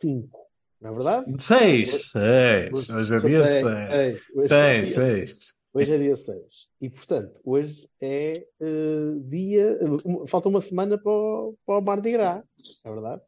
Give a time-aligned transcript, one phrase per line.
[0.00, 0.38] 5,
[0.80, 1.42] não é verdade?
[1.42, 2.72] Seis, seis.
[2.90, 3.88] Hoje é dia Sei, seis.
[3.88, 4.14] é
[4.48, 5.54] Seis, dia- seis.
[5.72, 6.68] Hoje é dia 6.
[6.80, 9.78] E, portanto, hoje é eh, dia.
[10.04, 12.42] um- falta uma semana para o, para o Mardi Gras,
[12.84, 13.22] não é verdade?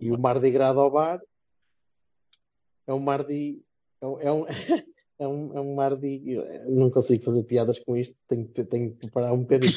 [0.00, 1.20] E o Mardi Gras ao bar
[2.88, 3.62] é um Mardi.
[4.00, 4.46] É um, é um,
[5.20, 6.22] é um, é um Mardi.
[6.32, 9.72] eu Não consigo fazer piadas com isto, tenho, que- tenho que preparar um bocadinho.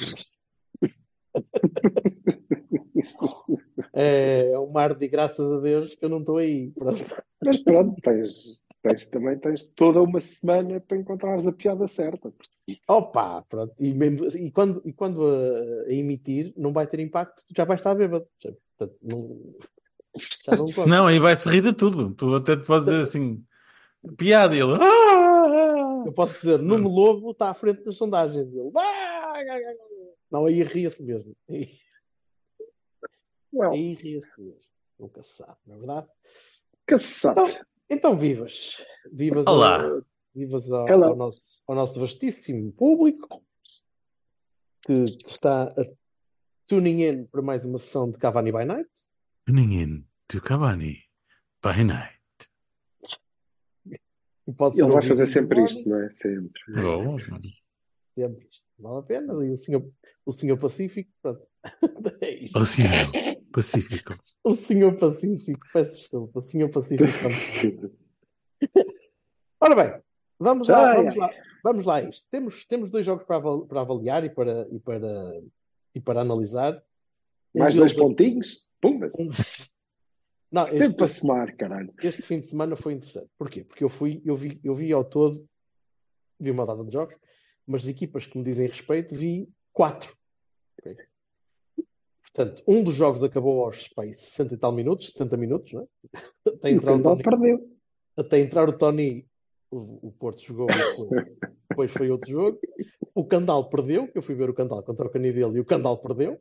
[3.94, 6.72] É, é um Mardi, graças a Deus, que eu não estou aí.
[6.72, 7.06] Pronto.
[7.44, 12.34] Mas pronto, tens, tens, também tens toda uma semana para encontrares a piada certa.
[12.88, 13.74] Opa, pronto.
[13.80, 17.64] E, mesmo, e quando, e quando a, a emitir, não vai ter impacto, tu já
[17.66, 18.28] vais estar bêbado.
[18.40, 19.56] Já, portanto, não,
[20.46, 20.88] já não.
[20.88, 22.14] Não, aí vai-se rir de tudo.
[22.16, 23.44] Tu até te podes dizer assim,
[24.18, 24.74] piada ele.
[24.74, 28.48] "Ah!" Eu posso dizer, Nuno Lobo está à frente das sondagens.
[28.54, 29.34] Ele, "Ah!"
[30.32, 31.36] não, aí ria-se mesmo.
[33.64, 34.60] Aí ria-se mesmo.
[35.00, 36.08] Nunca se sabe, não é verdade?
[36.88, 37.42] que se sabe.
[37.42, 38.84] Então, então vivas.
[39.12, 39.84] Vivas, Olá.
[39.84, 40.02] ao,
[40.34, 41.06] vivas ao, Hello.
[41.06, 43.44] ao nosso, ao nosso vastíssimo público
[44.86, 45.86] que, que está a
[46.68, 48.90] tuning in para mais uma sessão de Cavani by Night.
[49.46, 51.04] Tuning in to Cavani
[51.64, 52.16] by night.
[54.48, 56.12] E pode Ele vai fazer sempre isto, não é?
[56.12, 56.62] Sempre.
[56.80, 58.66] Oh, sempre isto.
[58.78, 59.34] Vale a pena.
[59.44, 59.92] E o senhor,
[60.24, 61.48] o senhor Pacífico, pronto.
[62.22, 62.60] É isto.
[62.60, 64.14] Oceano Pacífico.
[64.44, 67.08] O senhor Pacífico, peço desculpa, o senhor Pacífico.
[69.60, 70.02] Ora bem,
[70.40, 71.30] vamos lá, Ah, vamos lá,
[71.64, 72.28] vamos lá a isto.
[72.30, 75.42] Temos, temos dois jogos para, aval- para avaliar e para, e para,
[75.96, 76.84] e para analisar.
[77.56, 78.68] Mais dois pontinhos?
[78.80, 79.14] Pumas.
[79.16, 79.30] um-
[80.52, 81.94] Não, Tempo este, para somar, caralho.
[82.04, 83.30] este fim de semana foi interessante.
[83.38, 83.64] Porquê?
[83.64, 85.48] Porque eu fui, eu vi, eu vi ao todo,
[86.40, 87.16] vi uma data de jogos,
[87.66, 90.16] mas de equipas que me dizem respeito, vi quatro.
[90.80, 90.96] Ok?
[92.36, 95.84] Portanto, um dos jogos acabou aos pá, aí, 60 e tal minutos, 70 minutos, não
[95.84, 95.86] é?
[96.52, 97.70] Até o entrar o Candal Tony, perdeu.
[98.18, 99.26] até entrar o Tony,
[99.72, 101.10] o, o Porto jogou, depois,
[101.70, 102.60] depois foi outro jogo.
[103.14, 106.38] O Candal perdeu, eu fui ver o Candal contra o Canidelo e o Candal perdeu.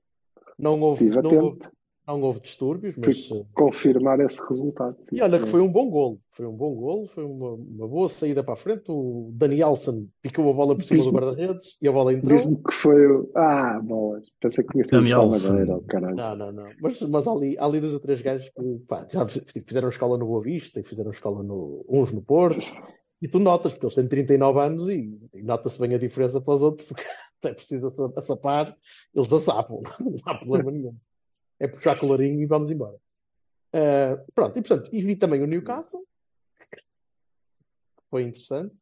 [0.58, 1.60] Não houve, não houve.
[2.06, 3.30] Não houve distúrbios, mas.
[3.32, 4.96] eh, Confirmar esse resultado.
[5.00, 7.88] sim, e olha que foi um bom golo, foi um bom golo, foi uma, uma
[7.88, 8.84] boa saída para a frente.
[8.88, 12.36] O Danielson picou a bola por cima do guarda-redes e a bola entrou.
[12.36, 13.30] Diz-me que foi o.
[13.34, 14.28] Ah, bolas.
[14.40, 16.16] Pensei que tinha sido oh, caralho.
[16.16, 16.70] Não, não, não.
[16.80, 20.26] Mas, mas há ali, ali dois ou três gajos que pá, já fizeram escola no
[20.26, 22.66] Boa Vista e fizeram escola no, uns no Porto.
[23.22, 26.54] E tu notas, porque eles têm 39 anos e, e nota-se bem a diferença para
[26.54, 27.02] os outros, porque
[27.40, 28.76] se é preciso assa- assapar,
[29.14, 30.94] eles assapam, não há problema nenhum.
[31.58, 32.98] É puxar colorinho e vamos embora.
[33.74, 36.06] Ah, pronto, e portanto, e vi também o Newcastle,
[38.08, 38.72] foi interessante,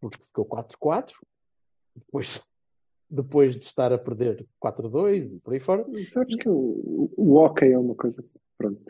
[0.00, 1.14] porque ficou 4-4,
[1.94, 2.40] depois,
[3.08, 5.86] depois de estar a perder 4-2 e por aí fora.
[6.10, 8.24] Sabes que o, o hockey é uma coisa.
[8.58, 8.82] Pronto.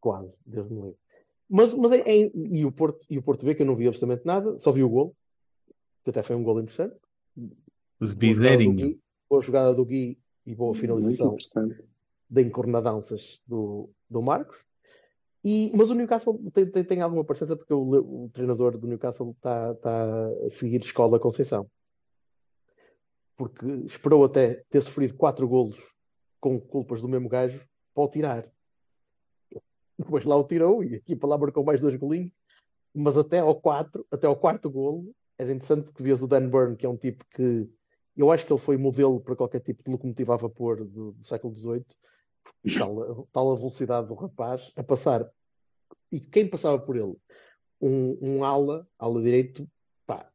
[0.00, 0.98] Quase, Deus me livre.
[1.46, 3.86] Mas, mas é, é- e, o Porto, e o Porto B, que eu não vi
[3.86, 5.14] absolutamente nada, só vi o golo,
[6.02, 6.96] que até foi um golo interessante.
[8.00, 8.72] Os Boa jogada do.
[8.72, 11.84] Gui, boa jogada do Gui e boa Muito finalização interessante.
[12.34, 14.58] Da encornadanças do, do Marcos.
[15.44, 19.30] E, mas o Newcastle tem, tem, tem alguma parecença porque o, o treinador do Newcastle
[19.30, 21.70] está está a seguir escola Conceição.
[23.36, 25.78] Porque esperou até ter sofrido quatro golos
[26.40, 28.50] com culpas do mesmo gajo para o tirar.
[29.96, 32.32] Depois lá o tirou e a equipa lá marcou mais dois golinhos.
[32.92, 36.76] Mas até ao, quatro, até ao quarto golo era interessante porque vias o Dan Burn,
[36.76, 37.68] que é um tipo que
[38.16, 41.26] eu acho que ele foi modelo para qualquer tipo de locomotiva a vapor do, do
[41.26, 41.84] século XVIII.
[42.78, 45.28] Tal, tal a velocidade do rapaz a passar.
[46.10, 47.16] E quem passava por ele?
[47.80, 49.68] Um, um ala, ala direito,
[50.06, 50.30] pá,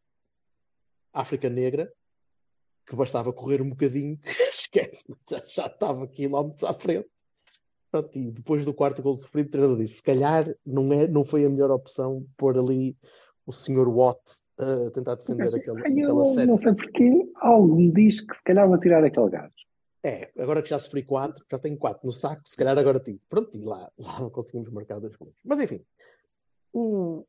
[1.14, 1.92] África Negra,
[2.86, 7.10] que bastava correr um bocadinho, que esquece, já, já estava quilómetros à frente.
[7.92, 11.26] Pronto, e depois do quarto gol sofrido, o treinador disse: se calhar não, é, não
[11.26, 12.96] foi a melhor opção pôr ali
[13.48, 13.88] o Sr.
[13.90, 14.22] Watt
[14.60, 16.46] a tentar defender Mas, aquela, aquela série.
[16.46, 19.69] não sei porque algo me diz que se calhar vou tirar aquele gajo.
[20.04, 23.20] É, agora que já sofri quatro, já tenho quatro no saco, se calhar agora tiro.
[23.28, 25.36] Pronto, e lá, lá não conseguimos marcar dois gols.
[25.44, 25.84] Mas enfim,
[26.74, 27.26] o,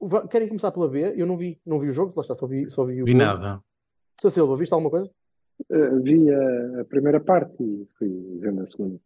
[0.00, 1.12] Va- Querem começar pela B?
[1.16, 3.12] Eu não vi, não vi o jogo, lá está, só vi, só vi o Vi
[3.12, 3.18] gol.
[3.20, 3.62] nada.
[4.20, 4.30] Sr.
[4.30, 5.10] Silva, viste alguma coisa?
[5.68, 8.98] Eh, vi a, a primeira parte e fui vendo a segunda.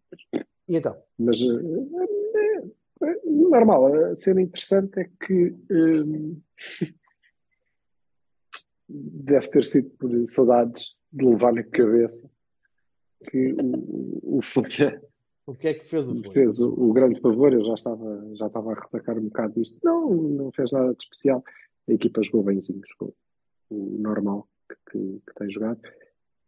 [0.69, 0.97] E então?
[1.19, 3.93] Mas eh, é, é normal.
[3.93, 6.91] A cena interessante é que eh,
[8.89, 12.31] deve ter sido por saudades de levar na cabeça
[13.31, 15.01] que o, o Folha
[15.47, 16.33] O que é que fez o Folha?
[16.33, 17.53] fez o, o grande favor.
[17.53, 19.79] Eu já estava, já estava a ressacar um bocado disto.
[19.83, 21.43] Não, não fez nada de especial.
[21.89, 23.15] A equipa jogou benzinho, jogou
[23.71, 25.81] o normal que, que, que tem jogado.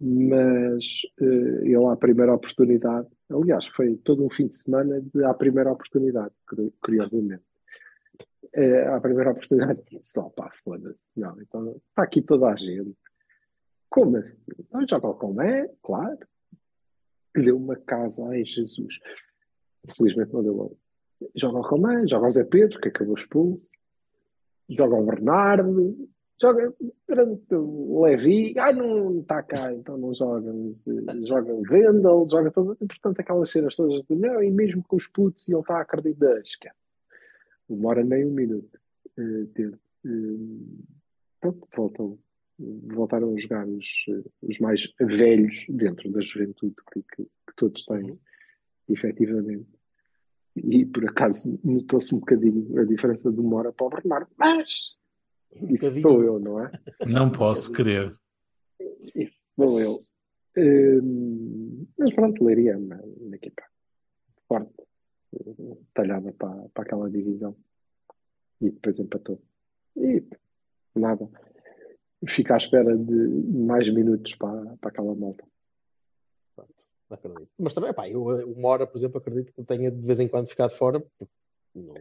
[0.00, 5.32] Mas eh, ele, à primeira oportunidade, aliás, foi todo um fim de semana de à
[5.32, 7.42] primeira oportunidade, curi- curiosamente.
[8.52, 12.94] Eh, à primeira oportunidade, disse: oh, pá, foda-se, não, então está aqui toda a gente.
[13.88, 14.42] Como assim?
[14.58, 16.18] Então joga com é, claro.
[17.36, 18.94] Deu uma casa, ai Jesus.
[19.96, 20.78] Felizmente não deu gol.
[21.34, 23.72] Joga o Romã, joga o Zé Pedro, que acabou expulso,
[24.68, 26.08] joga o Bernardo,
[26.40, 26.74] joga
[27.08, 32.26] durante o Levi, ai não está cá, então não joga, mas, eh, joga o Vendel,
[32.28, 35.60] joga todo, portanto aquelas cenas todas de não, e mesmo com os putos e ele
[35.60, 36.76] está a acreditar, esquece.
[37.68, 38.78] Demora nem um minuto.
[39.18, 39.76] eh, teve.
[40.04, 42.18] Eh, pronto,
[42.58, 47.84] voltaram a jogar os, eh, os mais velhos dentro da juventude que, que, que todos
[47.84, 48.18] têm, Uhum.
[48.88, 49.68] efetivamente.
[50.56, 54.96] E por acaso notou-se um bocadinho a diferença de uma hora para o Bernardo, mas
[55.52, 56.02] isso bocadinho.
[56.02, 56.70] sou eu, não é?
[57.06, 58.16] Não posso crer.
[59.14, 60.02] Isso sou eu.
[60.56, 63.62] Hum, mas pronto, Leiria é uma, uma equipa
[64.48, 64.72] forte,
[65.92, 67.54] talhada para, para aquela divisão.
[68.60, 69.42] E depois empatou.
[69.96, 70.24] E
[70.94, 71.28] nada.
[72.26, 75.44] Fica à espera de mais minutos para, para aquela malta.
[77.08, 77.48] Acredito.
[77.58, 80.26] Mas também, pá, eu eh, uma hora, por exemplo, acredito que tenha de vez em
[80.26, 81.04] quando ficado fora,
[81.74, 81.94] não-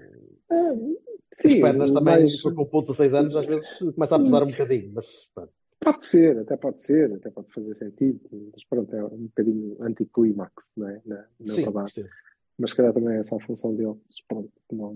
[1.32, 4.20] Sim, as pernas também, mais- com o ponto de 6 anos, às vezes começa a
[4.20, 5.52] pesar um bocadinho, mas pronto.
[5.80, 8.20] Pode ser, até pode ser, até pode fazer sentido,
[8.52, 11.02] mas pronto, é um bocadinho anticlímax, não é?
[11.06, 12.10] Na, na Sim, verdade.
[12.58, 13.96] Mas se calhar também é essa a função dele.
[14.28, 14.96] Pronto, não-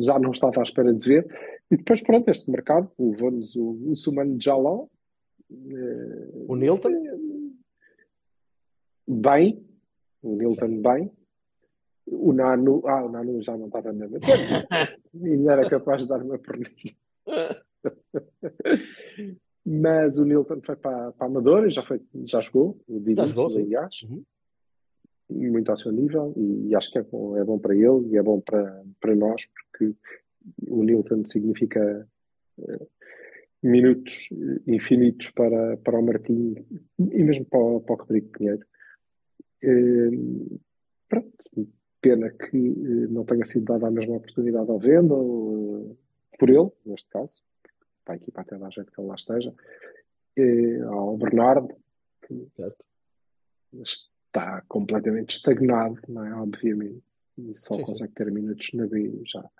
[0.00, 1.26] já não estava à espera de ver.
[1.70, 4.86] E depois, pronto, este mercado levou-nos o, o Sumano Jaló.
[5.50, 6.90] eh, O Nilton?
[9.08, 9.64] Bem,
[10.22, 11.10] o Nilton bem.
[12.08, 14.16] O Nanu, ah, o Nanu já não estava mesmo.
[14.18, 14.20] E
[15.32, 16.94] ainda era capaz de dar uma perninha.
[19.64, 24.02] Mas o Nilton foi para, para a Amadora, já, foi, já jogou, o Diniz, aliás,
[24.02, 24.22] Uhum.
[25.28, 28.22] Muito ao seu nível, e, acho que é bom, é bom para ele e é
[28.22, 29.94] bom para, para nós, porque
[30.68, 32.08] o Nilton significa
[32.60, 32.86] eh,
[33.62, 36.54] minutos eh, infinitos para, para o Martim
[36.98, 38.64] e mesmo para, o- para o Rodrigo Pinheiro.
[39.62, 40.10] Eh,
[41.08, 41.32] pronto,
[42.00, 45.96] pena que não tenha sido dada a mesma oportunidade ao Venda, ou,
[46.38, 47.42] por ele, neste caso,
[48.04, 49.52] para a equipa até dar jeito que ele lá esteja,
[50.88, 51.74] ao Bernardo,
[52.26, 52.84] que Certo.
[54.36, 56.34] Está completamente estagnado, não é?
[56.34, 57.02] Obviamente,
[57.38, 57.86] e só Sim, sim.
[57.86, 59.50] consegue ter minutos na B, já,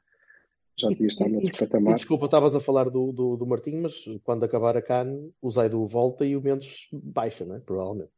[0.79, 1.95] já devia estar noutro e, e patamar.
[1.95, 5.87] desculpa, estavas a falar do, do, do Martim, mas quando acabar a CAN, o Zaidu
[5.87, 7.61] volta e o Mendes baixa, não é?
[7.61, 8.11] Provavelmente.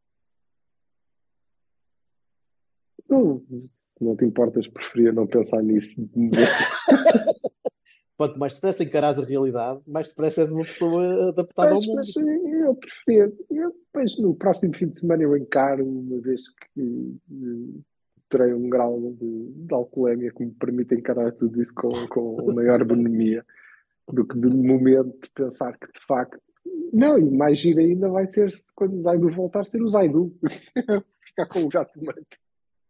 [3.09, 6.07] Não, se não te importas, preferia não pensar nisso.
[8.19, 8.29] de.
[8.29, 11.97] Quanto mais depressa encarares a realidade, mais depressa és uma pessoa adaptada ao Mas, mundo.
[11.97, 13.33] mas eu preferia.
[13.51, 17.81] Eu, depois, no próximo fim de semana, eu encaro, uma vez que eh,
[18.29, 22.85] terei um grau de, de alcoolemia que me permite encarar tudo isso com, com maior
[22.85, 23.45] bonomia
[24.13, 26.41] do que de momento pensar que de facto.
[26.93, 30.35] Não, e mais giro ainda vai ser se quando o Zaidu voltar, ser o Zaidu.
[31.21, 32.23] Ficar com o gato branco.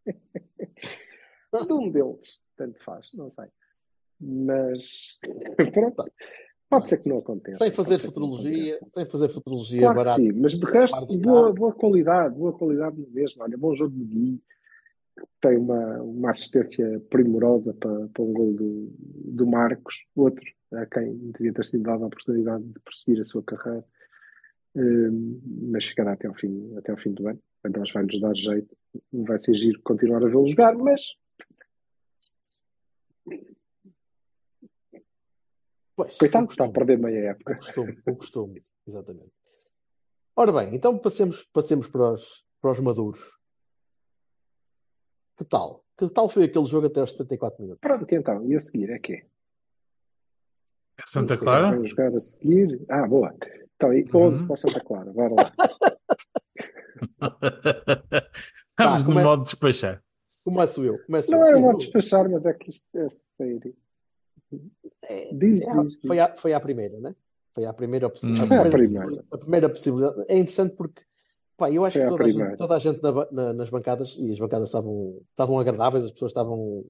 [1.67, 3.47] De um deles, tanto faz, não sei.
[4.21, 5.19] Mas
[5.73, 6.05] pronto,
[6.69, 7.59] pode ser que não aconteça.
[7.59, 10.21] Sem fazer futurologia, sem fazer futurologia Claro barata.
[10.21, 13.43] sim, mas de resto, boa, boa qualidade, boa qualidade mesmo.
[13.43, 14.43] Olha, bom jogo de Gui,
[15.41, 21.17] tem uma, uma assistência primorosa para, para um gol do, do Marcos, outro a quem
[21.33, 23.85] devia ter sido dada a oportunidade de prosseguir a sua carreira,
[24.75, 25.41] Hum,
[25.73, 27.41] mas ficará até ao fim, até ao fim do ano.
[27.77, 28.77] Nós vai-nos dar jeito,
[29.13, 31.17] vai ser giro continuar a vê-lo jogar, mas
[35.99, 37.57] Pois, coitado, o está a perder meia o época.
[37.57, 39.33] costume, o costume, exatamente.
[40.37, 43.37] Ora bem, então passemos, passemos para, os, para os maduros.
[45.37, 45.85] Que tal?
[45.97, 47.81] Que tal foi aquele jogo até aos 74 minutos?
[47.81, 49.27] Pronto, então, e a seguir é quê?
[51.01, 51.73] É Santa Clara?
[51.73, 52.81] Vamos jogar a seguir.
[52.89, 53.35] Ah, boa.
[53.75, 54.27] Então, e Uhum.
[54.27, 55.53] 11 para o Santa Clara, bora lá.
[58.71, 60.03] Estamos no como é- modo de despachar.
[60.45, 61.47] Começo eu, começo Não eu.
[61.47, 63.77] era um eu- despachar, mas é que isto é sério.
[65.33, 67.15] Diz, é a- diz, foi, à, foi à primeira, né?
[67.55, 68.37] Foi à primeira, possi- Hum.
[68.37, 69.25] a primeira, primeira.
[69.33, 70.25] a primeira possibilidade.
[70.29, 71.03] É interessante porque
[71.57, 72.57] pá, eu acho Foi que toda a gente, primeira.
[72.57, 76.31] toda a gente na na- nas bancadas, e as bancadas estavam, estavam agradáveis, as pessoas
[76.31, 76.85] estavam.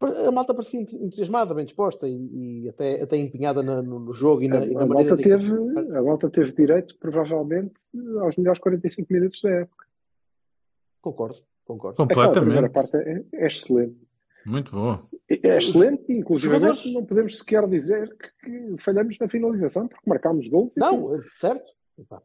[0.00, 4.12] A malta parecia ent- entusiasmada, bem disposta e, e até, até empenhada na- no, no
[4.12, 6.96] jogo e A, na, e na a maneira malta de teve, a malta teve direito,
[6.98, 7.74] provavelmente,
[8.20, 9.86] aos melhores 45 minutos da época.
[11.00, 12.02] Concordo, concordo.
[12.02, 12.92] Aquela primeira Completamente.
[12.92, 14.07] parte é, é excelente.
[14.48, 15.02] Muito boa.
[15.28, 18.28] É é excelente, inclusive jogadores- não podemos sequer dizer que,
[18.76, 20.80] que falhamos na finalização, porque marcámos gols e.
[20.80, 21.70] Não, é certo?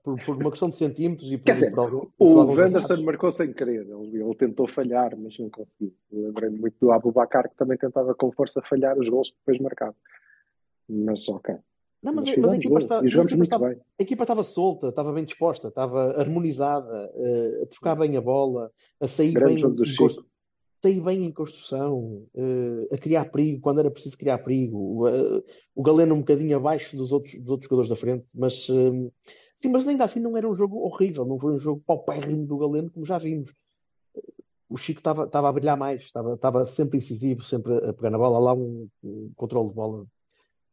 [0.04, 3.04] Por, por uma questão de centímetros e por, Quer dizer, por por O Wanderson azares.
[3.04, 5.94] marcou sem querer, ele, ele tentou falhar, mas não conseguiu.
[6.12, 9.96] Lembrei-me muito do Abubacar, que também tentava com força falhar os gols que depois marcava.
[10.88, 11.56] Mas ok.
[12.04, 13.78] Não, mas, Mas a- mas a equipa gols está, e a equipa muito estava, bem.
[14.00, 18.72] a equipa estava solta, estava bem disposta, estava harmonizada, eh, a trocar bem a bola,
[19.02, 20.26] a sair Grande bem jogo do Chico.
[20.84, 25.08] Sair bem em construção, eh, a criar perigo quando era preciso criar perigo.
[25.08, 29.12] Eh, o Galeno um bocadinho abaixo dos outros, dos outros jogadores da frente, mas eh,
[29.56, 32.58] sim, mas ainda assim não era um jogo horrível, não foi um jogo paupérrimo do
[32.58, 33.54] Galeno, como já vimos.
[34.70, 38.54] O Chico estava a brilhar mais, estava sempre incisivo, sempre a pegar na bola, lá
[38.54, 40.06] um, um controle de bola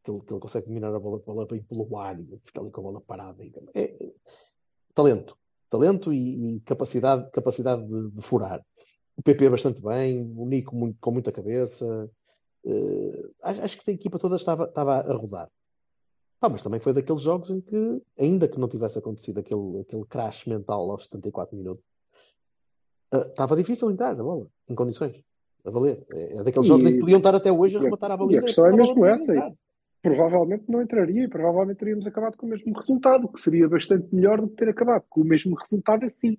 [0.02, 2.61] que ele, que ele consegue dominar a bola, a bola bem pelo ar e fica
[2.61, 3.45] ali com a bola parada.
[3.75, 4.12] É, é
[4.93, 5.37] talento,
[5.69, 8.61] talento e, e capacidade, capacidade de, de furar.
[9.21, 12.11] O PP bastante bem, o Nico muito- com muita cabeça.
[12.65, 15.47] Eh, acho, acho que a equipa toda estava, estava a rodar.
[16.41, 20.07] Pá, mas também foi daqueles jogos em que, ainda que não tivesse acontecido aquele, aquele
[20.07, 21.85] crash mental aos 74 minutos,
[23.12, 25.23] eh, estava difícil entrar na bola, em condições,
[25.67, 26.03] a valer.
[26.15, 28.15] É, é daqueles E- jogos em que podiam estar até hoje a a- rematar a
[28.15, 28.41] e a baliza.
[28.47, 29.53] questão é mesmo essa, entrar.
[30.03, 34.41] Provavelmente não entraria e provavelmente teríamos acabado com o mesmo resultado, que seria bastante melhor
[34.41, 36.39] do que ter acabado com o mesmo resultado assim.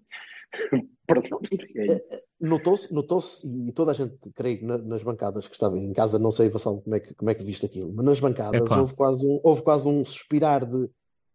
[1.08, 1.40] Perdão,
[1.76, 2.32] é isso.
[2.40, 6.32] Notou-se, notou-se, e toda a gente, creio, na- nas bancadas que estava em casa, não
[6.32, 8.80] sei, Vassal, como é que, como é que viste aquilo, mas nas bancadas Epá.
[8.80, 10.90] houve quase um, houve quase um suspirar de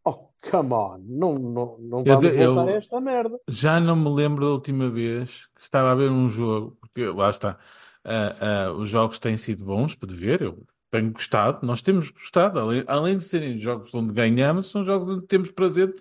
[0.05, 3.39] oh, come on, não, não, não Eu vamos eu- voltar a esta merda.
[3.49, 7.29] Já não me lembro da última vez que estava a ver um jogo, porque lá
[7.29, 7.59] está,
[8.05, 8.37] ah,
[8.69, 12.83] ah, os jogos têm sido bons para ver, eu tenho gostado, nós temos gostado, além,
[12.87, 16.01] além de serem jogos onde ganhamos, são jogos onde temos prazer de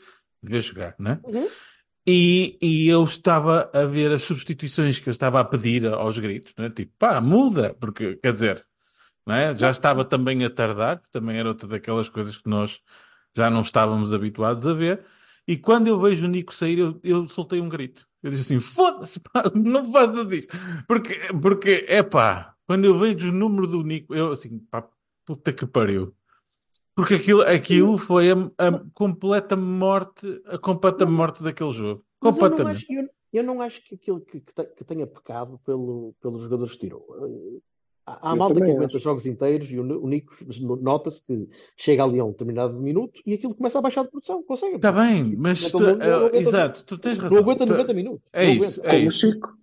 [0.50, 1.20] ver jogar, né?
[1.26, 1.48] Uhum.
[2.08, 6.54] E, e eu estava a ver as substituições que eu estava a pedir aos gritos,
[6.58, 6.70] né?
[6.70, 8.66] Tipo, pá, muda, porque, quer dizer,
[9.26, 9.56] né?
[9.56, 12.80] Já estava também a tardar, também era outra daquelas coisas que nós
[13.36, 15.04] já não estávamos habituados a ver.
[15.48, 18.08] E quando eu vejo o Nico sair, eu, eu soltei um grito.
[18.22, 19.22] Eu disse assim: foda-se,
[19.56, 20.56] não faças isto.
[20.88, 24.88] Porque, porque, é pá, quando eu vejo o número do Nico, eu assim, pá,
[25.26, 26.16] puta que pariu.
[26.96, 32.06] Porque aquilo, aquilo foi a, a completa morte, a completa morte daquele jogo.
[32.22, 32.78] Mas eu não Completamente.
[32.78, 36.42] acho, eu, eu não acho que aquilo que, que, te- que tenha pecado pelo, pelos
[36.44, 37.06] jogadores que tirou.
[37.22, 37.60] Eh,
[38.08, 40.36] Há, há Eu malta que aguenta jogos inteiros e o, Ni- o Nico
[40.80, 44.44] nota-se que chega ali a um determinado minuto e aquilo começa a baixar de produção.
[44.44, 44.75] Consegue?
[44.75, 47.40] Está bem, mas Então tu- não- não- não aguenta- exato, tu tens Não razão.
[47.40, 48.30] aguenta Tu- 90 minutos.
[48.32, 48.88] É Não isso, aguenta.
[48.88, 49.18] é Como o isso.
[49.20, 49.58] Chico,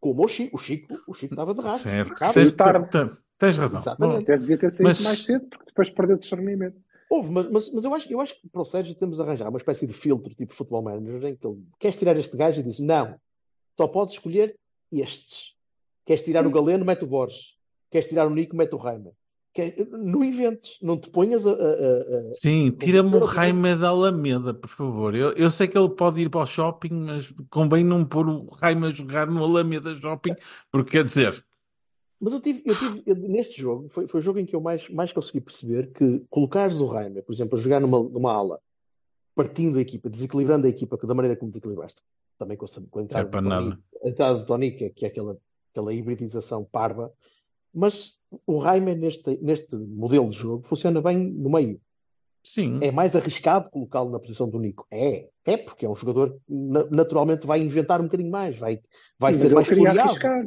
[0.00, 0.56] Como o Chico.
[0.56, 1.90] O Chico, o Chico estava de rastro.
[1.90, 2.12] Certo.
[2.40, 3.16] Impecável.
[3.38, 3.80] Tens, razão.
[3.80, 4.24] Exatamente.
[4.38, 6.76] devia ter saído Mas- mais cedo, porque depois perdeu discernimento.
[7.08, 9.48] Houve, mas, mas, mas eu, acho, eu acho que para o Sérgio temos de arranjar
[9.48, 12.62] uma espécie de filtro, tipo futebol manager, em que ele queres tirar este gajo e
[12.64, 13.14] diz: Não,
[13.76, 14.56] só podes escolher
[14.92, 15.54] estes.
[16.04, 17.54] Queres tirar o Galeno, mete o Borges.
[17.90, 19.12] Queres tirar o Nico, mete o Reimer.
[19.54, 21.50] Quer- Não inventes, não te ponhas a.
[21.52, 25.14] a- a- Sim, tira-me o Jaime da Alameda, por favor.
[25.14, 28.48] Eu, eu sei que ele pode ir para o shopping, mas convém não pôr o
[28.60, 30.34] Jaime a jogar no Alameda Shopping,
[30.72, 31.45] porque quer dizer,
[32.20, 34.60] Mas eu tive, eu tive eu- neste jogo, foi, foi o jogo em que eu
[34.60, 38.60] mais, mais consegui perceber que colocares o Reimer, por exemplo, a jogar numa, numa ala,
[39.34, 42.02] partindo a equipa, desequilibrando a equipa da maneira como desequilibraste,
[42.38, 44.90] também com, a- com a entrada para do Tony, a entrada do Tony, que é,
[44.90, 45.36] que é aquela,
[45.72, 47.12] aquela hibridização parva,
[47.74, 51.78] mas o Reimer neste, neste modelo de jogo funciona bem no meio.
[52.42, 54.86] sim, É mais arriscado colocá-lo na posição do Nico.
[54.90, 58.80] É, é porque é um jogador que na- naturalmente vai inventar um bocadinho mais, vai,
[59.18, 60.46] vai Mas ser mais arriscar.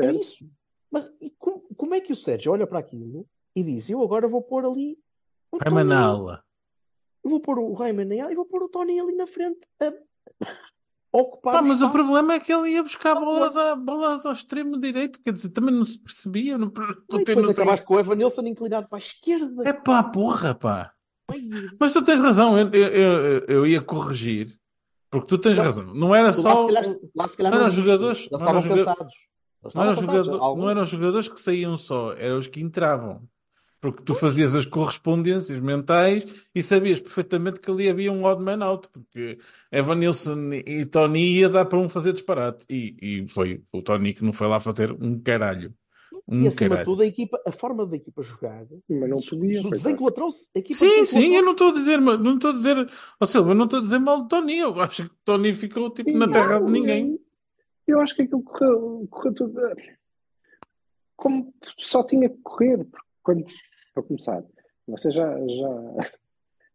[0.00, 0.44] É isso.
[0.90, 1.30] Mas e
[1.76, 4.98] como, é que o Sérgio olha para aquilo e diz: Eu agora vou pôr ali
[5.50, 6.44] o Tony, na ala.
[7.22, 9.92] eu vou pôr o Raiman na e vou pôr o Tony ali na frente a,
[11.12, 15.20] ocupar mas o problema é que ele ia buscar bolas, a, bolas ao extremo direito,
[15.20, 16.58] quer dizer, também não se percebia.
[16.58, 17.50] Não, E não depois tem noção.
[17.50, 19.68] acabaste com o Evan Nilsson inclinado para a esquerda.
[19.68, 20.92] É pá, porra, pá.
[21.80, 24.58] Mas tu tens razão, eu, eu, eu, ia corrigir,
[25.10, 25.94] porque tu tens razão.
[25.94, 26.66] Não era só.
[27.14, 29.14] lá se calhar não eram jogadores- Eles estavam cansados.
[29.74, 33.22] Não eram, jogador- Alguns- não eram jogadores que saíam só, eram os que entravam.
[33.80, 38.64] Porque tu fazias as correspondências mentais e sabias perfeitamente que ali havia um odd man
[38.64, 39.38] out, porque
[39.70, 42.64] Evan Nilsson e Tony ia dar para um fazer disparate.
[42.70, 45.74] E, e foi o Tony que não foi lá fazer um caralho.
[46.26, 46.84] e Um acima de caralho.
[46.86, 49.60] tudo, a equipa, a forma da equipa jogar Mas não podia.
[50.56, 52.90] A equipa Sim, sim, eu não estou a dizer, não estou a dizer,
[53.20, 54.58] ó Silva, eu não estou a dizer mal de Tony.
[54.60, 57.18] Eu acho que Tony ficou tipo na terra de Não, ninguém.
[57.86, 59.60] Eu acho que aquilo correu, correu tudo.
[61.16, 62.78] Como só tinha que correr.
[62.84, 63.44] porque Quando,
[63.94, 64.44] para começar,
[64.86, 66.10] vocês já, já,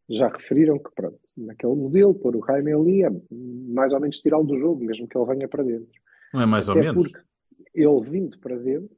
[0.10, 4.46] já referiram que, pronto, naquele modelo, pôr o Jaime ali é mais ou menos tirá-lo
[4.46, 5.90] do jogo, mesmo que ele venha para dentro.
[6.34, 7.12] Não é mais ou Até menos?
[7.12, 7.26] porque
[7.74, 8.96] ele vindo para dentro,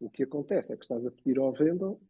[0.00, 2.00] o que acontece é que estás a pedir ao Vendel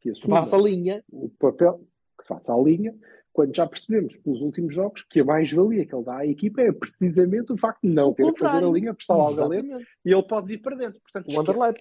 [0.00, 1.04] que assuma Faça a linha.
[1.10, 1.80] o papel,
[2.20, 2.94] que faça a linha,
[3.38, 6.72] quando já percebemos pelos últimos jogos que a mais-valia que ele dá à equipa é
[6.72, 9.64] precisamente o facto de não O ter que fazer a linha, prestar lá o galete
[9.64, 9.90] Exatamente.
[10.04, 11.00] e ele pode vir para dentro.
[11.00, 11.76] Portanto, O underlap.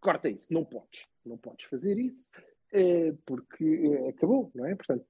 [0.00, 2.28] corta isso, não podes, não podes fazer isso,
[2.72, 4.74] eh, porque eh, acabou, não é?
[4.74, 5.06] Portanto,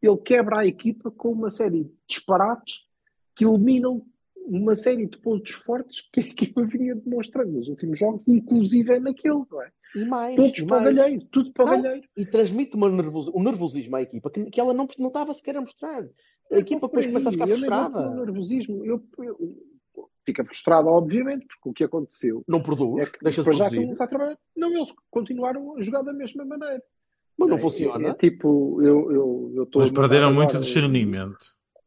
[0.00, 2.88] ele quebra a equipa com uma série de disparates
[3.34, 4.06] que eliminam
[4.46, 9.00] uma série de pontos fortes que a equipa vinha demonstrando nos últimos jogos, inclusive é
[9.00, 9.70] naquele, não é?
[9.94, 10.36] E mais.
[10.36, 10.96] Todos e para o mais.
[10.96, 11.82] galheiro, tudo para o Não.
[11.82, 12.08] galheiro.
[12.16, 15.56] E transmite uma nervoso, um nervosismo à equipa que, que ela não, não estava sequer
[15.56, 16.04] a mostrar.
[16.50, 18.10] A equipa depois começa a ficar Eu frustrada.
[18.14, 18.84] nervosismo.
[18.84, 19.62] Eu, eu-
[20.24, 23.76] fica frustrada, obviamente, porque o que aconteceu Não produz, é que deixa de já que
[23.84, 24.38] não está a trabalhar.
[24.56, 26.80] Não, eles continuaram a jogar da mesma maneira.
[27.36, 28.08] Mas não É- funciona.
[28.10, 31.38] É, tipo, eu eu eu estou Mas perderam muito agora discernimento.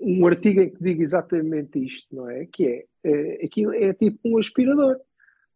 [0.06, 2.46] Um, um artigo em que diga exatamente isto, não é?
[2.46, 4.98] Que é, é aquilo é tipo um aspirador.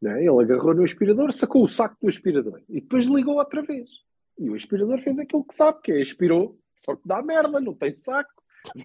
[0.02, 0.20] Não é?
[0.20, 3.90] Ele agarrou no aspirador, sacou o saco do aspirador e depois ligou outra vez.
[4.40, 7.74] E o aspirador fez aquilo que sabe, que é aspirou, só que dá merda, não
[7.74, 8.32] tem saco,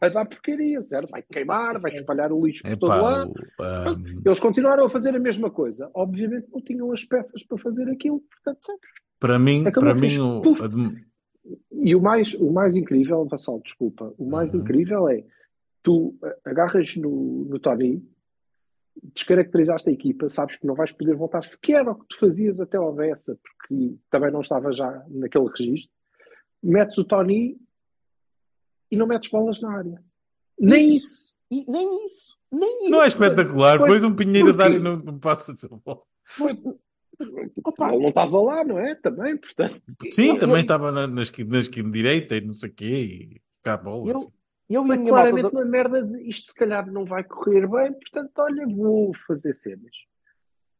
[0.00, 1.10] vai dar porcaria, certo?
[1.10, 3.32] Vai queimar, vai espalhar o lixo por todo lado.
[3.60, 5.88] o, ahm, Eles continuaram a fazer a mesma coisa.
[5.94, 8.80] Obviamente não tinham as peças para fazer aquilo, portanto,
[9.20, 10.42] para mim, Acabou, para mim o,
[11.70, 14.60] E o mais, o mais incrível, Vassal, desculpa, o mais Uhum.
[14.60, 15.24] incrível é
[15.84, 18.02] tu agarras no, no Tony,
[19.14, 22.76] descaracterizaste a equipa, sabes que não vais poder voltar sequer ao que tu fazias até
[22.76, 25.94] ao Bessa, porque também não estava já naquele registro.
[26.62, 27.56] Metes o Tony
[28.90, 30.02] e não metes bolas na área.
[30.58, 31.34] Nem isso.
[31.50, 32.36] E nem isso.
[32.50, 32.90] Nem isso.
[32.90, 35.68] não é espetacular, Pois, depois um pinheiro a dar porque- e não, não passa de
[35.68, 36.02] bola.
[37.64, 38.94] Opa, Ele não estava lá, não é?
[38.94, 39.80] Também, portanto.
[40.10, 42.74] Sim, eu- também eu- estava na, na, esquina, na esquina direita e não sei o
[42.74, 44.08] quê, e cá a bola.
[44.10, 44.28] eu, assim.
[44.68, 47.22] Eu e a minha malta claramente da- uma merda de isto se calhar não vai
[47.24, 49.92] correr bem, portanto, olha, vou fazer cenas.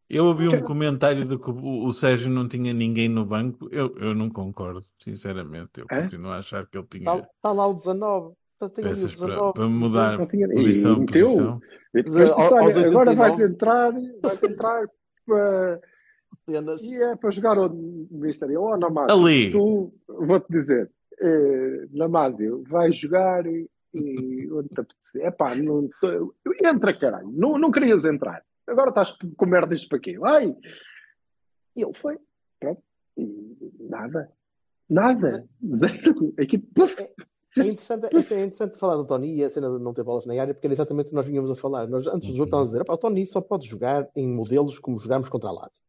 [0.09, 3.69] Eu ouvi um comentário de que o, o Sérgio não tinha ninguém no banco.
[3.73, 5.71] Eu, eu não concordo, sinceramente.
[5.81, 6.03] Eu É?
[6.03, 8.35] continuo a achar que ele tinha Está tá lá o 19.
[8.59, 9.53] Tá- o peças para, 19.
[9.55, 11.61] para mudar Não tinha- e posição, posição.
[11.95, 13.17] E depois aos olha, agora 89.
[13.17, 13.93] vais entrar,
[14.23, 14.87] vais entrar
[15.27, 15.81] para,
[16.49, 17.69] e é para jogar o
[18.11, 18.49] Mister.
[18.61, 19.51] Oh, Namásio, Ali.
[19.51, 23.45] tu, vou-te dizer, eh, Namásio, vais jogar
[23.95, 25.27] e, onde te apetecer.
[25.27, 28.45] Epá, não, tô- entra, caralho, não, não querias entrar.
[28.67, 30.19] Agora estás com merdas para quê?
[30.19, 30.55] Vai!
[31.77, 32.19] E ele foi.
[32.59, 32.83] Pronto.
[33.17, 34.31] E nada.
[34.89, 35.49] Nada.
[35.73, 36.35] Zero.
[36.39, 36.97] A equipe, puf,
[37.57, 40.27] É interessante, é, é interessante falar do Tony e a cena de não ter bolas
[40.27, 41.87] na área, porque era exatamente o que nós vinhamos a falar.
[41.87, 44.79] Nós, antes do jogo, estávamos a dizer: "Epá, o Tony só pode jogar em modelos
[44.79, 45.81] como jogámos contra a Lazio,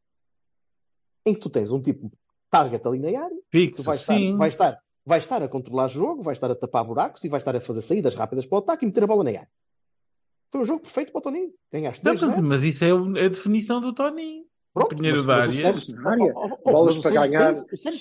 [1.26, 2.12] em que tu tens um tipo
[2.52, 5.90] target ali na área, tu Fixo, vais estar, vais, estar, vais estar a controlar o
[5.90, 8.60] jogo, vais estar a tapar buracos e vais estar a fazer saídas rápidas para o
[8.60, 9.48] ataque e meter a bola na área.
[10.50, 11.54] Foi um jogo perfeito para o Tony.
[11.72, 14.42] Ganhaste Não, 2 mas, mas isso é é a definição do Tony.
[14.74, 15.74] O Pronto, Pinheiro mas- da área.
[15.74, 17.56] Oh, oh, oh, Bolas para ganhar,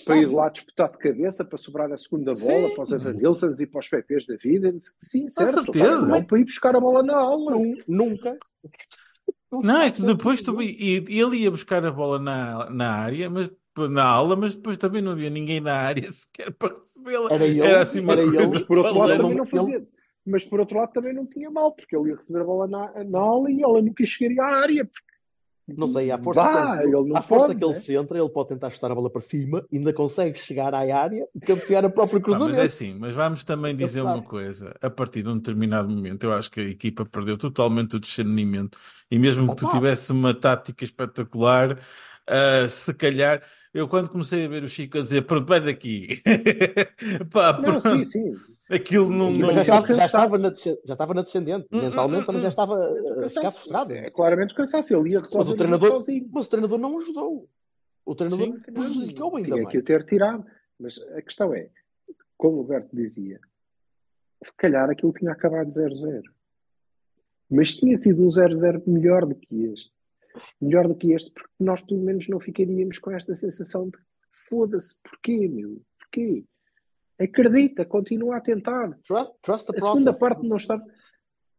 [0.04, 2.74] para ir lá disputar de cabeça, para sobrar a segunda bola, Sim.
[2.74, 4.74] para os Evan Nilssons e para os PPs da vida.
[4.98, 5.62] Sim, Com certo.
[5.64, 6.00] certeza.
[6.00, 7.52] Pá, Não para ir buscar a bola na aula.
[7.52, 8.36] Nun- Nunca.
[9.52, 13.52] Não, é que depois tu, ele ia buscar a bola na, na área, mas
[13.90, 17.32] na aula, mas depois também não havia ninguém na área sequer para recebê-la.
[17.32, 19.44] Era ele, Era assim uma era ele, coisa Mas por outro lado Ele também não-
[19.44, 19.86] não fazia.
[20.26, 23.04] Mas por outro lado também não tinha mal, porque ele ia receber a bola na,
[23.04, 24.88] na aula e ela nunca chegaria à área.
[25.66, 27.80] Não sei, à força, Vá, que, ele, ele não à força pode, que ele né?
[27.80, 31.40] centra, ele pode tentar chutar a bola para cima, ainda consegue chegar à área e
[31.40, 32.60] cabecear a próprio Pá, mas cruzamento.
[32.60, 34.74] é assim, mas vamos também dizer Ele uma coisa.
[34.82, 38.76] A partir de um determinado momento, eu acho que a equipa perdeu totalmente o discernimento.
[39.10, 41.78] E mesmo que tu tivesse uma tática espetacular,
[42.26, 43.42] ah, se calhar,
[43.74, 46.22] eu quando comecei a ver o Chico a dizer, pronto, vai daqui.
[47.32, 48.36] Pá, Não, pronto, sim, sim.
[48.70, 49.32] aquilo não.
[49.32, 51.66] Não- já estava, já, estava na descendente, já estava na descendente.
[51.72, 52.50] Hum, hum, Mentalmente também já hum.
[52.50, 53.92] estava a ficar frustrado.
[53.92, 54.94] É claramente cansaço.
[54.96, 56.28] Ele ia Mas o o treinador, sozinho.
[56.32, 57.48] mas o treinador não ajudou.
[58.06, 58.60] O treinador Sim.
[58.72, 59.68] prejudicou ainda Tinha mais.
[59.72, 60.44] que o ter tirado.
[60.78, 61.68] Mas a questão é,
[62.36, 63.40] como o Berto dizia,
[64.42, 66.22] se calhar aquilo tinha acabado 0-0.
[67.50, 69.92] Mas tinha sido um 0-0 melhor do que este.
[70.60, 73.98] Melhor do que este, porque nós pelo menos não ficaríamos com esta sensação de
[74.48, 75.80] foda-se, porquê, meu?
[75.98, 76.44] Porquê?
[77.18, 78.90] Acredita, continua a tentar.
[79.06, 80.18] Trust, trust the A segunda process.
[80.18, 80.82] parte não está.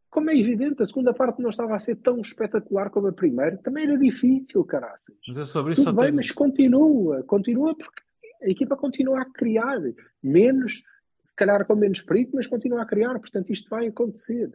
[0.10, 3.58] como é evidente, a segunda parte não estava a ser tão espetacular como a primeira.
[3.58, 5.16] Também era difícil, caraças.
[5.28, 6.16] Mas eu sobre isso Tudo só bem, tenho.
[6.18, 8.02] mas continua, continua porque
[8.44, 9.78] a equipa continua a criar.
[10.22, 10.84] Menos,
[11.26, 13.18] se calhar com menos perigo, mas continua a criar.
[13.20, 14.52] Portanto, isto vai acontecer.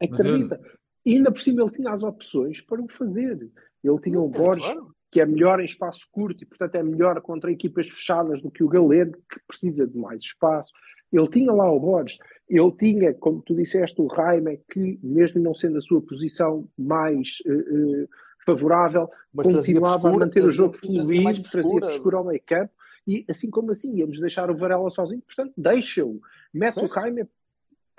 [0.00, 0.60] Mas eu- Acredita.
[1.08, 3.48] E ainda por cima ele tinha as opções para o fazer.
[3.82, 4.94] Ele tinha o Hum, Borges, claro.
[5.10, 8.62] que é melhor em espaço curto e, portanto, é melhor contra equipas fechadas do que
[8.62, 10.70] o Galeno, que precisa de mais espaço.
[11.10, 12.18] Ele tinha lá o Borges.
[12.46, 17.38] Ele tinha, como tu disseste, o Raime, que, mesmo não sendo a sua posição mais
[17.46, 18.08] eh, eh,
[18.44, 22.72] favorável, Mas continuava a frescura, manter o jogo fluido, trazia frescura ao meio campo.
[23.06, 26.20] E assim como assim, íamos deixar o Varela sozinho, portanto, deixa-o.
[26.52, 26.86] Mete Certo.
[26.86, 27.26] o Raime,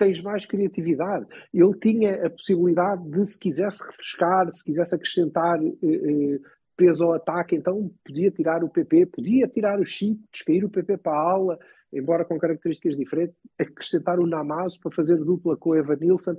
[0.00, 1.26] tens mais criatividade.
[1.52, 6.40] Ele tinha a possibilidade de, se quisesse refrescar, se quisesse acrescentar eh, eh,
[6.74, 10.96] peso ao ataque, então podia tirar o PP, podia tirar o Chico, descair o PP
[10.96, 11.58] para a aula,
[11.92, 16.34] embora com características diferentes, acrescentar o Namazo para fazer dupla com o Evan Nilsson,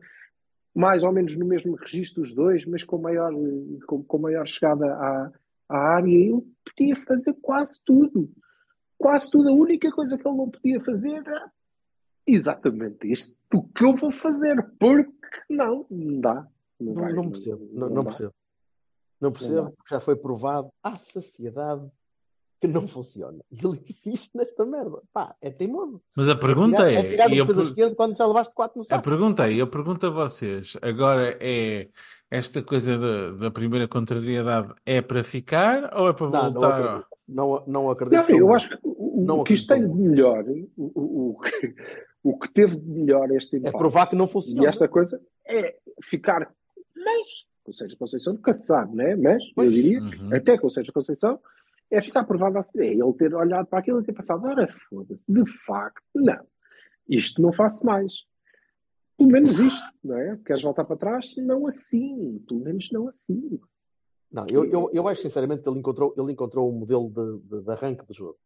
[0.73, 3.31] mais ou menos no mesmo registro os dois, mas com maior,
[3.85, 5.31] com, com maior chegada à,
[5.69, 6.09] à área.
[6.09, 8.27] Ele podia fazer quase tudo.
[8.97, 9.49] Quase tudo.
[9.49, 11.51] A única coisa que ele não podia fazer era
[12.33, 15.11] exatamente isto o que eu vou fazer, porque
[15.49, 16.47] não, não dá.
[16.79, 18.33] Não, Não, vai, não percebo, não, não percebo.
[19.19, 19.69] Não percebo, dá.
[19.71, 21.87] porque já foi provado à saciedade
[22.59, 23.39] que não funciona.
[23.51, 24.99] E ele insiste nesta merda.
[25.13, 26.01] Pá, é teimoso.
[26.15, 28.77] Mas a pergunta é, é, tirar, é tirar e eu per- quando já levaste 4
[28.77, 29.03] no a saco.
[29.03, 31.89] pergunta é, eu pergunto a vocês, agora é
[32.29, 36.79] esta coisa da, da primeira contrariedade é para ficar ou é para Não, não voltar?
[36.81, 37.07] acredito.
[37.27, 38.29] Não, não acredito.
[38.29, 40.43] Não, eu acho que o, o Não que isto tem de melhor,
[40.77, 41.75] o, o, o que,
[42.23, 44.67] o que teve de melhor este É empate provar que não e funciona.
[44.69, 46.53] esta coisa é ficar
[46.95, 49.15] mais com o Sérgio Conceição nunca se sabe, né?
[49.15, 49.71] mas eu Pois.
[49.73, 50.35] diria, Uhum.
[50.35, 51.39] até com o Sérgio Conceição,
[51.89, 55.31] é ficar provado assim, é ele ter olhado para aquilo e ter pensado, ora foda-se,
[55.31, 56.39] de facto, não,
[57.07, 58.13] isto não faço mais.
[59.17, 60.39] Pelo menos isto, não é?
[60.45, 61.35] Queres voltar para trás?
[61.37, 63.59] Não assim, pelo menos não assim.
[64.31, 67.63] Não, eu, eu, eu acho sinceramente que ele encontrou, ele encontrou um modelo de, de,
[67.63, 68.37] de arranque de jogo.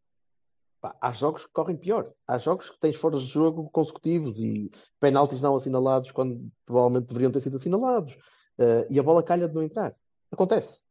[0.85, 2.11] Pá, há jogos que correm pior.
[2.27, 4.69] Há jogos que tens fora de jogo consecutivos e
[4.99, 8.15] penaltis não assinalados quando provavelmente deveriam ter sido assinalados.
[8.59, 9.95] Eh, e a bola calha de não entrar.
[10.31, 10.81] Acontece.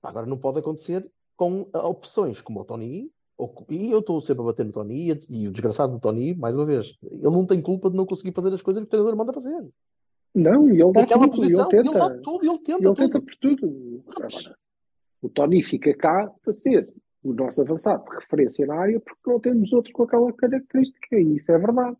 [0.00, 3.10] Agora não pode acontecer com ah, opções como o Tony.
[3.36, 6.32] ou e eu estou sempre a bater no Tony e, e o desgraçado do Tony,
[6.32, 8.90] mais uma vez, ele não tem culpa de não conseguir fazer as coisas que o
[8.90, 9.68] treinador manda fazer.
[10.32, 11.98] Não, e ele dá Naquela tudo, posição, ele ele tenta.
[11.98, 12.96] dá tudo, ele tenta Ele tudo.
[12.96, 14.04] tenta por tudo.
[14.06, 14.28] Agora,
[15.20, 16.92] o Tony fica cá para ser
[17.24, 21.36] o nosso avançado de referência na área porque não temos outro com aquela característica e
[21.36, 21.96] isso é verdade.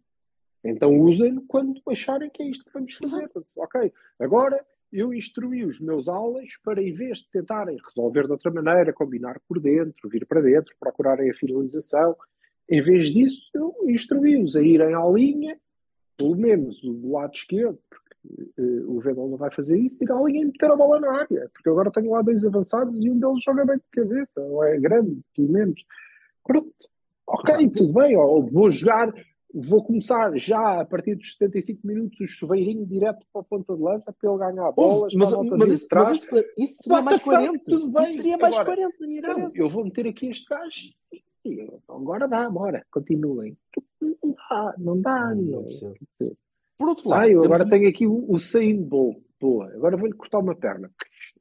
[0.63, 3.31] Então usem-no quando acharem que é isto que vamos fazer.
[3.57, 8.51] Ok, agora eu instruí os meus aulas para, em vez de tentarem resolver de outra
[8.53, 12.17] maneira, combinar por dentro, vir para dentro, procurarem a finalização,
[12.69, 15.59] em vez disso, eu instruí-os a irem à linha,
[16.17, 18.05] pelo menos do lado esquerdo, porque
[18.59, 21.69] eh, o Vendel não vai fazer isso, ir e meter a bola na área, porque
[21.69, 25.21] agora tenho lá dois avançados e um deles joga bem de cabeça, ou é grande,
[25.35, 25.85] pelo menos.
[26.45, 26.73] Pronto,
[27.27, 29.13] ok, tudo bem, ou vou jogar,
[29.53, 33.83] vou começar já a partir dos 75 minutos o chuveirinho direto para a ponta de
[33.83, 37.23] lança para ele ganhar bolas, Ouve, mas, mas de isso, mas isso, isso seria mais
[37.23, 37.65] coerente.
[37.65, 38.03] Tudo bem.
[38.05, 39.61] Isso seria mais Agora, coerente na minha cabeça.
[39.61, 40.93] eu vou meter aqui este gajo
[41.45, 43.57] e eu, agora dá, bora, continuem.
[44.23, 45.35] Não dá, não dá.
[45.35, 46.37] Não, Não,
[46.79, 49.19] Por outro lado, ah, eu agora um- tenho aqui o, o Sain Bolt.
[49.41, 50.91] Boa, agora vou-lhe cortar uma perna.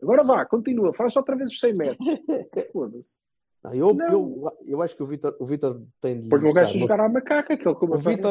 [0.02, 1.98] Agora vá, continua, faz outra vez os 100 metros.
[2.74, 3.20] Foda-se.
[3.64, 4.12] Não, eu, Não.
[4.12, 7.08] eu, eu acho que o Vitor o Vitor tem de Põe o gajo jogar à
[7.08, 8.22] macaca, que ele com O consegue.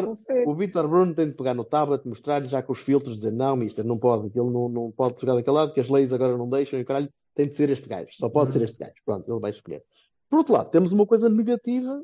[0.47, 3.57] O Vitor Bruno tem de pegar no tablet, mostrar-lhe já com os filtros, dizer não,
[3.57, 6.37] mister, não pode, que ele não, não pode jogar daquele lado, que as leis agora
[6.37, 8.53] não deixam e o caralho, tem de ser este gajo, só pode Uhum.
[8.53, 8.93] ser este gajo.
[9.07, 9.83] Pronto, ele vai escolher.
[10.29, 12.03] Por outro lado, temos uma coisa negativa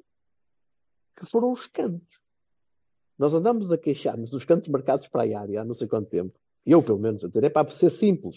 [1.18, 2.20] que foram os cantos.
[3.18, 6.38] Nós andamos a queixar-nos dos cantos marcados para a área há não sei quanto tempo.
[6.64, 8.36] Eu, pelo menos, a dizer, é para ser simples.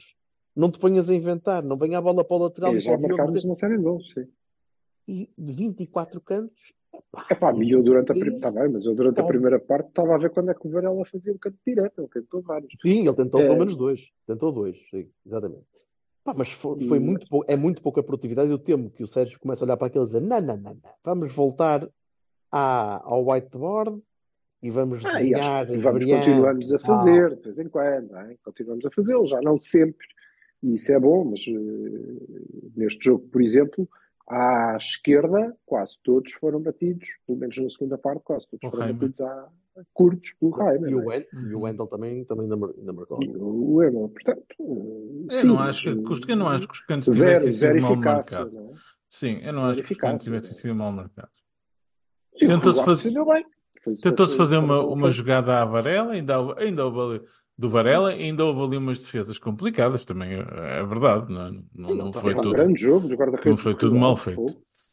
[0.56, 2.98] Não te ponhas a inventar, não venha a bola para o lateral E e já
[2.98, 4.26] marcámos uma série de gols, sim.
[5.08, 6.74] e 24 cantos.
[6.94, 8.39] Epá, Epá, e eu durante a primeira.
[8.52, 9.28] Tá mas eu durante a Tá.
[9.28, 12.08] primeira parte estava a ver quando é que o Varela fazia um canto direto, ele
[12.10, 12.74] tentou vários.
[12.82, 13.46] Sim, ele tentou É.
[13.46, 14.10] pelo menos dois.
[14.28, 15.65] Tentou dois, sim, exatamente.
[16.24, 18.52] Pá, mas foi, foi muito pou- é muito pouca produtividade.
[18.52, 20.74] Eu temo que o Sérgio comece a olhar para aquilo e dizer: não, não, não,
[20.74, 20.82] não.
[21.04, 21.88] Vamos voltar
[22.52, 24.02] à, ao whiteboard
[24.62, 25.64] e vamos Ah, e desenhar.
[25.64, 28.36] acho que vamos continuamos a e tal." fazer de vez em quando, é?
[28.44, 30.06] continuamos a fazê-lo, já não sempre,
[30.62, 33.88] e isso é bom, mas eh, neste jogo, por exemplo,
[34.28, 38.86] à esquerda, quase todos foram batidos, pelo menos na segunda parte, quase todos O foram
[38.86, 39.00] Reimer.
[39.02, 39.50] batidos a
[39.94, 40.92] curtos pelo Raime.
[40.92, 43.18] E o, Wen- e o Wendel também, também ainda, ainda marcou.
[43.40, 47.40] O Emel, portanto, Eu sim, não acho que, eu não acho que os cantos zero,
[47.40, 48.54] tivessem zero sido mal marcados.
[48.54, 48.74] é?
[49.10, 51.40] Sim, eu não Zero acho que os cantos tivessem sido mal marcados.
[52.39, 53.12] Tentou-se fazer-
[53.84, 58.46] foi- fazer uma, uma jogada à Varela, ainda houve, ainda houve ali do Varela, ainda
[58.46, 62.34] houve ali umas defesas complicadas, também é, é verdade, não, não, Sim, não não, foi
[62.34, 63.08] É um tudo, grande jogo
[63.46, 64.46] não foi do tudo mal feito.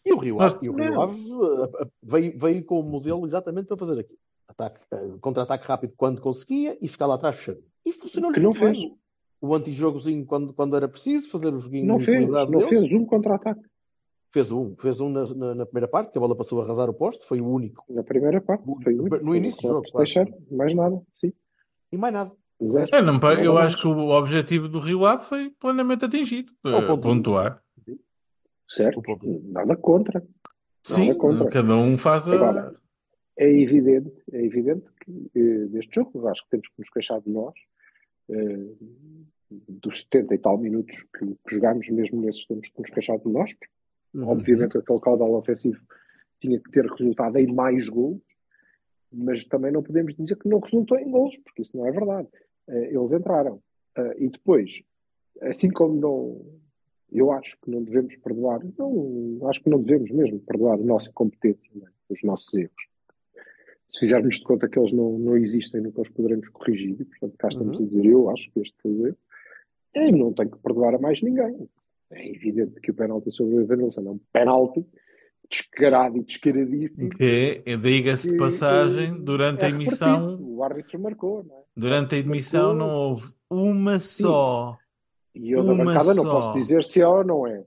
[0.04, 1.02] E o Rio Ave, e o Rio Não.
[1.02, 1.68] Ave uh, uh,
[2.02, 4.18] veio, veio com o modelo exatamente para fazer aquilo.
[4.48, 7.58] Ataque, uh, contra-ataque rápido quando conseguia e ficar lá atrás fechado.
[7.84, 8.74] E funcionou Que não muito bem.
[8.74, 8.92] fez.
[9.40, 12.78] O antijogozinho quando, quando era preciso, fazer o joguinho Não fez, equilibrado não deles.
[12.78, 13.60] fez um contra-ataque
[14.30, 16.90] Fez um, fez um na, na- na primeira parte, que a bola passou a arrasar
[16.90, 17.84] o posto, foi o único.
[17.88, 18.66] na primeira parte.
[18.66, 19.24] No- Foi o único.
[19.24, 19.96] no início do jogo, claro.
[20.04, 21.32] Teixeira, mais nada, sim.
[21.90, 22.32] E mais nada.
[22.62, 22.88] Zero.
[22.92, 26.72] Eu, não, eu Nada acho que o objetivo do Rio Ave foi plenamente atingido, Ao
[26.82, 27.00] eh, ponto.
[27.02, 27.62] pontuar.
[28.68, 29.00] Certo?
[29.44, 30.22] Nada contra.
[30.82, 31.48] Sim, contra.
[31.48, 32.34] cada um faz a...
[32.34, 32.74] Agora,
[33.38, 37.30] é evidente, é evidente que eh, deste jogo, acho que temos que nos queixar de
[37.30, 37.54] nós,
[38.30, 38.68] eh,
[39.50, 43.28] dos 70 e tal minutos que, que jogámos, mesmo nesses temos que nos queixar de
[43.30, 43.72] nós, porque
[44.22, 44.28] Uhum.
[44.28, 45.80] obviamente aquele caudal ofensivo
[46.40, 48.20] tinha que ter resultado em mais golos,
[49.12, 52.28] mas também não podemos dizer que não resultou em golos, porque isso não é verdade.
[52.68, 53.60] Eh, eles entraram.
[53.96, 54.82] Eh, e depois,
[55.42, 56.46] assim como não,
[57.10, 61.10] eu acho que não devemos perdoar, não, acho que não devemos mesmo perdoar a nossa
[61.10, 61.90] incompetência, não é?
[62.10, 62.86] os nossos erros.
[63.88, 67.34] Se fizermos de conta que eles não, não existem, nunca os poderemos corrigir, e portanto
[67.38, 67.84] cá estamos Uhum.
[67.86, 69.18] a dizer, eu acho que este foi o erro,
[69.94, 71.68] e não tenho que perdoar a mais ninguém.
[72.10, 74.86] É evidente que o penalti sobre o Evanilson é um penalti
[75.50, 77.10] descarado e descaradíssimo.
[77.10, 80.48] Que, é, diga-se de passagem, durante a é emissão, revertido.
[80.56, 81.62] O árbitro marcou, não é?
[81.76, 84.76] durante a emissão não houve uma só,
[85.34, 86.34] E eu da bancada não só.
[86.40, 87.62] posso dizer se é ou não é.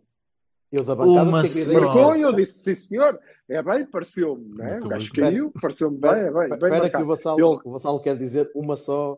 [0.71, 1.81] Eu da bancada Uma a só.
[1.81, 4.79] Marcou e eu disse, sim senhor, é bem, pareceu-me, não é?
[4.79, 7.05] O gajo caiu, pareceu-me bem, é bem, bem Espera que o marcado.
[7.07, 9.17] Vassal, Ele- o Vassal quer dizer uma só,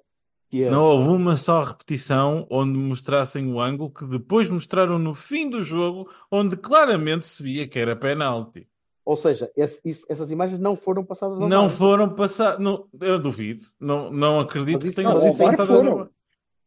[0.62, 5.50] é não houve uma só repetição onde mostrassem o ângulo que depois mostraram no fim
[5.50, 8.68] do jogo, onde claramente se via que era penalti.
[9.06, 13.18] Ou seja, esse- isso- essas imagens não foram passadas ao Não foram passar, não, eu
[13.18, 16.10] duvido, não, não acredito que tenham não, sido passadas ao.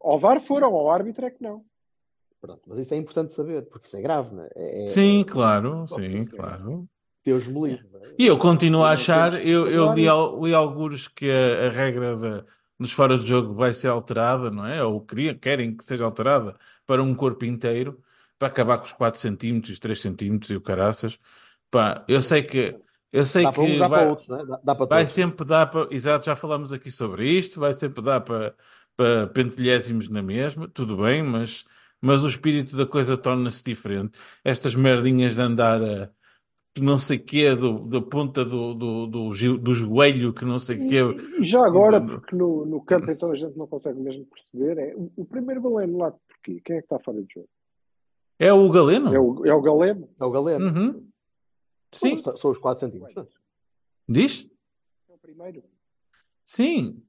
[0.01, 1.63] Ao VAR foram, ao árbitro é que não.
[2.41, 4.49] Pronto, mas isso é importante saber, porque isso é grave, não é?
[4.55, 6.25] É- Sim, é- claro, sim, Sim.
[6.27, 6.87] claro.
[7.25, 7.87] Deus me livre.
[8.19, 10.03] E eu continuo a achar, eu, eu li,
[10.43, 12.45] li alguns que a, a regra da-
[12.79, 14.83] dos fora de jogo vai ser alterada, não é?
[14.85, 18.03] Ou queria, querem que seja alterada para um corpo inteiro,
[18.39, 21.19] para acabar com os 4 centímetros, 3 centímetros e o caraças.
[21.71, 22.79] Pá, eu sei que,
[23.13, 24.47] eu sei Dá para que uns, dá vai, para outros, não é?
[24.47, 25.13] Dá, dá para vai todos.
[25.13, 28.55] sempre dar para, exato, já falamos aqui sobre isto, vai sempre dar para,
[28.97, 31.65] para pentelhésimos na mesma, tudo bem, mas,
[32.01, 34.19] mas o espírito da coisa torna-se diferente.
[34.45, 36.11] Estas merdinhas de andar a
[36.81, 41.01] não sei quê, do, da ponta do, do, do, do joelho, que não sei quê.
[41.01, 44.79] E, e já agora, porque no, no campo então a gente não consegue mesmo perceber,
[44.79, 46.61] é o, o primeiro é anulado porquê?
[46.65, 47.49] Quem é que está fora de jogo?
[48.39, 49.15] É o Galeno?
[49.15, 50.09] É o, é o Galeno?
[50.21, 50.67] É o Galeno.
[50.67, 51.07] Uhum.
[51.93, 53.17] São, Sim, os, são os 4 centímetros.
[53.17, 53.27] é?
[54.09, 54.47] diz?
[55.09, 55.63] É o primeiro.
[56.45, 57.03] Sim.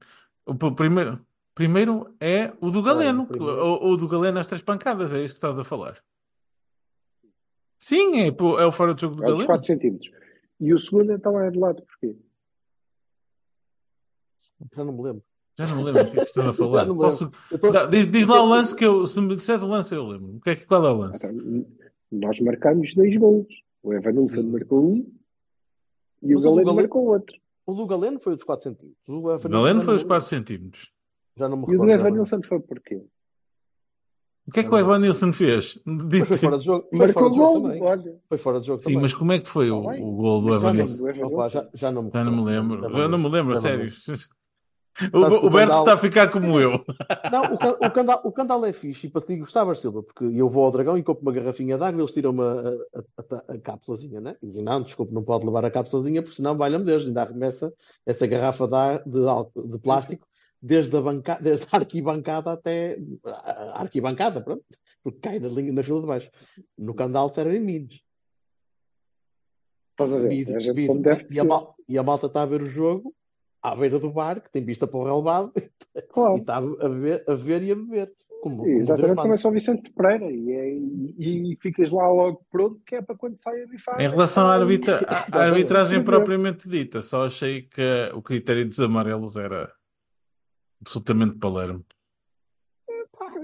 [0.46, 1.20] O p- primeiro,
[1.54, 3.28] primeiro é o do Qual é o Galeno.
[3.30, 6.02] O, o do Galeno, as três pancadas, é isso que estás a falar.
[7.78, 9.46] Sim, é, é o fora de jogo do É dos Galeno.
[9.46, 10.10] 4 centímetros.
[10.60, 12.16] E o segundo então é anulado porquê?
[14.74, 15.22] Já não me lembro.
[15.58, 16.86] Já não me lembro do que é que estás a falar.
[16.86, 19.94] Posso- tô- Dá- Diz, diz lá o lance que eu, se me disseres o lance,
[19.94, 20.36] eu lembro.
[20.36, 21.24] O que é que, qual é o lance?
[21.26, 21.66] Então,
[22.10, 23.46] nós marcamos dois gols.
[23.82, 25.12] O Evanilson marcou um
[26.22, 27.36] e o o Galeno Galeno- marcou outro.
[27.66, 28.96] O do Galeno foi o dos 4 centímetros.
[29.06, 30.48] O O Galeno foi os me 4 lembro.
[30.48, 30.92] centímetros.
[31.36, 32.00] Já não me E o do recordo.
[32.08, 33.02] Evanilson foi porquê?
[34.48, 35.78] O que é que o Evanilson fez?
[35.84, 36.88] Mas foi fora de jogo.
[36.88, 38.18] Foi Marcou fora de jogo gol, também.
[38.30, 39.02] Foi fora de jogo Sim, também.
[39.02, 41.04] mas como é que foi o, gol do Mas Evanilson?
[41.26, 42.80] Opa, já, já não me Já não me lembro.
[42.80, 43.92] Já não Eu não me lembro, sério.
[45.00, 46.84] O, que o o Berto está a ficar como eu.
[47.30, 50.02] Não, o, can- o, candal, o candal é fixe e para te digo, Gustavo Silva,
[50.02, 52.98] porque eu vou ao Dragão e compro uma garrafinha de água e eles tiram-me a,
[52.98, 54.36] a, a, a cápsulazinha, né?
[54.42, 57.72] E dizem, não, desculpe, não pode levar a cápsulazinha porque senão, valha-me Deus, ainda arremessa
[58.04, 58.68] essa garrafa
[59.06, 60.26] de plástico
[60.60, 64.64] desde a, banca, desde a arquibancada até a arquibancada, pronto,
[65.02, 66.30] porque cai na, linha, na fila de baixo.
[66.76, 68.00] No candal servem minis.
[69.92, 70.28] Estás a ver?
[70.28, 73.14] Vidro, a gente deve E, a mal- e a malta está a ver o jogo
[73.62, 75.52] à beira do bar, que tem vista para o relevado,
[75.96, 76.36] e Claro.
[76.36, 78.12] está a ver, a ver e a beber.
[78.40, 79.36] Como, como Exatamente como é.
[79.36, 83.36] São Vicente Pereira e, é- e, e ficas lá logo pronto que é para quando
[83.36, 84.00] sai a bifar.
[84.00, 87.82] Em relação à, arbitra- à- arbitragem propriamente dita, só achei que
[88.14, 89.72] o critério dos amarelos era
[90.80, 91.84] absolutamente palermo.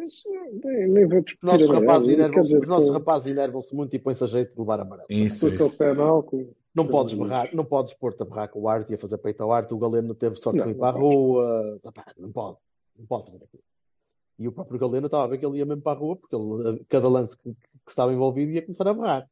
[0.07, 0.29] Isso
[0.65, 3.99] Nem, vou Os discutir nossos rapazes enervam-se dizer, os nossos com- rapazes enervam-se muito e
[3.99, 5.07] põem-se a jeito de levar amarelo.
[5.09, 5.79] Isso, isso.
[6.75, 9.17] Não podes os berrar, não podes pôr-te a berrar com o arte e a fazer
[9.19, 9.73] peito ao arte.
[9.73, 11.81] O Galeno teve sorte de ir para a rua.
[12.19, 12.57] Não pode,
[12.99, 13.63] não pode fazer aquilo.
[14.39, 16.35] E o próprio Galeno estava a ver que ele ia mesmo para a rua, porque
[16.35, 17.57] ele, cada lance que, que
[17.91, 19.29] estava envolvido ia começar a berrar.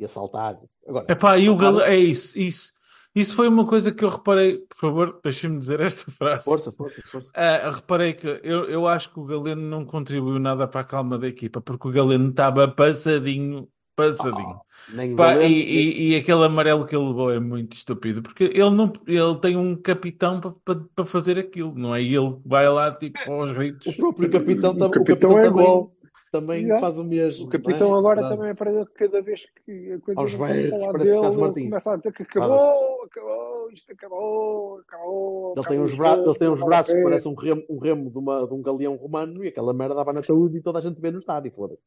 [0.00, 0.58] Ia saltar.
[0.86, 2.72] Agora, Epá, e o saltar- Galeno, é isso, isso.
[3.14, 4.58] Isso foi uma coisa que eu reparei.
[4.58, 6.44] Por favor, deixem-me dizer esta frase.
[6.44, 7.30] Força, força, força.
[7.34, 11.16] Ah, reparei que eu, eu acho que o Galeno não contribuiu nada para a calma
[11.18, 14.60] da equipa, porque o Galeno estava passadinho, passadinho.
[14.92, 18.44] Nem Pá, Galeno, e, e- e aquele amarelo que ele levou é muito estúpido, porque
[18.44, 22.92] ele não, ele tem um capitão para fazer aquilo, não é ele que vai lá
[22.92, 23.86] tipo aos gritos.
[23.86, 25.92] O próprio capitão, O tam- o capitão capitão é também, igual.
[26.34, 26.80] Também Yeah.
[26.84, 27.46] faz o mesmo.
[27.46, 27.98] O capitão é?
[27.98, 28.36] agora Verdade.
[28.36, 30.48] também aprendeu que cada vez que a coisa Aos a falar
[30.92, 31.64] parece dele, Carlos ele Martins.
[31.64, 35.54] começa a dizer que acabou, acabou, isto acabou, acabou.
[35.56, 38.18] Ele tem uns, bra ele tem uns braços que parecem um remo, um remo de,
[38.18, 41.00] uma, de um galeão romano e aquela merda dava na saúde e toda a gente
[41.00, 41.80] vê no estádio, foda-se.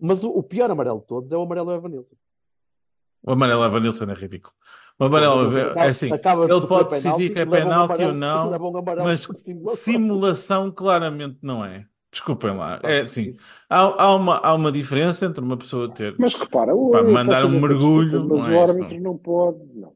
[0.00, 2.16] Mas o, o pior amarelo de todos é o amarelo Evanilson.
[3.22, 4.52] O amarelo Evanilson é ridículo.
[4.98, 8.82] O amarelo é assim, acaba ele pode decidir que é um penalti ou não, um
[9.04, 9.28] mas
[9.68, 11.86] simulação claramente não é.
[12.14, 12.78] Desculpem lá.
[12.84, 13.34] É assim,
[13.68, 16.14] há, há uma, há uma diferença entre uma pessoa ter.
[16.16, 19.00] Mas repara, o, Pá, mandar peço um imensa mergulho, desculpa, mas não o é árbitro
[19.02, 19.92] não pode, não.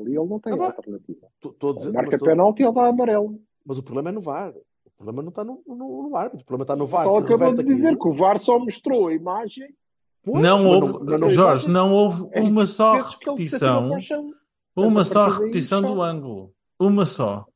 [0.00, 1.26] Ali ele não tem Ah, alternativa.
[1.92, 3.40] marca to- penalti e ele dá amarelo.
[3.64, 4.50] mas o problema é no VAR.
[4.84, 6.42] O problema não está no, no, no árbitro.
[6.42, 7.04] O problema está no VAR.
[7.04, 9.72] Só que acabou de dizer que o VAR só mostrou a imagem
[10.22, 13.90] Pois, Não houve, mas não- Jorge, não houve é uma só repetição,
[14.76, 16.52] uma só repetição do ângulo.
[16.78, 17.46] Uma só.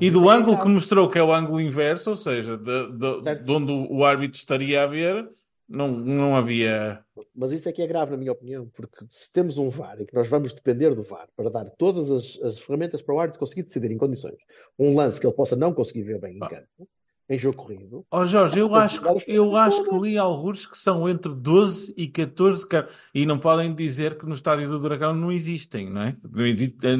[0.00, 3.34] E do é ângulo que mostrou que é o ângulo inverso, ou seja, de, de-
[3.42, 5.28] de onde o árbitro estaria a ver,
[5.68, 7.04] não, não havia.
[7.34, 10.06] Mas isso é que é grave, na minha opinião, porque se temos um VAR e
[10.06, 13.40] que nós vamos depender do VAR para dar todas as, as ferramentas para o árbitro
[13.40, 14.36] conseguir decidir em condições
[14.78, 16.48] um lance que ele possa não conseguir ver bem em Ah.
[16.48, 16.88] campo,
[17.28, 21.34] em jogo corrido, Ó Jorge, eu acho, eu acho que li alguns que são entre
[21.34, 22.94] 12 e 14 câmaras.
[23.14, 26.16] E não podem dizer que no Estádio do Dragão não existem, não é?
[26.30, 26.96] Não existe, eh,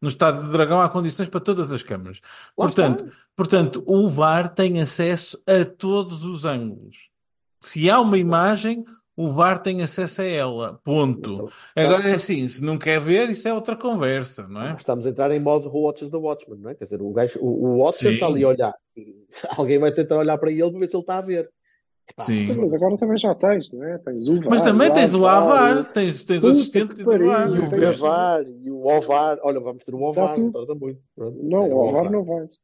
[0.00, 2.20] no Estádio do Dragão há condições para todas as câmaras.
[2.56, 3.16] Lá Portanto, está.
[3.34, 7.08] portanto, o VAR tem acesso a todos os ângulos.
[7.60, 8.84] Se há uma imagem,
[9.16, 10.80] o VAR tem acesso a ela.
[10.84, 11.50] Ponto.
[11.74, 14.74] Agora é assim, se não quer ver, isso é outra conversa, não é?
[14.74, 16.74] Estamos a entrar em modo Who Watches the Watchman, não é?
[16.76, 18.14] Quer dizer, o, gajo, o, o Watcher Sim.
[18.14, 18.74] está ali a olhar.
[19.58, 21.50] Alguém vai tentar olhar para ele para ver se ele está a ver.
[22.08, 22.46] Epá, Sim.
[22.46, 23.96] Sim, Mas agora também já tens, não é?
[23.98, 27.28] Tens o VAR, Mas também tens o AVAR, tens, tens o assistente pariu.
[27.28, 27.48] VAR.
[27.48, 29.38] E o VAR, e o OVAR.
[29.42, 30.52] Olha, vamos ter um OVAR, tudo.
[30.52, 31.00] tarda muito.
[31.16, 31.38] Pronto.
[31.42, 32.58] Não, É, o VAR não vais.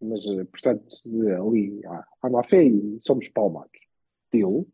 [0.00, 0.84] Mas, eh, portanto,
[1.40, 3.70] ali há, há má fé e somos palmados.
[4.08, 4.66] Still,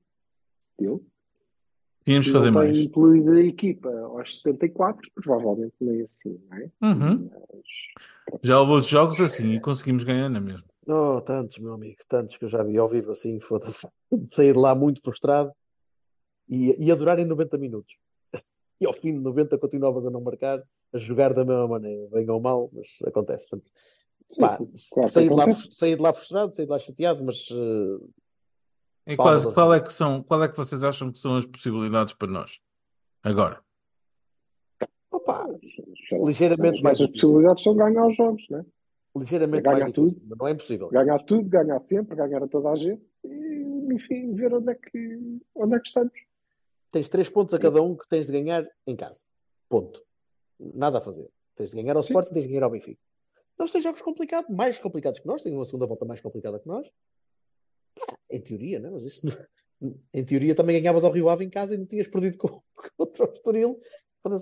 [0.60, 1.04] still,
[2.04, 2.76] Tínhamos fazer não mais.
[2.76, 6.70] tem incluído a equipa aos 74, provavelmente nem assim, não é?
[6.82, 7.30] Uhum.
[7.30, 10.64] Mas, Já houve outros jogos assim e conseguimos ganhar na mesma.
[10.86, 14.54] Oh, tantos, meu amigo, tantos que eu já vi ao vivo assim, foda-se, de sair
[14.54, 15.50] lá muito frustrado
[16.46, 17.94] e, e a durar em 90 minutos.
[18.80, 20.60] E ao fim de 90 continuavas a não marcar,
[20.92, 23.48] a jogar da mesma maneira, bem ou mal, mas acontece.
[23.48, 23.70] Portanto,
[24.28, 26.78] sim, pá, sim, claro que saí, de lá, saí de lá frustrado, saí de lá
[26.80, 28.06] chateado, mas eh,
[29.06, 31.44] E quase, ao qual é que são, qual é que vocês acham que são as
[31.44, 32.58] possibilidades para nós?
[33.22, 33.62] Agora.
[35.10, 35.46] opa,
[36.12, 37.20] ligeiramente As mais difícil.
[37.20, 38.64] possibilidades são ganhar os jogos, não é?
[39.16, 40.88] Ligeiramente Ganhar mais difícil, mas não é impossível.
[40.88, 45.40] Ganhar tudo, ganhar sempre, ganhar a toda a gente e, enfim, ver onde é que,
[45.54, 46.12] onde é que estamos.
[46.90, 49.24] Tens três pontos a cada um que tens de ganhar em casa.
[49.68, 50.02] Ponto.
[50.58, 51.28] Nada a fazer.
[51.56, 52.12] Tens de ganhar ao Sim.
[52.12, 53.00] Sporting, tens de ganhar ao Benfica.
[53.58, 56.66] Não têm jogos complicados, mais complicados que nós, têm uma segunda volta mais complicada que
[56.66, 56.88] nós.
[57.94, 58.90] Pá, em teoria, né?
[58.90, 62.08] Mas isso, não- em teoria também ganhavas ao Rio Ave em casa e não tinhas
[62.08, 62.62] perdido com-
[62.96, 63.80] contra o Estoril.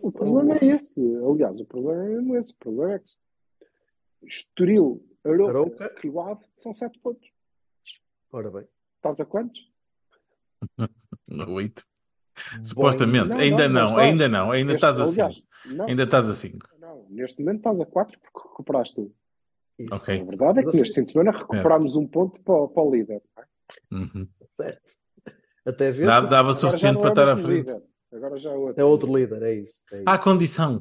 [0.02, 1.00] O problema é esse.
[1.16, 2.52] Aliás, o problema é mesmo esse.
[2.52, 3.10] O problema é que
[4.24, 5.94] Estoril, Aroca, Arouca.
[6.00, 7.28] Rio Ave são sete pontos.
[8.30, 8.66] Ora bem.
[8.96, 9.60] Estás a quantos?
[11.48, 11.84] Oito.
[12.62, 13.28] Supostamente.
[13.28, 14.08] Não, ainda não, não não, estás.
[14.10, 14.50] ainda não.
[14.52, 15.46] Ainda estás a cinco.
[15.66, 16.68] não, Ainda estás a cinco.
[16.78, 19.12] não, neste momento estás a quatro porque recuperaste um.
[19.78, 20.20] Isso, Ok.
[20.20, 22.82] A verdade é que Mas neste fim de semana recuperámos um ponto para, o- para
[22.82, 23.22] o líder.
[23.36, 24.02] não é?
[24.04, 24.28] Uhum.
[24.52, 24.92] certo.
[25.66, 27.66] Até ver Dá- se Dava suficiente para é estar à frente.
[27.68, 27.82] líder.
[28.12, 28.80] Agora já é outro.
[28.80, 29.80] é outro líder, é isso.
[29.92, 30.04] É isso.
[30.06, 30.80] Há condição.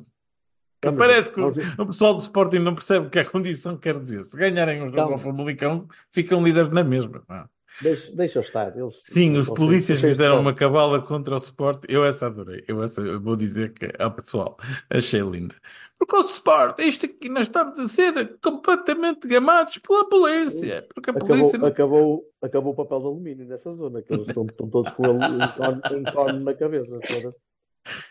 [0.81, 3.25] Que Vamos parece ver, que o, o pessoal do Sporting não percebe o que a
[3.25, 4.25] condição quer dizer.
[4.25, 5.11] Se ganharem o jogo Calma.
[5.13, 7.23] ao Famalicão, ficam líderes na mesma.
[7.29, 7.45] não é?
[7.79, 8.77] Deixa, deixa eu estar.
[8.77, 11.85] Eles, Sim, os polícias fizeram uma cabala contra o Sport.
[11.87, 12.63] Eu essa adorei.
[12.67, 14.57] Eu essa eu vou dizer que ao pessoal
[14.89, 15.55] achei linda.
[15.97, 20.85] Porque o Sport, isto aqui nós estamos a ser completamente gamados pela polícia.
[20.93, 21.67] Porque a Acabou, polícia não...
[21.67, 26.03] acabou, acabou o papel de alumínio nessa zona, que eles estão, estão todos com em
[26.11, 26.99] cone, na cabeça.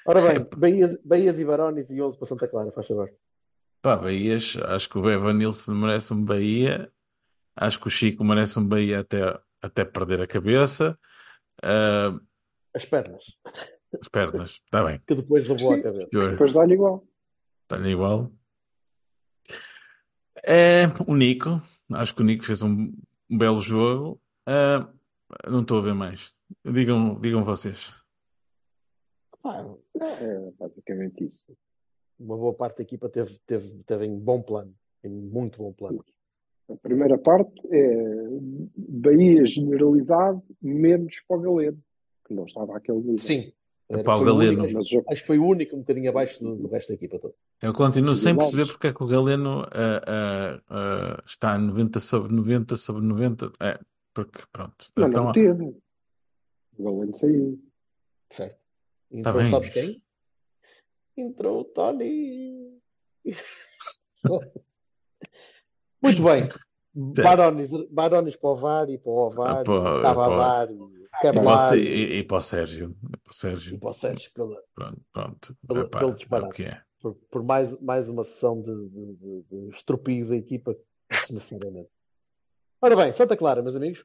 [0.06, 3.10] Ora bem, Bahias, Bahias e Barões e 11 para Santa Clara, faz favor.
[3.82, 6.90] Pá, Bahias, acho que o Evanilson merece um Bahia.
[7.56, 10.98] Acho que o Chico merece um Bahia até, até perder a cabeça.
[11.62, 12.18] Ah,
[12.74, 13.24] As pernas,
[14.00, 15.00] as pernas, está bem.
[15.06, 16.08] que depois levou à cabeça.
[16.10, 17.04] Senhor, Depois dá-lhe igual.
[17.62, 18.32] está igual.
[20.42, 21.60] É, o Nico,
[21.92, 22.92] acho que o Nico fez um,
[23.28, 24.20] um belo jogo.
[24.46, 24.88] Ah,
[25.48, 26.34] não estou a ver mais.
[26.64, 27.92] Digam, digam vocês.
[29.42, 29.64] Pá,
[30.00, 31.44] É basicamente isso.
[32.18, 36.04] uma boa parte da equipa teve, teve, teve em bom plano, em muito bom plano.
[36.72, 38.28] A primeira parte é
[38.76, 41.82] Bahia generalizado, menos para o Galeno,
[42.26, 43.18] que não estava àquele nível.
[43.18, 43.52] Sim.
[43.88, 44.62] Era- o Galeno.
[44.62, 47.18] único, Mas acho que foi o único um bocadinho abaixo do, do resto da equipa
[47.18, 47.34] toda.
[47.60, 51.58] Eu continuo sem nós- perceber porque é que o Galeno ah, ah, ah, está a
[51.58, 53.50] 90 sobre 90 sobre 90.
[53.58, 53.80] É,
[54.14, 54.86] porque pronto.
[54.96, 55.74] não, Então, não teve.
[56.78, 57.60] O Galeno saiu.
[58.30, 58.60] Certo.
[59.10, 60.02] Tá Entrou, bem, sabes quem?
[61.16, 62.78] Entrou o Tony.
[66.02, 66.48] Muito bem.
[67.22, 71.68] Barones, Barones para o VAR e para o Ovar, Ah, para- E para, o, Cavar
[71.68, 72.96] Sé- e, e, e para o Sérgio.
[73.02, 73.78] E para o e Sérgio.
[73.78, 75.56] para o Sérgio pela, Pronto, pronto.
[75.68, 76.54] Pelo- Epá, pelo é o disparate.
[76.54, 76.80] que é.
[77.00, 80.74] por, por mais, mais uma sessão de, de, de, de estropio da equipa,
[81.10, 81.90] desnecessariamente.
[82.82, 84.04] Ora bem, Santa Clara, meus amigos.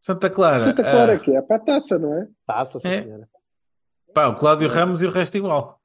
[0.00, 0.60] Santa Clara.
[0.60, 2.28] Santa Clara ah, que é para a taça, não é?
[2.46, 3.02] Taça, sim, É.
[3.02, 3.28] senhora.
[4.14, 5.80] pá, o Cláudio Ramos e o resto igual.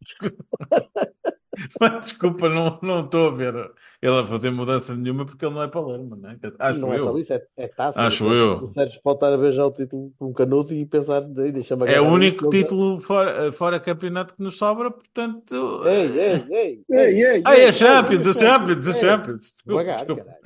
[1.80, 3.54] Mas, desculpa, não não estou a ver
[4.00, 6.38] ele a fazer mudança nenhuma porque ele não é Palermo, não é?
[6.58, 7.04] Acho não é eu.
[7.04, 8.00] só isso, é, é taça.
[8.00, 8.64] Acho Sérgio- eu.
[8.64, 11.86] O Sérgio pode estar a beijar o título por um canudo e pensar, "Ei, deixa-me
[11.92, 15.82] É o único título fora, fora campeonato que nos sobra, portanto.
[15.84, 19.00] Ei, ei, ei, Ei, ei, Ah, ei, é ei, Champions, ei, é Champions, é ei,
[19.00, 19.54] Champions.
[19.66, 20.38] Devagar, caralho.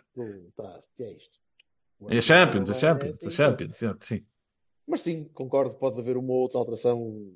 [1.01, 1.39] É isto?
[2.09, 4.25] É Champions, é Não Champions, assim, é Champions, sim, sim.
[4.87, 7.33] Mas sim, concordo, pode haver uma ou outra alteração.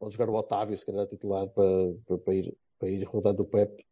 [0.00, 3.46] Pode jogar o Otávio, se calhar titular, para, para, para ir, para ir rodando o
[3.46, 3.84] Pep.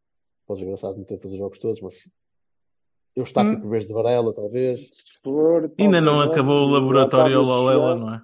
[0.46, 2.08] Pode engraçado não ter de fazer jogos todos, mas
[3.14, 3.60] eu estaco Hum.
[3.60, 4.94] por vez de Varela, talvez.
[4.94, 8.22] Se for, Ainda não acabou o laboratório Lolela, não é?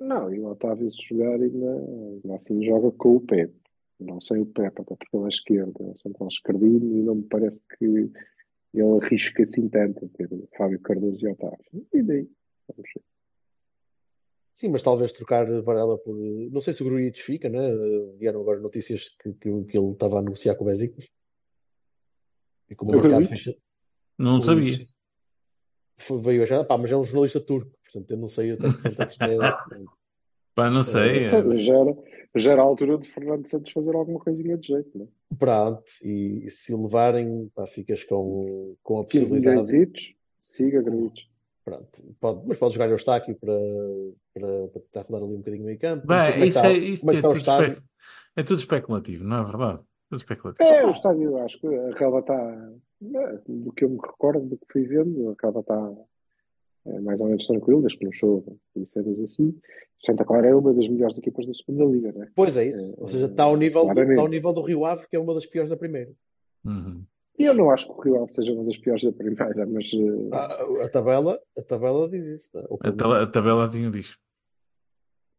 [0.00, 3.54] Não, e o Otávio se jogar ainda, ainda assim joga com o Pepe.
[4.00, 7.14] Não sei o Pepe, até porque ele é esquerdo, é um central esquerdino e não
[7.14, 8.12] me parece que ele
[9.00, 11.86] arrisca assim tanto a ter Fábio Cardoso e Otávio.
[11.92, 12.28] E daí?
[12.68, 13.13] Vamos ver.
[14.54, 16.14] Sim, mas talvez trocar Varela por.
[16.16, 17.60] Não sei se o Grujic fica, né?
[18.18, 21.06] Vieram agora notícias que, que, que ele estava a negociar com o Besiktas.
[22.70, 23.56] E como o mercado fecha.
[24.18, 24.86] Não o- sabia.
[25.98, 28.82] Foi, veio já, pá, mas é um jornalista turco, portanto eu não sei até que
[28.82, 29.36] ponto é que isto é.
[30.54, 31.26] Pá, não sei.
[31.26, 31.96] Então, é- já, era,
[32.36, 35.36] já era a altura de Fernando Santos fazer alguma coisinha de jeito, não é?
[35.36, 39.66] Pronto, e, e se o levarem, pá, ficas com, com a 15 possibilidade.
[39.72, 41.28] milhões, siga, Grujic.
[41.64, 43.52] Pronto, pode, mas pode jogar Eustáquio para,
[44.34, 46.06] para, para tentar rodar ali um bocadinho meio campo.
[46.06, 47.82] Bem, é isso é, isso é é está o tudo espe-
[48.36, 49.80] é tudo especulativo, não é verdade?
[50.10, 50.68] Tudo especulativo.
[50.68, 52.70] É, o estádio, acho que a relva está,
[53.02, 55.92] é, do que eu me recordo, do que fui vendo, a relva está
[56.86, 59.56] é, mais ou menos tranquila, desde que não chova e cenas assim.
[60.04, 62.28] Santa Clara é uma das melhores equipas da segunda liga, não é?
[62.34, 62.94] Pois é isso.
[62.98, 65.18] É, Ou seja, é, está ao nível, está ao nível do Rio Ave, que é
[65.18, 66.12] uma das piores da primeira.
[66.64, 67.02] Uhum.
[67.38, 69.90] E eu não acho que o Rio Ave seja uma das piores da primeira, mas
[69.92, 72.50] eh, A, a tabela, a tabela diz isso.
[72.54, 72.64] não é?
[72.88, 74.16] A, tabela- a tabela tinha diz.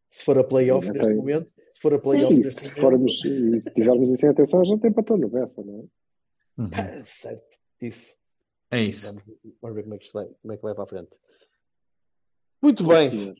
[0.09, 1.15] se for a playoff neste tem.
[1.15, 4.29] momento, se for a playoff e neste se, momento, formos, e se tivermos isso em
[4.29, 6.61] atenção, a gente tem para todo Bessa, não é?
[6.61, 6.69] Uhum.
[6.69, 8.17] pá, certo, isso.
[8.71, 9.07] É isso.
[9.07, 9.23] Vamos,
[9.61, 11.19] vamos ver como é, que isto vai, como é que vai para a frente.
[12.61, 13.35] Muito bem.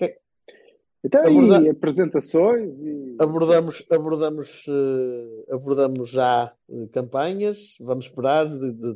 [1.06, 8.50] Então, Aborda- e apresentações e Abordamos, abordamos, eh, abordamos já eh, campanhas, vamos esperar.
[8.50, 8.96] de- de-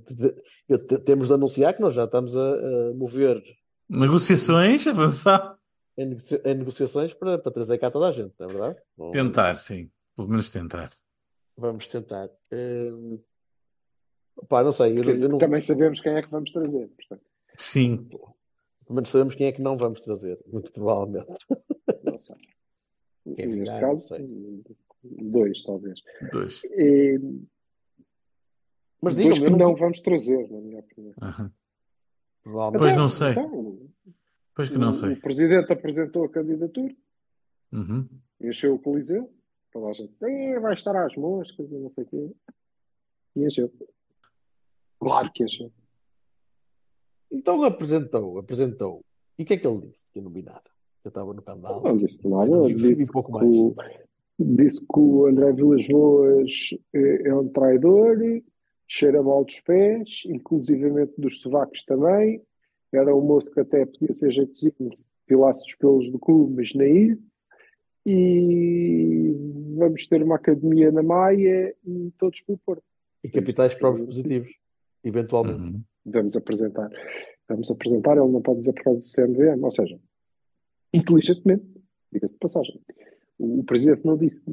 [0.68, 2.42] de- temos de anunciar que nós já estamos a,
[2.90, 3.42] a mover
[3.88, 5.56] Negociações, avançar.
[5.98, 8.80] em, negocia- em negociações para, para trazer cá toda a gente, não é verdade?
[8.98, 9.90] Não- Tentar, sim.
[10.16, 10.92] Pelo menos tentar.
[11.56, 12.30] Vamos tentar.
[12.52, 12.92] Eh,
[14.48, 16.88] pá, não sei, eu, eu não, também sabemos quem é que vamos trazer.
[16.88, 17.22] Portanto,
[17.58, 18.08] Sim.
[18.90, 21.28] Pelo menos sabemos quem é que não vamos trazer, muito provavelmente.
[22.04, 22.36] não sei.
[23.36, 24.16] Quem Neste caso,
[25.04, 26.02] dois, talvez.
[26.34, 26.64] Dois.
[26.64, 27.20] E,
[29.00, 31.14] Mas dois digam-me, que não vamos trazer, na minha opinião.
[31.22, 31.54] Aham.
[32.42, 32.80] provavelmente.
[32.80, 33.32] Pois Então, não sei.
[33.32, 33.90] então,
[34.56, 35.14] Pois que não o, sei.
[35.14, 36.96] o presidente apresentou a candidatura,
[37.72, 38.10] Uhum.
[38.42, 39.32] encheu o Coliseu,
[39.72, 42.32] toda a gente, "Eh, vai estar às moscas e não sei o quê.
[43.36, 43.72] E encheu.
[45.00, 45.72] Claro que encheu.
[47.32, 49.02] Então apresentou, apresentou.
[49.38, 50.12] E o que é que ele disse?
[50.12, 50.64] Que eu não vi nada.
[51.04, 51.82] Eu estava no canal.
[51.82, 53.58] Não disse nada, disse pouco que, mais.
[53.58, 53.76] o,
[54.38, 56.52] disse que o André Vilas Boas
[56.94, 58.18] é, é um traidor,
[58.88, 62.42] cheira mal dos pés, inclusivamente dos sovacos também.
[62.92, 66.74] Era um moço que até podia ser jeitozinho se depilasse os pelos do cu, mas
[66.74, 67.40] nem isso.
[68.06, 69.36] E
[69.78, 72.84] vamos ter uma academia na Maia e todos pelo Porto.
[73.24, 74.52] E capitais próprios positivos,
[75.04, 75.62] eventualmente.
[75.62, 75.82] Uhum.
[76.06, 76.90] Vamos apresentar.
[77.48, 80.00] Vamos apresentar, ele não pode dizer por causa do CMVM, ou seja,
[80.94, 81.66] inteligentemente,
[82.12, 82.80] diga-se de passagem.
[83.40, 84.44] O, Presidente não disse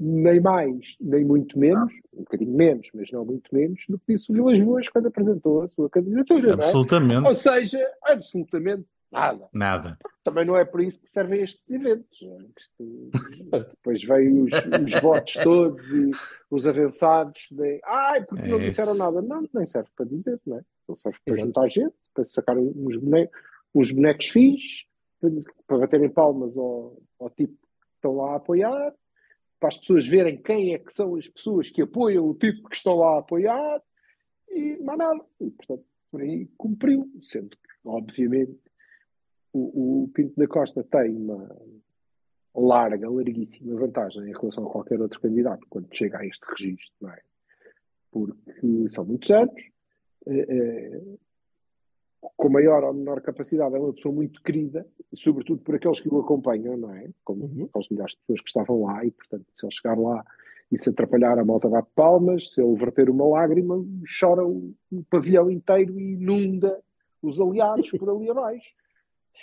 [0.00, 4.30] nem mais, nem muito menos, um bocadinho menos, mas não muito menos, do que disse
[4.30, 6.54] o Vilas Boas quando apresentou a sua candidatura, é?
[6.54, 7.28] Absolutamente.
[7.28, 9.48] Ou seja, absolutamente Nada.
[9.52, 9.98] Nada.
[10.24, 12.22] Também não é por isso que servem estes eventos.
[12.22, 13.58] não é?
[13.60, 16.10] Depois vêm os, os votos todos e
[16.50, 18.98] os avançados de ai, porque não É disseram isso.
[19.02, 19.20] nada.
[19.20, 20.62] Não, nem serve para dizer, não é?
[20.88, 21.46] Não serve para Exato.
[21.46, 23.38] juntar gente, para sacar uns bonecos,
[23.74, 24.86] uns bonecos fixes,
[25.20, 25.30] para,
[25.66, 28.94] para baterem palmas ao, ao tipo que estão lá a apoiar,
[29.60, 32.76] para as pessoas verem quem é que são as pessoas que apoiam o tipo que
[32.76, 33.80] estão lá a apoiar
[34.48, 35.20] e mais nada.
[35.40, 38.58] E, portanto, por aí cumpriu, sendo que, obviamente,
[39.52, 41.48] o, o Pinto da Costa tem uma
[42.54, 47.10] larga, larguíssima vantagem em relação a qualquer outro candidato quando chega a este registro, não
[47.10, 47.20] é?
[48.10, 49.70] Porque são muitos anos,
[50.26, 51.00] eh,
[52.36, 56.20] com maior ou menor capacidade, é uma pessoa muito querida, sobretudo por aqueles que o
[56.20, 57.08] acompanham, não é?
[57.24, 57.64] Como Uhum.
[57.64, 60.24] aquelas milhares de pessoas que estavam lá, e portanto, se ele chegar lá
[60.70, 63.82] e se atrapalhar, a malta bate palmas, se ele verter uma lágrima,
[64.20, 66.80] chora o, o pavilhão inteiro e inunda
[67.22, 68.74] os aliados por ali abaixo.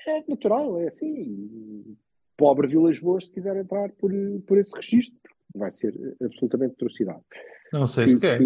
[0.07, 1.95] É natural, é assim.
[2.37, 4.11] Pobre Vilas Boas, se quiser entrar por,
[4.47, 5.19] por esse registro,
[5.53, 7.19] vai ser absolutamente atrocidade.
[7.73, 8.39] Não sei se quer.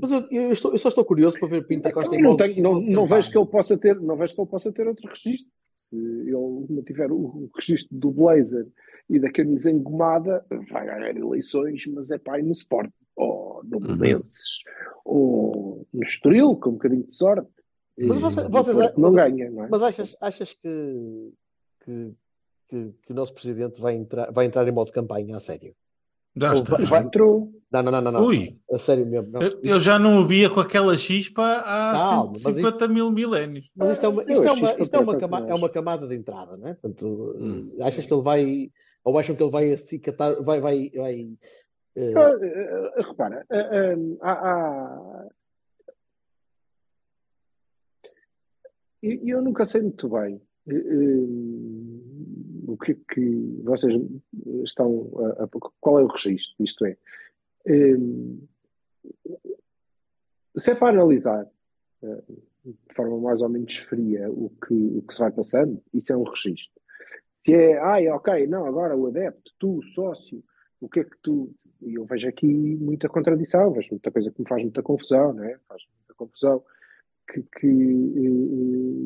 [0.00, 2.36] Mas eu, eu estou- eu só estou curioso para ver o Pinto da Costa não,
[2.36, 5.08] tenho- não, não vejo que ele possa ter, não vejo que ele possa ter outro
[5.08, 5.52] registro.
[5.76, 8.66] Se ele mantiver o, o registro do blazer
[9.08, 13.96] e da camisa engomada, vai ganhar eleições, mas é pai no Sport, ou no Uhum.
[13.98, 14.60] Belenenses,
[15.04, 17.46] ou no Estoril, com um bocadinho de sorte.
[17.98, 19.68] Mas você- vocês- não mas- ganha, não é?
[19.70, 21.32] Mas achas, achas que,
[21.84, 22.12] que,
[22.68, 25.74] que, que o nosso presidente vai entrar, vai entrar em modo campanha a sério?
[26.36, 26.76] Já Ou está.
[26.78, 27.52] vai- entrou.
[27.70, 28.24] Não, não, não, não, não.
[28.26, 28.50] Ui.
[28.72, 29.30] A sério mesmo.
[29.30, 29.40] Não.
[29.42, 33.70] Eu, eu já não o via com aquela chispa há Calma, mas 150 mil milénios.
[33.76, 35.52] Mas isto é uma, Eu isto é uma, isto isto é uma, por cama- acaso
[35.52, 36.74] é uma camada de entrada, não é?
[36.74, 37.70] Portanto, Hum.
[37.82, 38.70] achas que ele vai,
[39.04, 41.28] ou acham que ele vai acicatar, vai, vai, vai
[41.96, 43.56] eh, Ah, ah, ah, repara, ah,
[44.22, 45.26] ah, há-
[49.10, 51.24] há- Eu nunca sei muito bem eh,
[52.66, 53.94] o que é que vocês
[54.64, 55.48] estão a, a-
[55.80, 56.96] qual é o registro, isto é,
[57.66, 57.96] eh,
[60.56, 61.46] se é para analisar
[62.02, 62.22] eh,
[62.64, 66.16] de forma mais ou menos fria o que, o que se vai passando, isso é
[66.16, 66.80] um registro.
[67.38, 70.42] Se é, ai, ok, não, agora o adepto, tu, sócio,
[70.80, 71.52] o que é que tu.
[71.82, 75.44] E eu vejo aqui muita contradição, vejo muita coisa que me faz muita confusão, não
[75.44, 75.58] é?
[75.68, 76.64] Faz muita confusão
[77.30, 77.66] que, que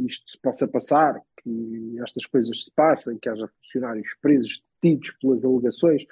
[0.09, 5.45] isto se possa passar, que estas coisas se passem, que haja funcionários presos, detidos pelas
[5.45, 6.07] alegações,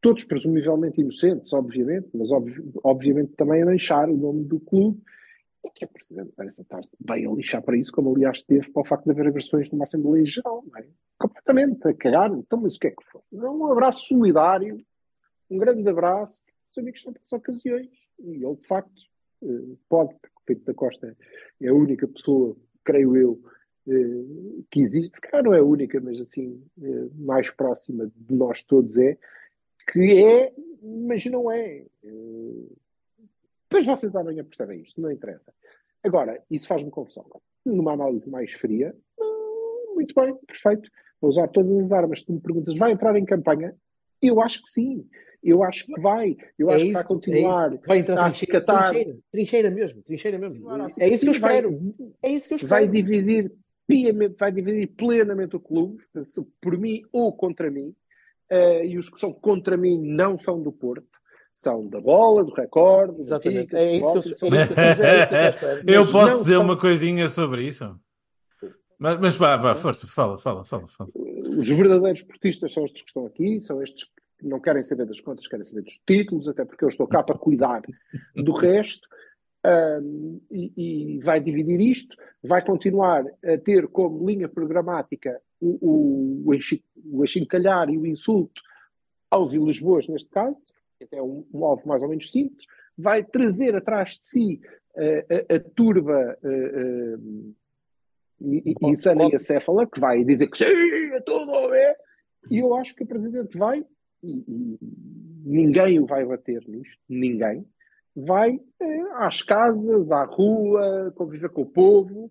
[0.00, 5.00] todos presumivelmente inocentes, obviamente, mas obvi- obviamente também a manchar o nome do clube.
[5.64, 8.82] E que a Presidente parece estar-se bem a lixar para isso, como aliás teve para
[8.82, 10.86] o facto de haver agressões numa Assembleia Geral, não é?
[11.18, 12.30] Completamente a cagar.
[12.32, 13.22] Então, mas o que é que foi?
[13.32, 14.76] Um abraço solidário,
[15.50, 17.88] um grande abraço, os amigos são para as ocasiões.
[18.18, 18.92] E ele, de facto,
[19.42, 21.16] eh, pode, porque o Pedro da Costa
[21.62, 22.54] é a única pessoa,
[22.84, 23.40] creio eu,
[23.88, 28.34] eh, que existe, se calhar não é a única, mas assim, eh, mais próxima de
[28.34, 29.18] nós todos é,
[29.92, 31.84] que é, mas não é.
[32.02, 32.68] Eh,
[33.68, 35.52] Depois vocês amanhã percebem isto, não interessa.
[36.02, 37.24] Agora, isso faz-me confusão.
[37.64, 40.90] Numa análise mais fria, hum, muito bem, perfeito.
[41.20, 42.22] Vou usar todas as armas.
[42.22, 43.74] Tu me perguntas, vai entrar em campanha?
[44.20, 45.08] Eu acho que sim.
[45.44, 46.36] Eu acho que vai.
[46.58, 47.78] Eu é acho que isso, vai continuar é.
[47.86, 48.90] Vai entrar a trincheira, acicatar.
[48.90, 50.66] trincheira, trincheira mesmo, trincheira mesmo.
[50.98, 51.94] É isso que eu espero.
[52.22, 52.70] É isso que eu espero.
[52.70, 53.52] vai dividir
[53.86, 56.02] piamente, vai dividir plenamente o clube,
[56.62, 57.94] por mim ou contra mim,
[58.48, 61.06] eh, e os que são contra mim não são do Porto,
[61.52, 63.72] são da bola, do recorde, do Exatamente.
[63.72, 64.90] Benfica, É do isso que eu- são é isso que eu- é
[65.20, 65.90] isso que eu espero.
[65.90, 67.94] Eu Mas posso dizer são- uma coisinha sobre isso?
[68.98, 71.10] Mas, mas vá, vá, força, fala, fala, fala, fala.
[71.14, 74.13] Os verdadeiros portistas são estes que estão aqui, são estes que
[74.44, 77.38] não querem saber das contas, querem saber dos títulos, até porque eu estou cá para
[77.38, 77.82] cuidar
[78.34, 79.08] do resto.
[79.66, 80.72] Ahm, e,
[81.16, 86.54] e vai dividir isto, vai continuar a ter como linha programática o, o,
[87.12, 88.60] o, achincalhar e o insulto
[89.30, 90.60] aos Vilas Boas, neste caso,
[90.98, 92.66] que é um, um alvo mais ou menos simples,
[92.96, 94.60] vai trazer atrás de si
[94.96, 97.18] eh, a, a turba eh, eh,
[98.40, 101.52] e- e- insana e acéfala, que vai dizer que sim, é tudo.
[102.50, 103.84] E eu acho que o Presidente vai,
[104.24, 104.78] e, e
[105.44, 107.66] ninguém o vai bater nisto, ninguém,
[108.16, 112.30] vai eh, às casas, à rua, conviver com o povo.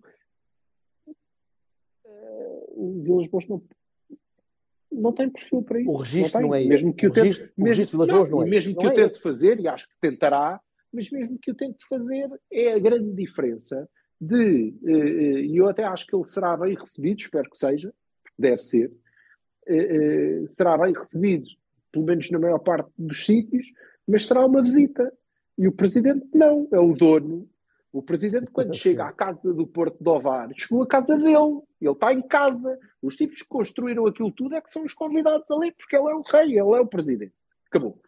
[2.06, 3.62] Eh, o Vilas Boas não,
[4.90, 5.90] não tem perfil para isso.
[5.90, 6.48] O registro tem.
[6.48, 6.96] não é mesmo esse.
[6.96, 8.92] que O o tente, registro- o mesmo, Vilas Boas não é mesmo que Não o
[8.92, 10.60] é tente fazer, e acho que tentará,
[10.92, 13.88] mas mesmo que o tente fazer, é a grande diferença
[14.20, 17.92] de, eh, e eu até acho que ele será bem recebido, espero que seja,
[18.22, 18.92] porque deve ser,
[20.50, 21.46] será bem recebido,
[21.94, 23.72] pelo menos na maior parte dos sítios,
[24.06, 25.12] mas será uma visita.
[25.56, 27.48] E o presidente não, é o dono.
[27.92, 31.62] O presidente, quando chega à casa do Porto de Ovar, chegou à casa dele.
[31.80, 32.76] Ele está em casa.
[33.00, 36.14] Os tipos que construíram aquilo tudo é que são os convidados ali, porque ele é
[36.14, 37.32] o rei, ele é o presidente.
[37.68, 38.00] Acabou.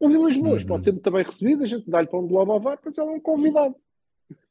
[0.00, 0.68] O Vilas Boas Uhum.
[0.68, 3.08] pode ser muito bem recebido, a gente dá-lhe pão de lobo ao var, mas ele
[3.08, 3.74] é um convidado.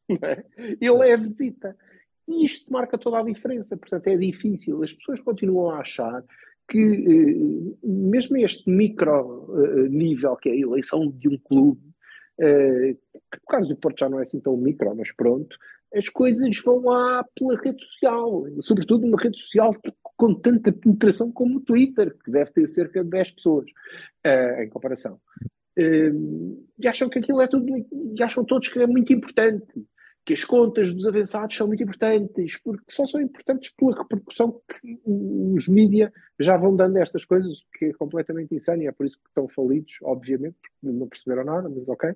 [0.21, 0.45] É?
[0.79, 1.75] Ele é a visita.
[2.27, 3.75] E isto marca toda a diferença.
[3.75, 4.83] Portanto, é difícil.
[4.83, 6.23] As pessoas continuam a achar
[6.67, 11.81] que, eh, mesmo este micro eh, nível, que é a eleição de um clube,
[12.39, 12.95] eh,
[13.31, 15.57] que no caso do Porto já não é assim tão micro, mas pronto,
[15.93, 19.73] as coisas vão lá pela rede social, sobretudo uma rede social
[20.17, 23.65] com tanta penetração como o Twitter, que deve ter cerca de 10 pessoas
[24.23, 25.19] eh, em comparação.
[25.77, 26.11] Eh,
[26.79, 29.65] e acham que aquilo é tudo, e acham todos que é muito importante,
[30.25, 34.99] que as contas dos avançados são muito importantes, porque só são importantes pela repercussão que
[35.05, 39.05] os mídias já vão dando a estas coisas, que é completamente insano, e é por
[39.05, 42.11] isso que estão falidos, obviamente, porque não perceberam nada, mas ok,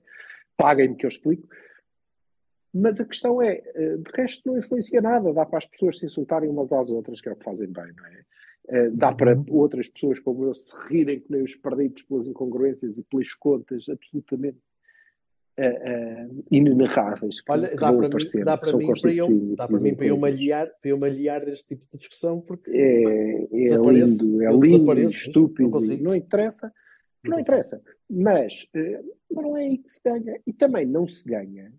[0.57, 1.47] paguem-me que eu explico.
[2.73, 6.05] Mas a questão é, eh, de resto não influencia nada, dá para as pessoas se
[6.07, 8.25] insultarem umas às outras, que é o que fazem bem, não é?
[8.69, 12.97] Eh, Dá para outras pessoas como eu se rirem que nem os perdidos pelas incongruências
[12.97, 14.59] e pelas contas absolutamente
[15.65, 19.67] eh, inenarráveis que, Olha, que dá para mim, aparecendo, dá para mim para eu, dá
[19.67, 23.77] para mim para eu malhar, para eu malhar deste tipo de discussão, porque É, é
[23.77, 26.03] lindo, é lindo, não estúpido, consigo.
[26.03, 26.73] não interessa,
[27.23, 27.81] Não não interessa.
[28.09, 28.67] Mas,
[29.31, 30.39] mas não é aí que se ganha.
[30.47, 31.71] E também não se ganha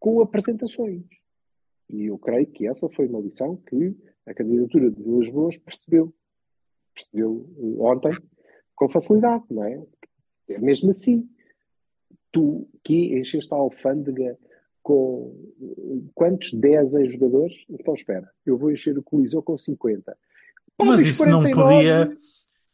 [0.00, 1.04] com apresentações.
[1.90, 6.12] E eu creio que essa foi uma lição que a candidatura de Vilas Boas percebeu.
[6.94, 7.46] Percebeu
[7.80, 8.10] ontem
[8.74, 9.82] com facilidade, não é?
[10.48, 11.28] É mesmo assim.
[12.32, 14.38] Tu que encheste a alfândega
[14.82, 15.34] com
[16.14, 16.52] quantos?
[16.52, 17.64] 10 ex-jogadores?
[17.68, 20.16] Então espera, eu vou encher o Coliseu com 50.
[20.76, 22.18] Pá, Mas isso não 49, podia,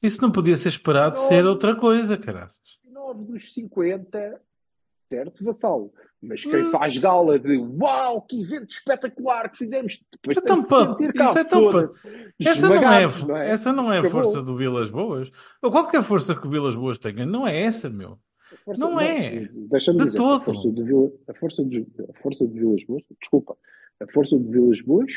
[0.03, 1.29] isso não podia ser esperado Não.
[1.29, 2.79] ser outra coisa, caraças.
[2.91, 4.41] 9 dos 50,
[5.09, 5.93] certo, Vassalo?
[6.21, 6.71] Mas quem Hum.
[6.71, 11.13] faz gala de uau, que evento espetacular que fizemos, depois Então, tem que pá, sentir
[11.13, 11.69] cá, isso é tão
[12.41, 13.51] Essa não é, não é?
[13.51, 14.23] essa não é a Acabou.
[14.25, 15.31] força do Vilas Boas.
[15.63, 18.19] Ou qualquer força que o Vilas Boas tenha, não é essa, meu.
[18.65, 19.49] Força- Não é.
[19.53, 20.41] Deixa-me De dizer, todo.
[20.41, 23.57] A força de, Vila, a, força de, a força de Vilas Boas, desculpa,
[24.01, 25.13] a força de Vilas Boas,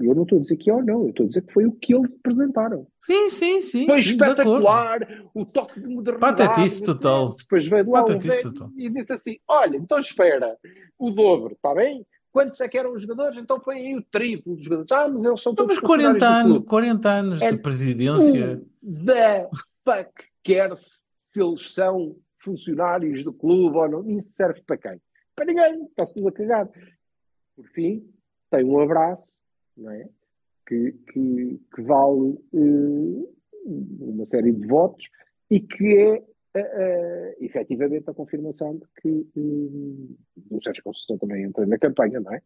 [0.00, 1.64] eu não estou a dizer que é ou não, eu estou a dizer que foi
[1.66, 2.86] o que eles apresentaram.
[3.00, 3.86] Sim, sim, sim.
[3.86, 6.36] Foi sim, espetacular, o toque de modernidade.
[6.36, 7.36] Patetice total.
[7.38, 8.70] Depois veio lá Patetice total.
[8.76, 10.56] e disse assim: Olha, então espera,
[10.98, 12.04] o dobro, está bem?
[12.32, 13.38] Quantos é que eram os jogadores?
[13.38, 14.92] Então foi aí o triplo dos jogadores.
[14.92, 16.66] Ah, mas eles são todos mas 40 funcionários do anos, clube.
[16.66, 18.62] 40 anos de presidência.
[19.06, 19.48] The
[19.84, 20.10] fuck
[20.44, 22.16] cares se eles são
[22.46, 24.08] funcionários do clube ou não?
[24.08, 25.00] Isso serve para quem?
[25.34, 26.66] Para ninguém, está-se tudo a cagar.
[27.54, 28.08] Por fim,
[28.50, 29.36] tem um abraço,
[29.76, 30.08] não é?
[30.66, 33.28] Que, que, que vale eh,
[34.00, 35.10] uma série de votos
[35.50, 36.14] e que é
[36.54, 39.10] eh, eh, efetivamente a confirmação de que
[40.50, 42.40] o Sérgio Conceição também entra na campanha, não é?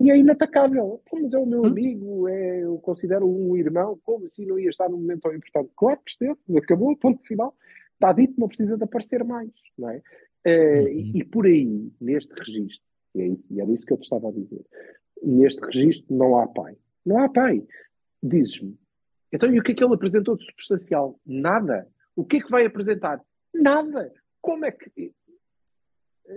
[0.00, 1.00] E é inatacável.
[1.12, 1.66] Mas é o meu Hum.
[1.66, 3.98] amigo, é, eu considero um irmão.
[4.04, 5.70] Como assim não ia estar num momento tão importante?
[5.76, 7.54] Claro que esteve, acabou, ponto final.
[7.94, 10.02] Está dito, não precisa de aparecer mais, não é?
[10.44, 10.88] Eh, Uhum.
[10.88, 14.02] e, e por aí, neste registro, e é isso, e era isso que eu te
[14.04, 14.64] estava a dizer,
[15.22, 16.76] neste registro não há pai.
[17.06, 17.62] Não há pai.
[18.22, 18.78] Dizes-me.
[19.32, 21.18] Então, e o que é que ele apresentou de substancial?
[21.26, 21.88] Nada.
[22.14, 23.20] O que é que vai apresentar?
[23.52, 24.12] Nada.
[24.40, 25.12] Como é que.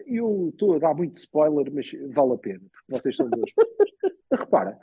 [0.05, 3.51] Eu estou a dar muito spoiler, mas vale a pena, porque vocês são dois.
[4.31, 4.77] Repara,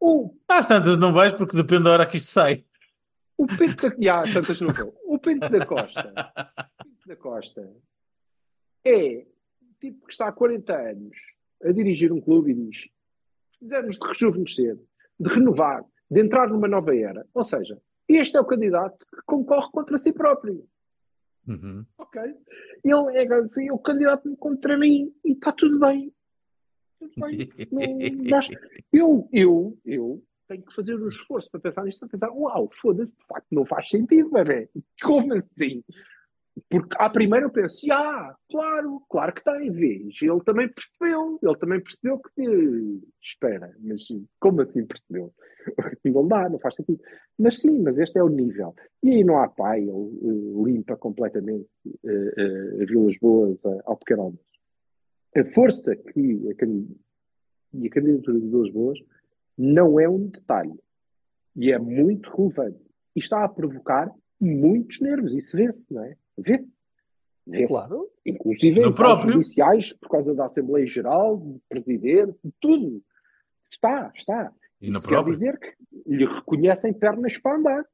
[0.00, 2.64] o, Às tantas não vais porque depende da hora que isto sai.
[3.36, 4.94] o da, ah, Santas não vou.
[5.16, 6.12] O Pinto da Costa,
[6.84, 7.72] Pinto da Costa
[8.84, 9.26] é
[9.62, 11.16] um tipo que está há 40 anos
[11.64, 12.86] a dirigir um clube e diz:
[13.48, 14.78] precisamos de rejuvenescer,
[15.18, 17.26] de renovar, de entrar numa nova era.
[17.32, 20.68] Ou seja, este é o candidato que concorre contra si próprio.
[21.48, 21.86] Uhum.
[21.96, 22.20] Ok.
[22.84, 26.12] Ele é assim, o candidato contra mim e está tudo bem.
[26.98, 27.38] Tudo bem.
[27.72, 28.40] Não,
[28.92, 33.16] eu, eu, eu tenho que fazer um esforço para pensar nisto, para pensar, uau, foda-se,
[33.16, 34.68] de facto, não faz sentido, bebê.
[35.02, 35.82] Como assim?
[36.70, 40.16] Porque à primeira eu penso, ah, claro, claro que tem, vês.
[40.22, 44.02] Ele também percebeu, ele também percebeu que, espera, mas
[44.40, 45.34] como assim percebeu?
[46.04, 47.02] Não dá, não faz sentido.
[47.38, 48.74] Mas sim, mas este é o nível.
[49.02, 51.68] E aí não há pai, ele eh, limpa completamente
[52.04, 54.60] eh, eh, a Vilas Boas ao pequeno almoço.
[55.36, 56.66] A força que a,
[57.74, 58.98] e a candidatura de Vilas Boas
[59.56, 60.74] não é um detalhe.
[61.54, 62.80] E é muito relevante.
[63.14, 65.32] E está a provocar muitos nervos.
[65.32, 66.16] Isso vê-se, não é?
[66.36, 66.70] Vê-se.
[67.46, 67.66] Vê-se.
[67.68, 69.32] claro, Inclusive No em próprio.
[69.34, 73.02] judiciais, por causa da Assembleia Geral, do Presidente, de tudo.
[73.70, 74.52] Está, está.
[74.80, 75.34] E no Isso quer próprio.
[75.34, 75.74] dizer que
[76.06, 77.86] lhe reconhecem pernas para andar,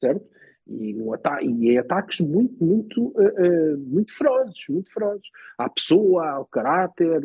[0.00, 0.24] certo?
[0.66, 5.28] E, no ata e em ataques muito, muito, eh, eh, muito ferozes, muito ferozes.
[5.58, 7.20] À pessoa, ao caráter,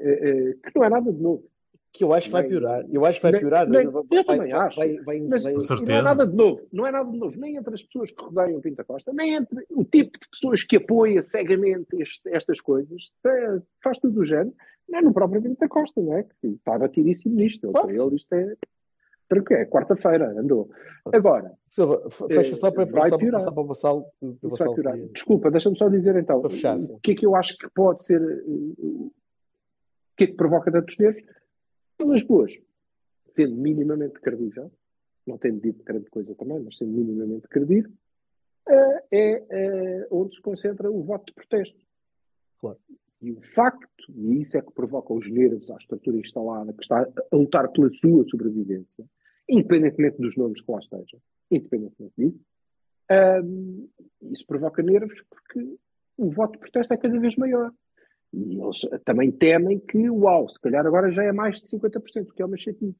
[0.00, 1.44] eh, que não é nada de novo.
[1.92, 2.86] Que eu acho que vai piorar.
[2.90, 3.68] Eu acho que vai piorar.
[3.68, 4.78] nem- vai, eu vai- também acho.
[4.78, 6.02] vai- vai- Mas vai- Com não é certeza.
[6.02, 8.62] nada de novo, não é nada de novo, nem entre as pessoas que rodeiam o
[8.62, 13.58] Pinta Costa, nem entre o tipo de pessoas que apoia cegamente este- estas coisas, é,
[13.82, 14.54] faz tudo do género,
[14.88, 16.22] não é no próprio Pinta Costa, não é?
[16.22, 17.66] Que está batidíssimo nisto.
[17.66, 17.88] Ele, Claro.
[17.88, 18.56] para ele isto é
[19.28, 20.70] tranquilo, é quarta-feira, andou.
[21.12, 23.40] Agora, Silva, f- fecha só para, Eh, vai só piorar.
[23.40, 24.10] passar para o Vassal.
[24.18, 27.56] que o vai Desculpa, deixa-me só dizer então, fechar, o que é que eu acho
[27.58, 29.10] que pode ser, eh, o
[30.16, 31.22] que é que provoca tantos nervos?
[31.96, 32.60] Pelas boas,
[33.26, 34.70] sendo minimamente credível,
[35.26, 37.90] não tendo dito grande coisa também, mas sendo minimamente credível,
[38.68, 41.80] eh, é eh, onde se concentra o voto de protesto.
[42.58, 42.78] Claro.
[43.20, 47.02] E o facto, e isso é que provoca os nervos à estrutura instalada, que está
[47.02, 49.04] a lutar pela sua sobrevivência,
[49.48, 51.20] independentemente dos nomes que lá estejam,
[51.50, 52.40] independentemente disso,
[53.08, 53.86] ahm,
[54.22, 55.76] isso provoca nervos porque
[56.16, 57.72] o voto de protesto é cada vez maior.
[58.32, 62.32] E eles também temem que, uau, se calhar agora já é mais de 50%, o
[62.32, 62.96] que é uma chatice.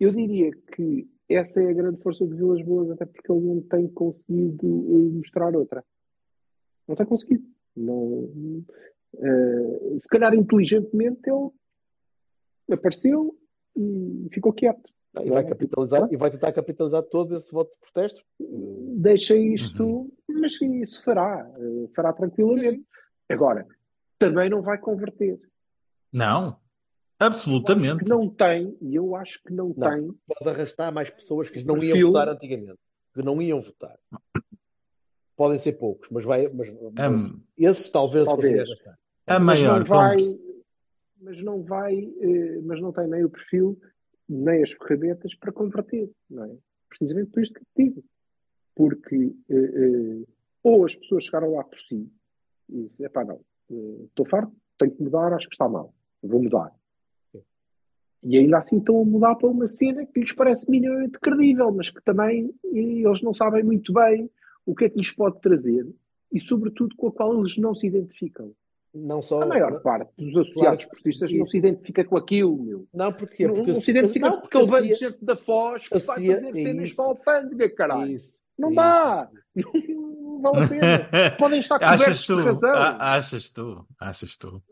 [0.00, 3.60] Eu diria que essa é a grande força de Vilas Boas, até porque ele não
[3.62, 5.84] tem conseguido eh, mostrar outra.
[6.86, 7.44] Não tem conseguido.
[7.76, 8.28] Não,
[9.16, 11.50] eh, se calhar inteligentemente ele
[12.70, 13.36] apareceu
[13.76, 14.92] e ficou quieto.
[15.22, 18.24] E vai, capitalizar, e vai tentar capitalizar todo esse voto de protesto.
[18.40, 20.12] Deixa isto,
[20.44, 22.84] mas sim, isso fará, eh, fará tranquilamente.
[23.30, 23.66] Agora,
[24.18, 25.40] também não vai converter.
[26.12, 26.52] Não.
[26.52, 28.06] Que Absolutamente.
[28.06, 29.90] não tem, e eu acho que não, Não.
[29.90, 32.78] tem, Pode arrastar mais pessoas que não iam votar antigamente.
[33.14, 33.98] Que não iam votar.
[35.34, 36.46] Podem ser poucos, mas vai.
[36.48, 38.70] Mas, mas Hum, esses talvez, Talvez.
[39.26, 40.16] a mas maior não vai,
[41.22, 42.14] mas não vai,
[42.62, 43.80] mas não tem nem o perfil,
[44.28, 46.54] nem as ferramentas para converter, não é?
[46.90, 48.04] Precisamente por isto que te digo.
[48.74, 50.33] Porque eh,
[50.64, 52.10] ou as pessoas chegaram lá por si
[52.68, 53.38] e dizem, epá, não,
[53.70, 56.72] eh, estou farto, tenho que mudar, acho que está mal, vou mudar.
[58.26, 61.90] E ainda assim estão a mudar para uma cena que lhes parece minimamente credível, mas
[61.90, 64.30] que também eles não sabem muito bem
[64.64, 65.86] o que é que lhes pode trazer
[66.32, 68.52] e, sobretudo, com a qual eles não se identificam.
[68.94, 69.42] Não só.
[69.42, 72.86] A maior parte dos Claro associados que- portistas não se identifica com aquilo, meu.
[72.94, 73.46] Não, porquê?
[73.46, 75.98] Não, Porque não se identifica não, porque ele porque vem de gente da Foz que
[75.98, 78.10] vai fazer cenas para a alfândega, caralho.
[78.10, 78.76] Isso, Não isso.
[78.76, 79.28] dá.
[79.56, 81.30] Não vale a pena.
[81.38, 82.70] Podem estar cobertos tu, de razão.
[82.74, 84.62] a- achas tu, achas tu,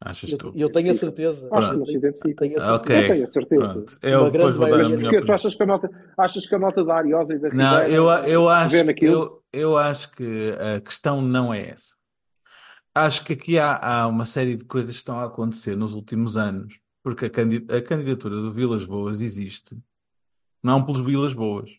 [0.00, 0.52] achas Eu, tu.
[0.56, 1.48] eu tenho a certeza.
[1.52, 2.34] Acho que Eu não se tenho- identifica.
[2.44, 2.96] tenho a Ok.
[2.96, 3.02] certeza.
[3.02, 3.72] Eu tenho a certeza.
[3.74, 3.98] Pronto.
[4.02, 5.34] Eu Uma grande depois vou dar a maioria- minha Porque tu opinião.
[5.34, 8.08] achas que a nota, achas que a nota da Ariosa e da Não, Ribeira eu,
[8.10, 11.94] eu, se acho, eu, eu acho que a questão não é essa.
[12.94, 16.36] Acho que aqui há, há uma série de coisas que estão a acontecer nos últimos
[16.36, 19.76] anos, porque a, candi- a candidatura do Vilas Boas existe,
[20.62, 21.70] não pelos Vilas Boas.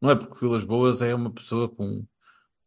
[0.00, 2.04] Não é porque Vilas Boas é uma pessoa com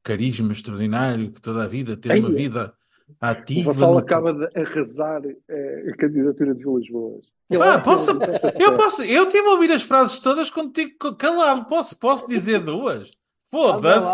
[0.03, 2.73] carisma extraordinário, que toda a vida teve uma Ei, vida
[3.09, 3.71] O ativa.
[3.71, 7.25] Vassal no- acaba de arrasar eh, a candidatura de Vilas Boas.
[7.61, 8.11] Ah, posso,
[8.59, 11.65] eu posso, eu tive a ouvir as frases todas quando digo calado.
[11.65, 13.11] Posso, posso dizer duas?
[13.49, 14.07] Foda-se.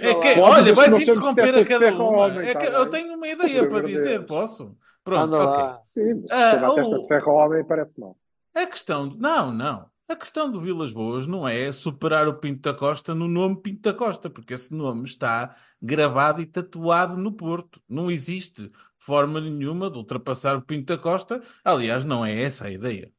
[0.00, 2.26] É que, olha, mas vais interromper a cada o uma.
[2.26, 2.90] homem, É que tá eu bem?
[2.90, 4.74] tenho uma ideia para dizer, posso?
[5.04, 5.58] Pronto, Anda ok.
[5.58, 5.82] lá.
[5.94, 8.16] Sim, Ah, a testa o- de ferro ao homem parece mal.
[8.54, 9.86] A questão, não, não.
[10.08, 13.82] A questão do Vilas Boas não é superar o Pinto da Costa no nome Pinto
[13.82, 17.82] da Costa, porque esse nome está gravado e tatuado no Porto.
[17.86, 21.42] Não existe forma nenhuma de ultrapassar o Pinto da Costa.
[21.62, 23.12] Aliás, não é essa a ideia.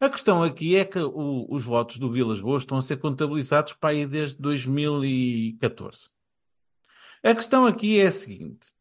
[0.00, 3.74] A questão aqui é que o- os votos do Vilas Boas estão a ser contabilizados
[3.74, 6.10] para aí desde 2014.
[7.22, 8.72] A questão aqui é a seguinte.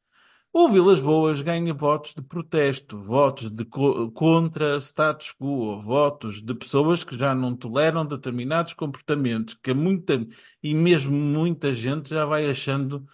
[0.54, 6.54] O Vilas Boas ganha votos de protesto, votos de co- contra status quo, votos de
[6.54, 10.28] pessoas que já não toleram determinados comportamentos, que muita,
[10.62, 13.08] e mesmo muita gente já vai achando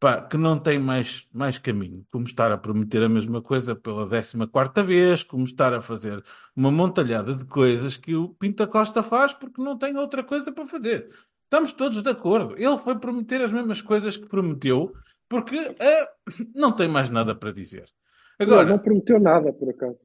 [0.00, 4.06] pá, que não tem mais, mais caminho, como estar a prometer a mesma coisa pela
[4.06, 6.24] 14ª vez, como estar a fazer
[6.56, 10.66] uma montalhada de coisas que o Pinta Costa faz porque não tem outra coisa para
[10.66, 11.08] fazer.
[11.44, 12.54] Estamos todos de acordo.
[12.58, 14.92] Ele foi prometer as mesmas coisas que prometeu
[15.34, 16.08] porque eh,
[16.54, 17.88] não tem mais nada para dizer.
[18.38, 19.98] Agora, Não, não prometeu nada, por acaso.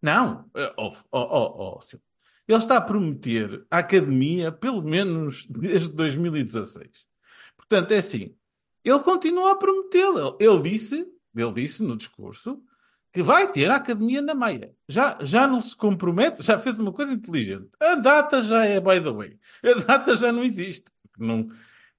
[0.00, 1.80] não, oh, oh, oh,
[2.46, 6.88] ele está a prometer à academia pelo menos desde 2016.
[7.56, 8.32] Portanto, é assim,
[8.84, 10.36] ele continua a prometê-lo.
[10.38, 11.04] Ele, ele disse,
[11.34, 12.62] ele disse no discurso
[13.12, 14.72] que vai ter a academia na Maia.
[14.88, 17.68] Já, já não se compromete, já fez uma coisa inteligente.
[17.80, 19.36] A data já é, by the way.
[19.64, 20.84] A data já não existe.
[21.18, 21.48] Não,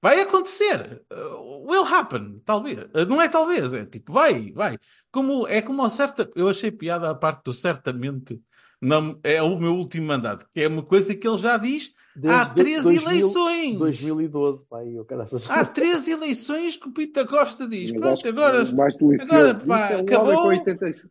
[0.02, 1.02] vai acontecer.
[1.10, 2.80] Uh, will happen, talvez.
[2.92, 4.76] Uh, não é talvez, é tipo, vai, vai.
[5.12, 6.30] Como, é como uma certa.
[6.34, 8.42] Eu achei piada a parte do certamente.
[8.80, 11.94] Não, é o meu último mandato, que é uma coisa que ele já diz
[12.26, 13.78] há Desde três 2000 eleições.
[13.78, 15.06] 2012, pai, eu.
[15.48, 17.92] Há três eleições que o Pita Costa diz.
[17.92, 18.72] Mas Pronto, agora.
[18.72, 20.34] mais delicioso agora, pá, é acabou.
[20.34, 21.10] com 86,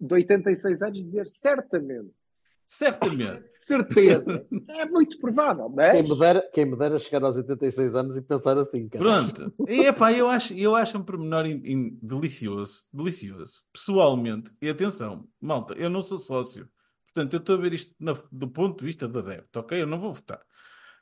[0.00, 2.10] de 86 anos dizer certamente,
[2.66, 3.51] Certamente.
[3.66, 4.46] certeza.
[4.68, 5.92] é muito provável, não é?
[5.92, 9.04] Quem me, dera, quem me dera chegar aos 86 anos e pensar assim, cara.
[9.04, 9.52] Pronto.
[9.68, 13.62] E epá, eu acho, eu acho um pormenor in- in- delicioso, delicioso.
[13.72, 16.68] Pessoalmente, e atenção, malta, eu não sou sócio.
[17.14, 19.80] Portanto, eu estou a ver isto na- do ponto de vista da adepto, ok?
[19.82, 20.40] Eu não vou votar.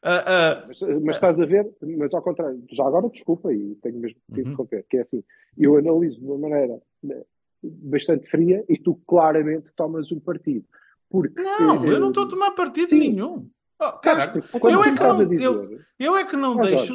[0.03, 3.99] Ah, ah, Mas, mas estás a ver, mas ao contrário, já agora desculpa e tenho
[3.99, 4.49] mesmo que Uhum.
[4.49, 5.23] interromper, que é assim,
[5.59, 7.23] eu analiso de uma maneira né,
[7.63, 10.65] bastante fria e tu claramente tomas um partido.
[11.11, 12.99] Porque, não, eu não estou a tomar partido sim.
[13.01, 13.49] nenhum.
[13.83, 16.93] Oh, caraca, eu é não- dizer, eu- eu é que não Mas, deixo.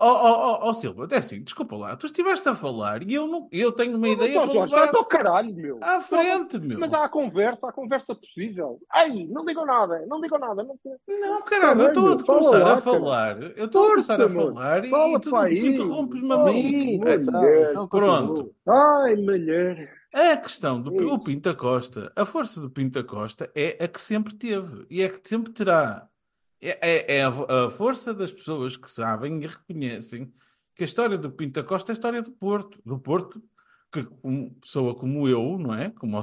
[0.00, 3.26] Ó ó, ó, ó, Silva, até assim, desculpa lá, tu estiveste a falar e eu,
[3.26, 5.78] não, eu tenho uma ideia Ó, para Jorge, levar vai para o caralho, meu.
[5.82, 6.80] à frente, meu.
[6.80, 8.78] Mas há a conversa, há a conversa possível.
[8.90, 10.64] Ai, não digam nada, não digam nada.
[10.64, 10.74] Não...
[11.20, 13.42] Não, caralho, eu estou a fala começar lá, a falar.
[13.54, 17.00] Eu estou a começar a falar e, fala e tu, tu interrompes-me a mim.
[17.90, 18.54] Pronto.
[18.66, 20.01] Ai, mulher.
[20.12, 21.06] A questão do Isso.
[21.06, 25.08] o Pinta Costa, a força do Pinta Costa é a que sempre teve e é
[25.08, 26.06] que sempre terá.
[26.60, 27.28] É, é- é a,
[27.66, 30.32] a força das pessoas que sabem e reconhecem
[30.76, 32.78] que a história do Pinta Costa é a história do Porto.
[32.84, 33.42] Do Porto,
[33.90, 35.90] que uma pessoa como eu, não é?
[35.90, 36.20] Como,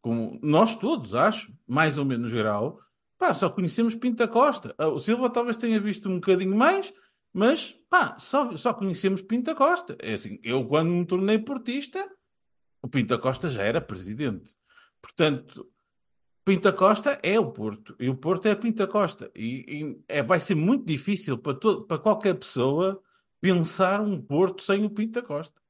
[0.00, 2.80] como nós todos, acho, mais ou menos grau,
[3.18, 4.74] pá, só conhecemos Pinta Costa.
[4.78, 6.92] Ah, O Silva talvez tenha visto um bocadinho mais,
[7.32, 9.96] mas pá, só, só conhecemos Pinta Costa.
[9.98, 11.98] É assim, eu quando me tornei portista.
[12.82, 14.54] O Pinta Costa já era presidente.
[15.00, 15.70] Portanto,
[16.44, 17.94] Pinta Costa é o Porto.
[17.98, 19.30] E o Porto é Pinta Costa.
[19.34, 23.00] E, e é, vai ser muito difícil para, todo, para qualquer pessoa
[23.40, 25.60] pensar um Porto sem o Pinta Costa.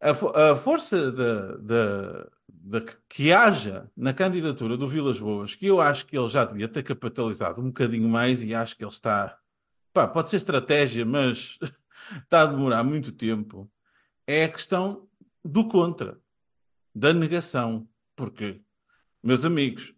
[0.00, 5.80] A, a força da, da, da- que haja na candidatura do Vilas Boas, que eu
[5.80, 9.38] acho que ele já devia ter capitalizado um bocadinho mais e acho que ele está.
[9.92, 11.58] Pá, pode ser estratégia, mas
[12.24, 13.70] está a demorar muito tempo
[14.26, 15.08] é a questão
[15.44, 16.18] do contra,
[16.94, 17.88] da negação.
[18.14, 18.60] Porque,
[19.22, 19.94] meus amigos,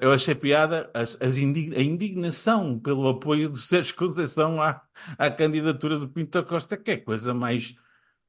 [0.00, 4.80] eu achei piada as- as a indignação pelo apoio de Sérgio Conceição à,
[5.18, 7.74] à candidatura do Pinto Costa, que é coisa mais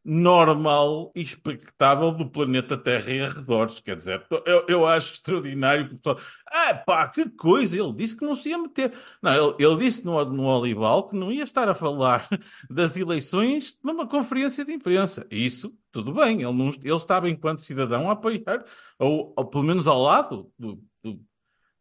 [0.06, 3.80] normal e expectável do planeta Terra e arredores.
[3.80, 6.20] Quer dizer, eu, eu acho extraordinário que o pessoal.
[6.47, 7.78] Ah, pá, que coisa!
[7.78, 8.93] Ele disse que não se ia meter.
[9.22, 12.28] Não, ele, ele disse no, no Olival que não ia estar a falar
[12.70, 15.26] das eleições numa conferência de imprensa.
[15.32, 18.64] Isso, tudo bem, ele, não, ele estava, enquanto cidadão, a apoiar,
[18.99, 21.20] ou, ou pelo menos ao lado do, do-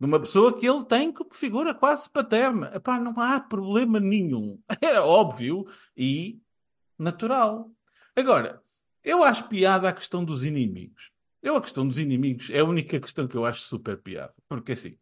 [0.01, 2.71] de uma pessoa que ele tem como figura quase paterna.
[2.75, 4.59] Epá, não há problema nenhum.
[4.81, 5.67] É óbvio
[5.97, 6.39] e
[6.99, 7.71] natural.
[8.17, 8.63] Agora,
[9.03, 11.11] eu acho piada a questão dos inimigos.
[11.43, 14.33] Eu, a questão dos inimigos é a única questão que eu acho super piada.
[14.49, 14.97] Porque assim,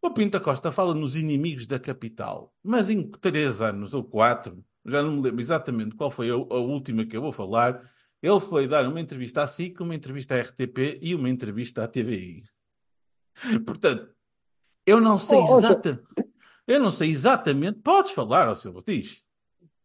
[0.00, 5.00] o Pinta Costa fala nos inimigos da capital, mas em três anos ou quatro, já
[5.00, 7.88] não me lembro exatamente qual foi a, a última que eu vou falar,
[8.20, 11.88] ele foi dar uma entrevista à SIC, uma entrevista à RTP e uma entrevista à
[11.88, 12.44] TVI.
[13.64, 14.12] Portanto,
[14.84, 16.02] eu não sei Oh, oh, exatamente.
[16.66, 17.80] Eu não sei exatamente.
[17.80, 19.24] Podes falar, ó Silva, diz.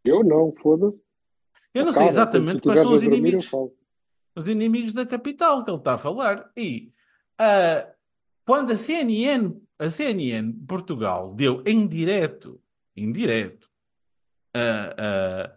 [0.04, 1.07] Eu não, foda-se.
[1.78, 3.49] Eu não sei exatamente quais são os inimigos.
[4.36, 6.51] os inimigos da capital que ele está a falar.
[6.55, 6.91] E
[7.38, 7.88] ah,
[8.45, 12.59] quando a CNN, a CNN Portugal deu em direto,
[12.95, 13.69] em direto,
[14.53, 15.51] a,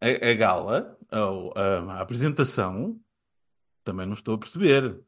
[0.00, 3.00] a gala, ou a, a apresentação,
[3.84, 5.00] também não estou a perceber.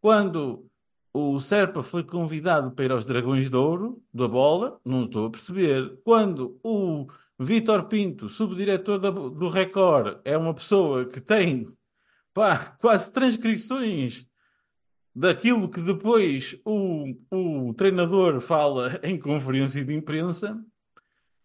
[0.00, 0.68] Quando
[1.12, 5.30] o Serpa foi convidado para ir aos Dragões de Ouro, da bola, não estou a
[5.30, 5.98] perceber.
[6.04, 7.06] Quando o
[7.38, 11.66] Vítor Pinto, subdiretor da- do Record, é uma pessoa que tem
[12.34, 14.26] pá, quase transcrições
[15.14, 20.60] daquilo que depois o, o treinador fala em conferência de imprensa,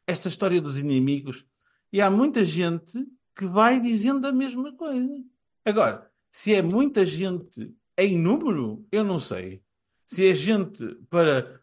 [0.07, 1.45] esta história dos inimigos,
[1.91, 5.23] e há muita gente que vai dizendo a mesma coisa.
[5.63, 9.61] Agora, se é muita gente em número, eu não sei.
[10.05, 11.59] Se é gente para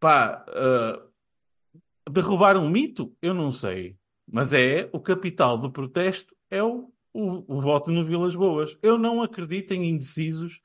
[0.00, 1.06] pá, ah,
[2.10, 3.96] derrubar um mito, eu não sei.
[4.26, 8.76] Mas é o capital do protesto, é o, o, o voto no Vilas Boas.
[8.82, 10.60] Eu não acredito em indecisos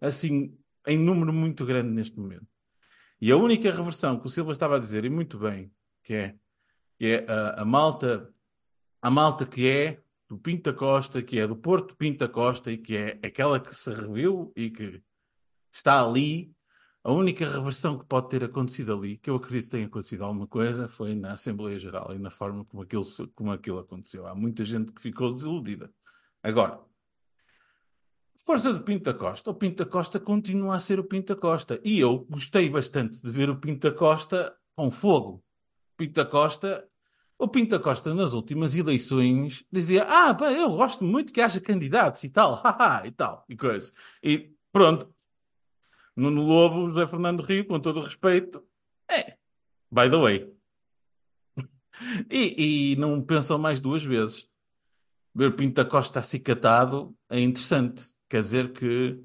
[0.00, 2.46] assim em número muito grande neste momento.
[3.20, 5.72] E a única reversão que o Silva estava a dizer, e muito bem,
[6.02, 6.34] que é,
[6.98, 8.32] que é a, a malta,
[9.00, 12.96] a malta que é do Pinta Costa, que é do Porto Pinta Costa e que
[12.96, 15.02] é aquela que se reviu e que
[15.72, 16.52] está ali.
[17.04, 20.46] A única reversão que pode ter acontecido ali, que eu acredito que tenha acontecido alguma
[20.46, 24.26] coisa, foi na Assembleia Geral e na forma como aquilo, como aquilo aconteceu.
[24.26, 25.92] Há muita gente que ficou desiludida.
[26.42, 26.80] Agora,
[28.38, 29.50] força do Pinta Costa.
[29.50, 31.78] O Pinta Costa continua a ser o Pinta Costa.
[31.84, 35.44] E eu gostei bastante de ver o Pinta Costa com fogo.
[35.98, 36.88] Pinta Costa
[37.38, 42.24] O Pinto Costa, nas últimas eleições, dizia: Ah, pá, eu gosto muito que haja candidatos
[42.24, 43.92] e tal, haha, e tal, e coisa.
[44.22, 45.13] E pronto.
[46.16, 48.64] Nuno Lobo, José Fernando Rio, com todo o respeito,
[49.10, 49.36] é,
[49.90, 50.54] by the way.
[52.28, 54.48] E, e não pensam mais duas vezes.
[55.32, 58.12] Ver Pinto da Costa acicatado é interessante.
[58.28, 59.22] Quer dizer que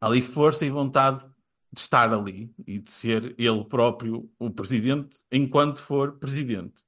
[0.00, 1.28] há ali força e vontade
[1.70, 6.82] de estar ali e de ser ele próprio o presidente enquanto for presidente.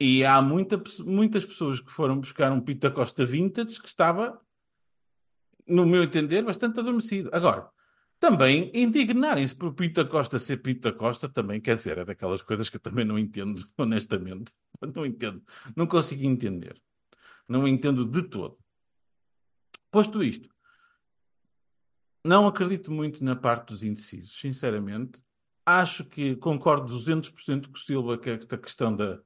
[0.00, 4.40] E há muita, muitas pessoas que foram buscar um Pinto da Costa vintage que estava,
[5.66, 7.28] no meu entender, bastante adormecido.
[7.32, 7.70] Agora,
[8.18, 12.42] também indignarem-se por Pinto da Costa ser Pinto da Costa também, quer dizer, é daquelas
[12.42, 14.52] coisas que eu também não entendo, honestamente.
[14.94, 15.42] Não entendo.
[15.76, 16.80] Não consigo entender.
[17.48, 18.58] Não entendo de todo.
[19.90, 20.48] Posto isto,
[22.24, 25.24] não acredito muito na parte dos indecisos, sinceramente.
[25.64, 29.20] Acho que concordo 200% com o Silva que esta questão da,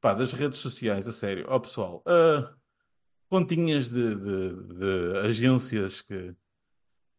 [0.00, 1.44] pá, das redes sociais, a sério.
[1.48, 2.54] Ó pessoal, uh,
[3.28, 6.34] pontinhas de, de, de agências que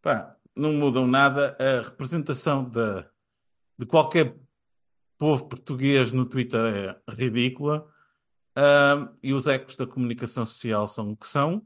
[0.02, 1.56] pá, não mudam nada.
[1.60, 3.10] A representação da,
[3.78, 4.36] de qualquer
[5.18, 7.88] povo português no Twitter é ridícula.
[8.58, 11.62] Uh, e os ecos da comunicação social são o que são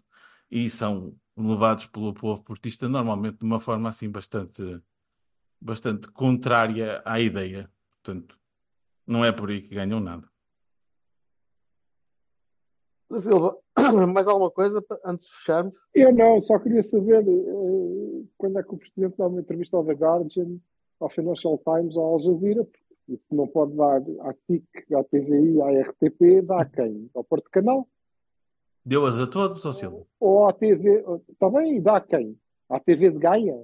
[0.49, 4.81] e são levados pelo povo portista normalmente de uma forma assim bastante
[5.59, 7.71] bastante contrária à ideia.
[8.03, 8.37] Portanto,
[9.07, 10.27] não é por aí que ganham nada.
[13.19, 13.57] Silva,
[14.07, 15.73] mais alguma coisa antes de fecharmos?
[15.93, 18.00] Eu não, só queria saber uh,
[18.41, 20.57] quando é que o Presidente dá uma entrevista ao The Guardian,
[20.99, 24.65] ao Financial Times ou ao Al Jazeera, porque se não pode dar à SIC,
[24.95, 27.07] à TVI, à RTP, dá a quem?
[27.13, 27.87] Ao Porto Canal?
[28.83, 30.07] Deu-as a todos, ou Silva?
[30.19, 32.35] Ou à TV, está bem, e dá a quem?
[32.67, 33.63] À TV de Gaia?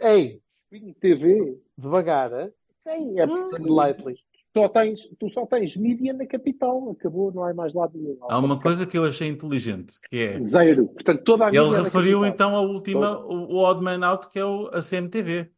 [0.00, 0.40] Ei!
[0.70, 1.60] Espinho TV?
[1.76, 2.52] Devagar, é?
[2.84, 3.18] Quem?
[3.18, 3.50] É hum.
[3.58, 4.20] Lightly
[4.56, 8.18] só tens, tu só tens mídia na capital, acabou, não há mais lado nenhum.
[8.22, 10.40] Há uma coisa que eu achei inteligente, que é...
[10.40, 10.88] Zero.
[10.88, 14.44] Portanto, toda a Ele referiu então a última, o, o Odd Man Out, que é
[14.44, 15.50] o, a CMTV.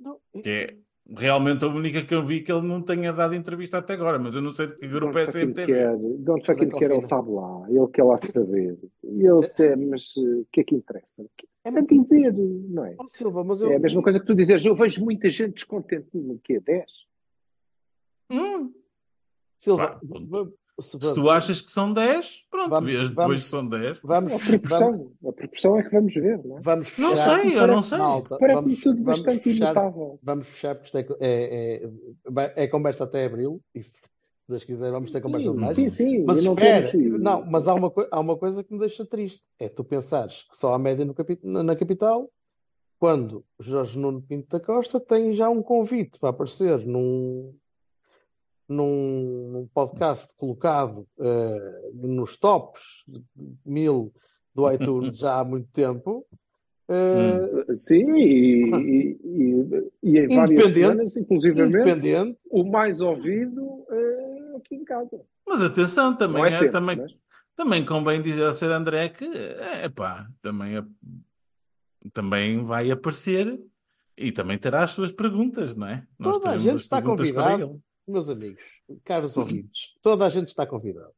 [0.00, 0.18] Não.
[0.42, 0.76] Que é
[1.14, 4.34] realmente a única que eu vi que ele não tenha dado entrevista até agora, mas
[4.34, 5.66] eu não sei de que grupo é a CMTV.
[5.66, 8.78] Quer, de onde fucking quer, ele sabe lá, ele quer lá saber.
[9.04, 11.06] E ele tem, mas o que é que interessa?
[11.64, 12.94] É a dizer, não é?
[12.98, 13.70] Oh, Silva, mas eu...
[13.70, 16.60] É a mesma coisa que tu dizes, eu vejo muita gente descontente no quê?
[16.60, 16.84] 10?
[18.30, 18.72] Hum.
[19.60, 20.00] Silva,
[20.80, 24.00] se, se tu achas que são 10, pronto, vamos, depois vamos, são 10.
[24.02, 26.60] Vamos, a, proporção, vamos, a proporção é que vamos ver, não é?
[26.60, 27.98] Vamos fechar, não sei, eu não sei.
[28.38, 30.18] Parece-me tudo bastante fechar, imutável.
[30.22, 33.96] Vamos fechar, porque isto é, é, é, conversa até abril, e se
[34.46, 35.76] Deus quiser, vamos ter conversa sim, demais.
[35.76, 39.06] Sim, sim, mas não, espera, não, mas há uma, há uma coisa que me deixa
[39.06, 41.06] triste: é tu pensares que só há média
[41.42, 42.30] na capital,
[42.98, 47.54] quando Jorge Nuno Pinto da Costa tem já um convite para aparecer num,
[48.68, 53.04] num, num podcast colocado uh, nos tops
[53.64, 54.12] mil
[54.54, 56.26] do iTunes já há muito tempo.
[56.88, 62.38] Uh, Sim, e, e, e, e em várias semanas, inclusive independente.
[62.48, 65.20] o mais ouvido uh, aqui em casa.
[65.46, 67.12] Mas atenção, também, é, é sempre, também, mas...
[67.56, 68.70] também convém dizer ao Sr.
[68.70, 70.80] André que é, pá, também,
[72.12, 73.60] também vai aparecer
[74.16, 76.06] e também terá as suas perguntas, não é?
[76.18, 78.62] Nós Toda a gente está convidado meus amigos,
[79.04, 81.12] caros ouvintes, toda a gente está convidado.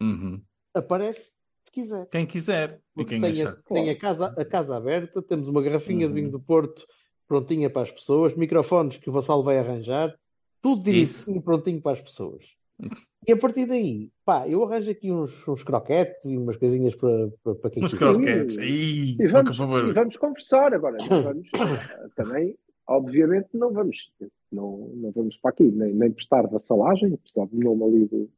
[0.00, 0.40] Uhum.
[0.74, 2.06] Aparece se quiser.
[2.06, 2.80] Quem quiser.
[2.96, 6.14] E quem tem, a, tem a, casa, a casa aberta, temos uma garrafinha uhum.
[6.14, 6.86] de vinho do Porto
[7.26, 10.14] prontinha para as pessoas, microfones que o Vassalo vai arranjar,
[10.60, 12.44] tudo direitinho prontinho para as pessoas.
[13.26, 17.30] E a partir daí, pá, eu arranjo aqui uns, uns croquetes e umas coisinhas para,
[17.42, 18.06] para, para quem uns quiser.
[18.06, 18.56] croquetes.
[18.56, 20.98] Ih, e, vamos, e vamos conversar agora.
[21.08, 21.48] Vamos,
[22.16, 22.56] também
[22.86, 24.12] obviamente não vamos,
[24.50, 28.30] não, não vamos para aqui, nem, nem prestar vassalagem, apesar do nome ali do,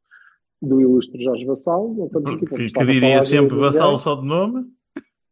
[0.61, 4.65] do ilustre Jorge Vassal, não estamos aqui para Que diria sempre Vassal só de nome?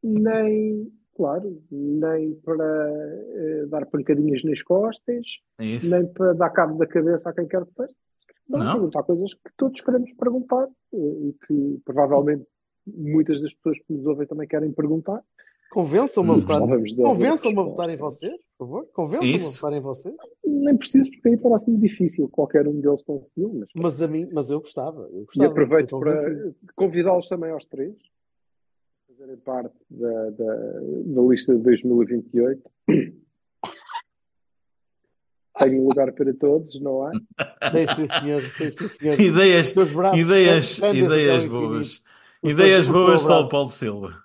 [0.04, 5.90] Nem, claro, nem para uh, dar pancadinhas nas costas, Isso.
[5.90, 7.96] nem para dar cabo da cabeça a quem quer que seja.
[8.50, 8.74] Não, não.
[8.74, 12.46] perguntar coisas que todos queremos perguntar uh, e que provavelmente
[12.86, 15.24] muitas das pessoas que nos ouvem também querem perguntar.
[15.74, 16.60] Convençam-me a votar.
[16.60, 18.88] Convençam-me a votar em vocês, por favor.
[18.94, 20.16] Convençam-me a votar em vocês.
[20.46, 22.30] Nem preciso, porque aí parece-me difícil.
[22.30, 23.52] Qualquer um deles conseguiu.
[23.56, 25.10] Mas, mas, a mim, mas eu gostava.
[25.12, 27.96] Eu gostava e aproveito para convidá-los também aos três
[29.10, 30.56] a fazerem parte da, da,
[31.06, 32.62] da lista de 2028.
[35.58, 37.12] Tenho lugar para todos, não há?
[37.72, 39.20] Deixe, senhor, deixe, senhor.
[39.20, 39.74] Ideias,
[40.16, 42.04] ideias, ideias boas.
[42.44, 44.23] Ideias boas, só o Paulo Silva.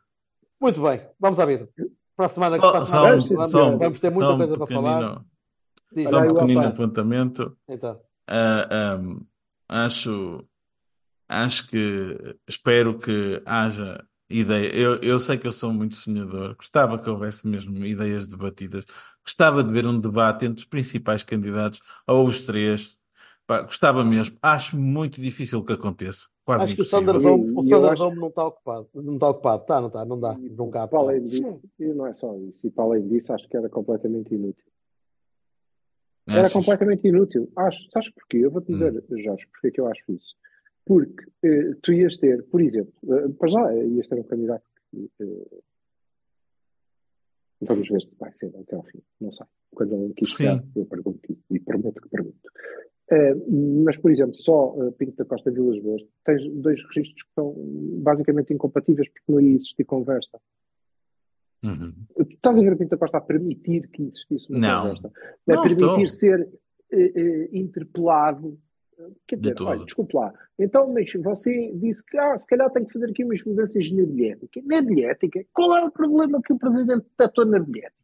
[0.61, 1.69] Muito bem, vamos à vida.
[2.17, 4.67] Para a semana, só, para a semana só, vamos, só, vamos ter muita coisa para
[4.67, 5.25] falar.
[6.09, 7.57] Só um pequenino apontamento.
[7.69, 8.01] Então.
[8.29, 9.27] Uh, um,
[9.69, 10.49] Acho,
[11.29, 14.75] acho que espero que haja ideia.
[14.75, 16.57] Eu, eu sei que eu sou muito sonhador.
[16.57, 18.85] Gostava que houvesse mesmo ideias debatidas.
[19.23, 22.97] Gostava de ver um debate entre os principais candidatos ou os três.
[23.47, 24.39] Pá, gostava mesmo.
[24.41, 26.27] Acho muito difícil que aconteça.
[26.49, 26.89] Quase Acho que o.
[26.89, 28.89] Thunderdome, o E Thunderdome acho- não está ocupado.
[28.95, 30.35] Não está ocupado, está, não está, não dá.
[30.41, 30.91] E Não cabe.
[30.91, 33.69] para além disso, e não é só isso, e para além disso, acho que era
[33.69, 34.65] completamente inútil.
[36.27, 36.53] Era Achas?
[36.55, 37.53] completamente inútil.
[37.55, 38.39] Acho, sabes porquê?
[38.39, 40.35] Eu vou-te dizer, Jorge, porque é que eu acho isso.
[40.87, 44.65] Porque eh, tu ias ter, por exemplo, eh, para já eh, ias ter um candidato
[44.91, 45.59] que eh,
[47.61, 49.47] vamos ver se vai ser até ao fim, não sei.
[49.75, 52.39] Quando ele quis chegar, eu pergunto e- e prometo que pergunto.
[53.11, 53.35] Eh,
[53.85, 57.55] mas, por exemplo, só eh, Pinto da Costa Vilas Boas, tens dois registros que são
[58.03, 60.39] basicamente incompatíveis porque não ia existir conversa.
[61.65, 61.93] Uhum.
[62.17, 64.83] Tu estás a ver o Pinto da Costa a permitir que existisse uma Não.
[64.83, 65.09] conversa?
[65.09, 66.07] A Não permitir estou.
[66.07, 66.49] ser
[66.93, 68.59] eh, interpelado.
[69.27, 69.69] Quer De dizer, todo.
[69.69, 70.35] olha, desculpe lá.
[70.59, 74.05] Então, mas você disse que ah, se calhar tem que fazer aqui umas mudanças na
[74.05, 74.61] bilhética.
[74.65, 75.45] Na bilhética?
[75.55, 77.95] Qual é o problema que o Presidente detectou na bilhética?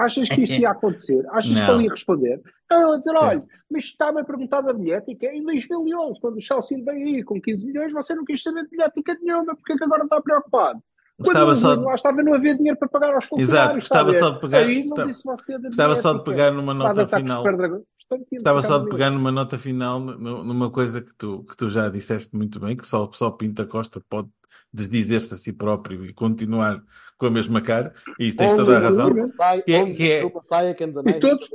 [0.00, 1.24] Achas que isto ia acontecer?
[1.30, 1.74] Achas que Não.
[1.74, 2.40] ele ia responder?
[2.70, 6.40] Não, ele ia dizer, olha, mas estava a perguntar da bilhética em 2011, quando o
[6.40, 9.76] Chelsea veio aí com 15 milhões, você não quis saber de bilhética nenhuma, porque é
[9.76, 10.80] que agora está preocupado?
[11.22, 13.84] Quando só lá estava, não havia dinheiro para pagar aos funcionários.
[13.84, 14.18] Exato, a ver?
[14.18, 17.06] só de pegar- Aí não disse você da Gostava só de pegar numa a nota
[17.06, 17.44] final.
[18.32, 21.88] Estava só de pegar numa nota final nu- numa coisa que tu, que tu já
[21.88, 24.28] disseste muito bem, que só, só Pinta Costa pode
[24.72, 26.82] desdizer-se a si próprio e continuar
[27.20, 29.28] com a mesma cara, e isso tens Onde toda a razão.
[29.28, 31.48] Sai, Que é- que é- saia que anda E todos,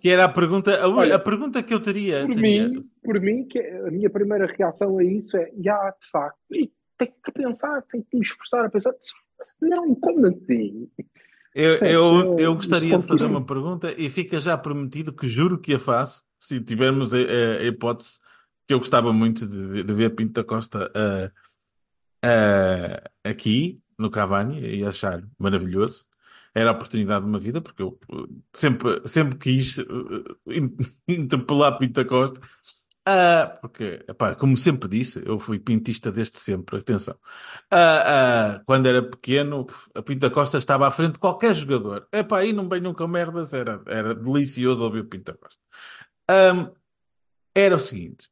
[0.00, 2.24] Que era a pergunta, a, Olha, a pergunta que eu teria.
[2.24, 6.10] por teria- mim, por mim, que a minha primeira reação a isso é, já, de
[6.10, 8.94] facto, e tem que pensar, tem que me esforçar a pensar,
[9.42, 10.88] se não, como assim?
[11.54, 15.58] Eu, eu, Eu- eu gostaria de fazer uma pergunta e fica já prometido que juro
[15.58, 18.18] que a faço, se tivermos a, a- a hipótese
[18.66, 21.30] que eu gostava muito de, de ver Pinto da Costa ah,
[22.24, 26.06] ah, aqui no Cavani e achar maravilhoso.
[26.54, 29.84] Era a oportunidade de uma vida, porque eu uh, sempre, sempre quis uh,
[30.46, 30.76] in-
[31.08, 32.40] interpelar Pinto da Costa.
[33.10, 37.18] Ah, porque, epá, como sempre disse, eu fui pintista desde sempre, atenção.
[37.70, 42.06] Ah, quando era pequeno, a Pinta Costa estava à frente de qualquer jogador.
[42.12, 45.60] Epá, aí não bem nunca merdas, era, era delicioso ouvir o Pinta Costa.
[46.28, 46.70] Ahm,
[47.54, 48.28] era o seguinte: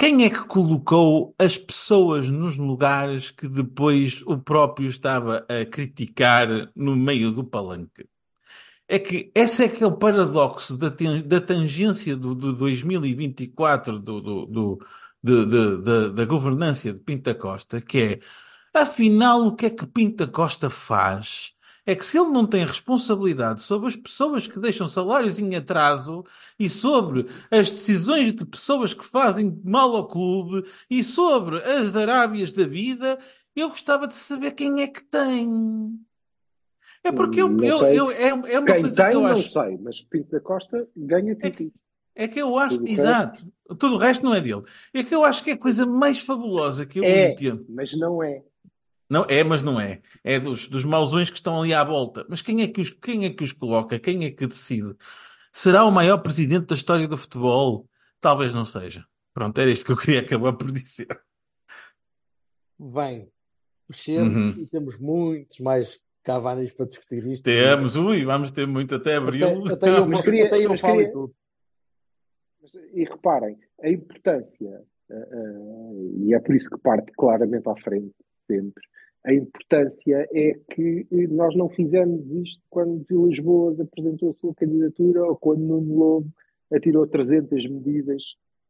[0.00, 6.48] quem é que colocou as pessoas nos lugares que depois o próprio estava a criticar
[6.74, 8.08] no meio do palanque?
[8.88, 10.88] É que esse é que é o paradoxo da,
[11.24, 14.86] da tangência do, do 2024 do, do, do-
[15.22, 18.20] de- de- de- da governança de Pinta Costa, que
[18.74, 21.54] é, afinal, o que é que Pinta Costa faz?
[21.90, 26.24] É que se ele não tem responsabilidade sobre as pessoas que deixam salários em atraso
[26.56, 32.52] e sobre as decisões de pessoas que fazem mal ao clube e sobre as Arábias
[32.52, 33.18] da vida,
[33.56, 35.98] eu gostava de saber quem é que tem.
[37.02, 39.50] É porque eu, eu, eu- é, é uma Quem coisa tem, que eu não acho.
[39.52, 41.72] sei, mas Pinto da Costa ganha É que- título.
[42.14, 43.46] É que eu acho, Tudo exato,
[43.78, 44.62] tudo o resto não é dele.
[44.94, 47.66] É que eu acho que é a coisa mais fabulosa que eu É, entendo.
[47.68, 48.44] mas não é.
[49.10, 50.00] Não é, mas não é.
[50.22, 52.24] É dos, dos mauzões que estão ali à volta.
[52.28, 53.98] Mas quem é que os, quem é que os coloca?
[53.98, 54.94] Quem é que decide?
[55.52, 57.88] Será o maior presidente da história do futebol?
[58.20, 59.04] Talvez não seja.
[59.34, 61.08] Pronto, era isto que eu queria acabar por dizer.
[62.78, 63.28] Vem,
[63.88, 64.62] mexemos Uhum.
[64.62, 67.42] e temos muitos mais Cavanis para discutir isto.
[67.44, 69.64] Temos, ui, vamos ter muito até abril.
[69.66, 71.34] Até, até eu, Mas queria- até eu mas falo queria- e tudo.
[72.94, 78.14] E reparem, a importância, eh, eh, e é por isso que parte claramente à frente,
[78.46, 78.82] sempre,
[79.24, 84.54] a importância é que eh, nós não fizemos isto quando Vilas Boas apresentou a sua
[84.54, 86.32] candidatura ou quando Nuno Lobo
[86.72, 88.22] atirou 300 medidas,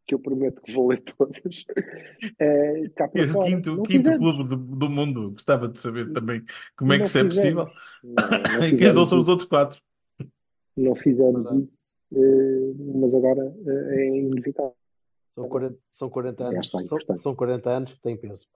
[0.07, 1.67] que eu prometo que vou ler todas,
[2.41, 3.47] eh, cá para fora.
[3.47, 4.21] quinto, Não quinto fizemos.
[4.21, 5.31] clube do, do mundo.
[5.31, 6.43] Gostava de saber também
[6.77, 7.69] como é que isso é possível.
[8.03, 9.81] Não, não quem são os outros quatro?
[10.77, 11.63] Não fizemos Verdade.
[11.63, 14.75] isso, eh, mas agora é inevitável.
[15.35, 16.75] São 40, são 40 anos.
[16.75, 18.49] É São, são 40 anos que têm peso.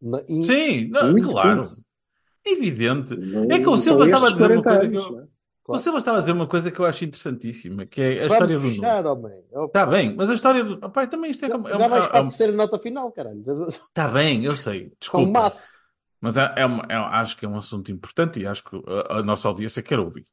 [0.00, 1.60] Na- e- Sim, não, Muito claro.
[1.60, 1.82] isso.
[2.44, 3.16] Evidente.
[3.16, 5.22] Não- É que o Silva estava a dizer uma 40 coisa que anos, eu- não
[5.24, 5.28] é?
[5.70, 8.32] O Silva estava a dizer uma coisa que eu acho interessantíssima, que é a Vamos
[8.32, 9.32] história do fechar, homem.
[9.66, 10.74] Está bem, mas a história do.
[10.82, 11.50] Opa, também isto é.
[11.50, 13.44] como- é Já vais é para a terceira nota final, caralho.
[13.68, 14.90] Está bem, eu sei.
[14.98, 15.52] Desculpa.
[16.20, 18.76] Mas é, é uma- é- acho que é um assunto importante e acho que
[19.10, 20.26] a, a nossa audiência quer ouvir.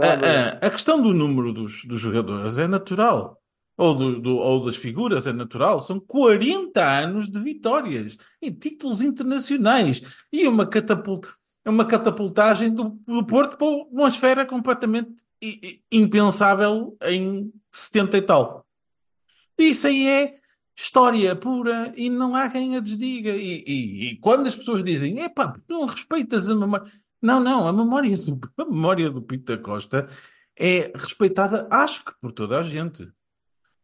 [0.00, 3.39] A, a- a questão do número dos, dos jogadores é natural.
[3.80, 5.80] Ou, do, do- ou das figuras é natural.
[5.80, 11.26] São 40 anos de vitórias e títulos internacionais e uma, catapult,
[11.66, 15.14] uma catapultagem do, do Porto para uma esfera completamente
[15.90, 18.66] impensável em 70 e tal.
[19.58, 20.34] Isso aí é
[20.76, 23.30] história pura e não há quem a desdiga.
[23.30, 26.90] E, e- e quando as pessoas dizem, epá, não respeitas a memória.
[27.22, 28.10] Não, não, a memória
[28.58, 30.08] a memória do Pinto da Costa
[30.56, 33.06] é respeitada, acho que por toda a gente.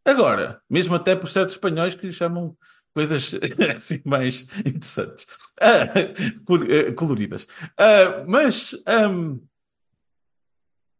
[0.07, 2.57] Agora, mesmo até por certos espanhóis que chamam
[2.93, 3.35] coisas
[3.75, 5.27] assim mais interessantes,
[5.59, 7.45] Ah, eh, coloridas.
[7.77, 9.37] Ah, mas ahm,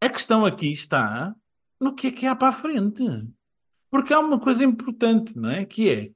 [0.03, 1.33] a questão aqui está
[1.79, 3.01] no que é que há para a frente.
[3.89, 5.65] Porque há uma coisa importante, não é?
[5.65, 6.11] Que é,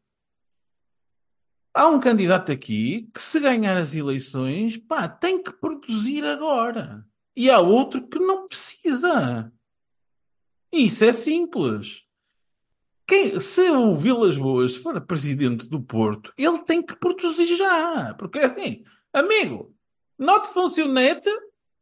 [1.73, 7.07] há um candidato aqui que se ganhar as eleições, pá, tem que produzir agora.
[7.37, 9.49] E há outro que não precisa.
[10.73, 12.10] E Isso é simples.
[13.11, 18.15] Quem- se o Vilas Boas for presidente do Porto, ele tem que produzir já.
[18.17, 19.75] Porque é assim, amigo,
[20.17, 21.29] not funcionete,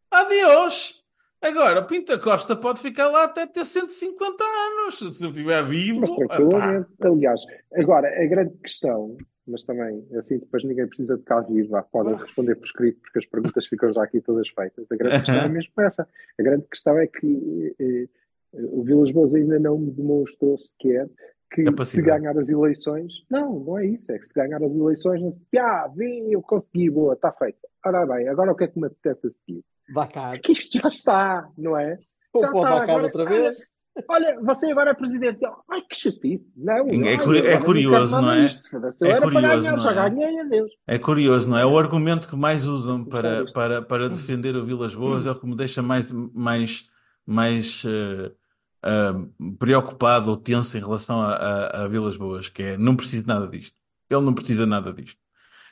[0.10, 1.03] adeus.
[1.39, 6.01] Agora, Pinta Costa pode ficar lá até ter 150 anos, se estiver vivo.
[6.01, 6.88] Mas tranquilamente.
[6.99, 7.41] Aliás,
[7.76, 9.15] agora, a grande questão,
[9.47, 13.19] mas também, assim, depois ninguém precisa de cá vir, vá, podem responder por escrito, porque
[13.19, 14.85] as perguntas ficam já aqui todas feitas.
[14.91, 16.07] A grande questão é mesmo essa.
[16.39, 18.07] A grande questão é que eh, eh,
[18.53, 21.07] o Vilas Boas ainda não me demonstrou sequer
[21.51, 25.19] que se ganhar as eleições, não, não é isso, é que se ganhar as eleições,
[25.21, 27.57] não se, ah, vem, eu consegui, boa, está feito.
[27.85, 29.63] Ora bem, agora o que é que me apetece a seguir?
[29.93, 30.38] Dá cá.
[30.38, 31.97] Que isto já está, não é?
[32.34, 33.57] Ou Já pode está, agora- outra vez.
[34.07, 35.39] Olha, você agora é presidente.
[35.69, 36.45] Ai, que chatice.
[36.55, 38.45] Não, É é curioso, não é?
[38.45, 40.09] Eu É era para curioso, ganhar, não já é?
[40.09, 40.71] ganhei, adeus.
[40.88, 41.65] É curioso, não é?
[41.65, 43.53] O argumento que mais usam para, isto.
[43.53, 46.88] para, para defender o Vilas Boas é o que me deixa mais, mais,
[47.30, 48.31] mais eh,
[48.84, 49.14] ah,
[49.60, 53.47] preocupado ou tenso em relação a, a, a Vilas Boas, que é não precisa nada
[53.47, 53.76] disto.
[54.10, 55.19] Ele não precisa nada disto.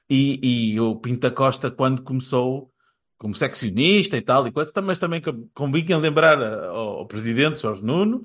[0.09, 2.71] E, e o Pinta Costa, quando começou
[3.17, 5.21] como seccionista e tal, e coisa, mas também
[5.53, 8.23] convinha lembrar a- ao, ao presidente Jorge Nuno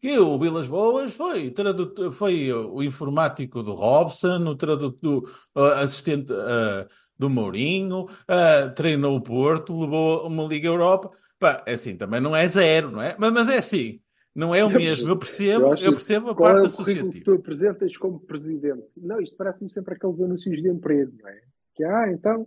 [0.00, 5.30] que o Vilas Boas foi, tradutor, foi o informático do Robson, o tradutor,
[5.76, 6.88] assistente ah,
[7.18, 11.10] do Mourinho, ah, treinou o Porto, levou uma Liga Europa.
[11.42, 13.16] Pá, é assim, também não é zero, não é?
[13.18, 14.00] Mas, mas é assim,
[14.32, 15.08] não é o mesmo.
[15.08, 17.24] Eu percebo, Eu eu percebo a Qual parte é currículo que associativa.
[17.24, 18.86] tu apresentas como presidente?
[18.96, 21.40] Não, isto parece-me sempre aqueles anúncios de emprego, não é?
[21.74, 22.46] Que, ah, então,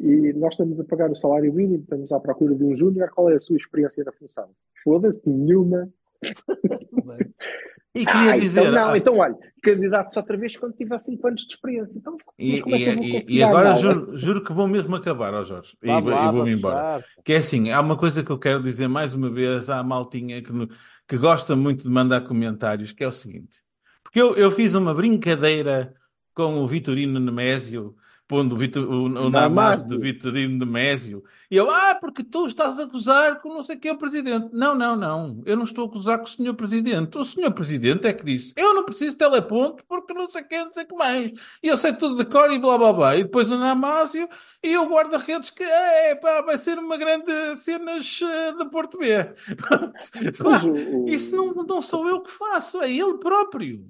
[0.00, 3.30] e nós estamos a pagar o salário mínimo, estamos à procura de um júnior, qual
[3.30, 4.50] é a sua experiência na função?
[4.82, 5.88] Foda-se, nenhuma.
[7.94, 11.26] E queria Ah, dizer, então não, ah, então olha, candidato-se outra vez quando tiver 5
[11.26, 11.98] anos de experiência.
[11.98, 15.88] Então, E, é e- e- agora juro, juro que vou mesmo acabar, ó Jorge, e,
[15.88, 16.00] e
[16.30, 17.02] vou-me embora.
[17.24, 20.42] Que é assim, há uma coisa que eu quero dizer mais uma vez à maltinha
[20.42, 20.68] que, no-
[21.08, 23.62] que gosta muito de mandar comentários, que é o seguinte.
[24.02, 25.94] Porque eu, eu fiz uma brincadeira
[26.34, 27.96] com o Vitorino Nemésio,
[28.28, 32.78] pondo o, Vitor, o, o namaz de Vitorino Nemésio, e eu, ah, porque tu estás
[32.78, 34.50] a acusar com não sei quem é o Presidente.
[34.52, 37.16] Não, não, não, eu não estou a acusar com o Senhor Presidente.
[37.16, 40.66] O Senhor Presidente é que disse, eu não preciso de teleponto porque não sei quem,
[40.66, 41.32] não sei o que mais.
[41.62, 43.16] E eu sei tudo de cor e blá blá blá.
[43.16, 44.28] E depois o Namásio
[44.62, 49.06] e o guarda-redes que, é, pá, vai ser uma grande cenas eh, de Porto B.
[50.42, 50.62] Pá,
[51.06, 53.86] isso não, não sou eu que faço, é ele próprio.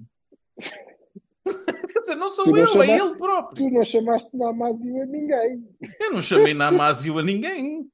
[1.92, 3.56] Quer dizer, não sou Tu não eu, é chamaste- ele próprio.
[3.68, 5.68] Tu não chamaste Namásio a ninguém.
[6.00, 7.88] Eu não chamei Namásio a ninguém.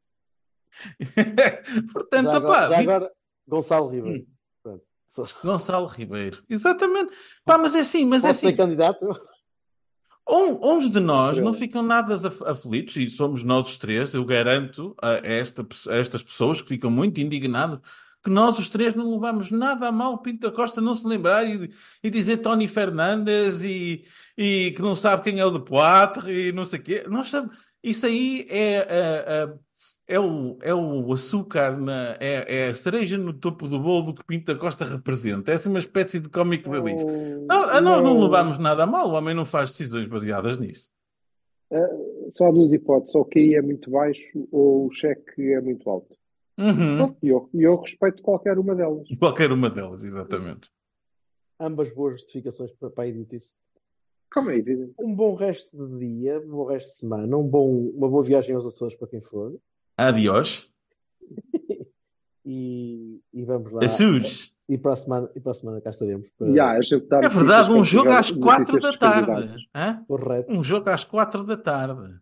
[1.93, 3.13] Portanto, Já opá, agora, já vi- agora,
[3.47, 3.93] Gonçalo Hum.
[3.93, 4.27] Ribeiro.
[5.09, 6.43] Só- Gonçalo Ribeiro.
[6.51, 7.13] Exatamente.
[7.45, 8.57] Pá, mas é assim, mas é Posso ser assim.
[8.57, 9.07] candidato?
[10.29, 14.25] Um- uns de nós não ficam nada af- aflitos, e somos nós os três, eu
[14.25, 17.79] garanto a, esta, a estas pessoas que ficam muito indignadas,
[18.25, 21.45] que nós os três não levamos nada a mal Pinto da Costa não se lembrar
[21.45, 21.71] e,
[22.03, 24.05] e dizer Tony Fernandes e,
[24.37, 27.05] e que não sabe quem é o de Poitre e não sei o quê.
[27.09, 29.55] Nós sabemos, isso aí é, a- a-
[30.07, 34.25] é, o, é o açúcar, na, é, é a cereja no topo do bolo que
[34.25, 35.51] Pinto da Costa representa.
[35.53, 37.03] É assim uma espécie de comic relief.
[37.49, 40.89] Não, a nós não levamos nada a mal, o homem não faz decisões baseadas nisso.
[42.31, 45.89] Só há duas hipóteses, ou o QI é muito baixo ou o cheque é muito
[45.89, 46.15] alto.
[46.57, 47.17] Uhum.
[47.23, 49.07] E eu, eu respeito qualquer uma delas.
[49.19, 50.71] Qualquer uma delas, exatamente.
[51.59, 53.55] Ambas boas justificações para, para a idiotice.
[54.33, 54.95] Como é evidente.
[54.99, 58.55] Um bom resto de dia, um bom resto de semana, um bom, uma boa viagem
[58.55, 59.57] aos Açores para quem for.
[59.97, 60.69] Adiós.
[62.47, 63.81] E, e vamos lá.
[63.81, 64.53] Jesus.
[64.69, 66.29] E para a semana, e para a semana cá estaremos.
[66.39, 66.63] Para...
[66.63, 69.69] Há, a gente dá É verdade, um jogo às quatro da tarde.
[70.07, 70.53] Correto.
[70.53, 72.15] Um jogo às quatro da tarde.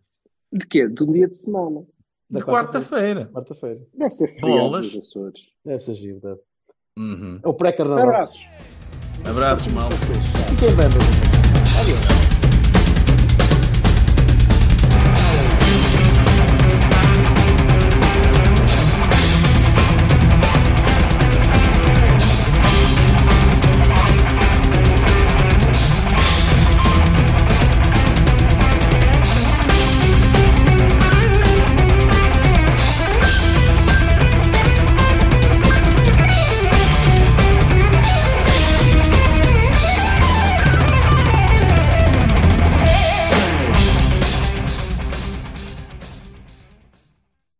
[0.51, 0.87] De quê?
[0.87, 1.85] De um dia de semana.
[2.29, 3.29] Da De quarta-feira.
[3.33, 3.81] Quarta-feira.
[3.93, 4.91] Deve ser Bolas.
[5.65, 6.39] Deve ser giro, deve.
[6.97, 7.39] Uhum.
[7.43, 8.03] É o pré-carnaval.
[8.03, 8.49] Abraços.
[9.29, 9.89] Abraços, mal.
[9.91, 10.85] Fiquem bem.
[10.85, 12.32] Adeus.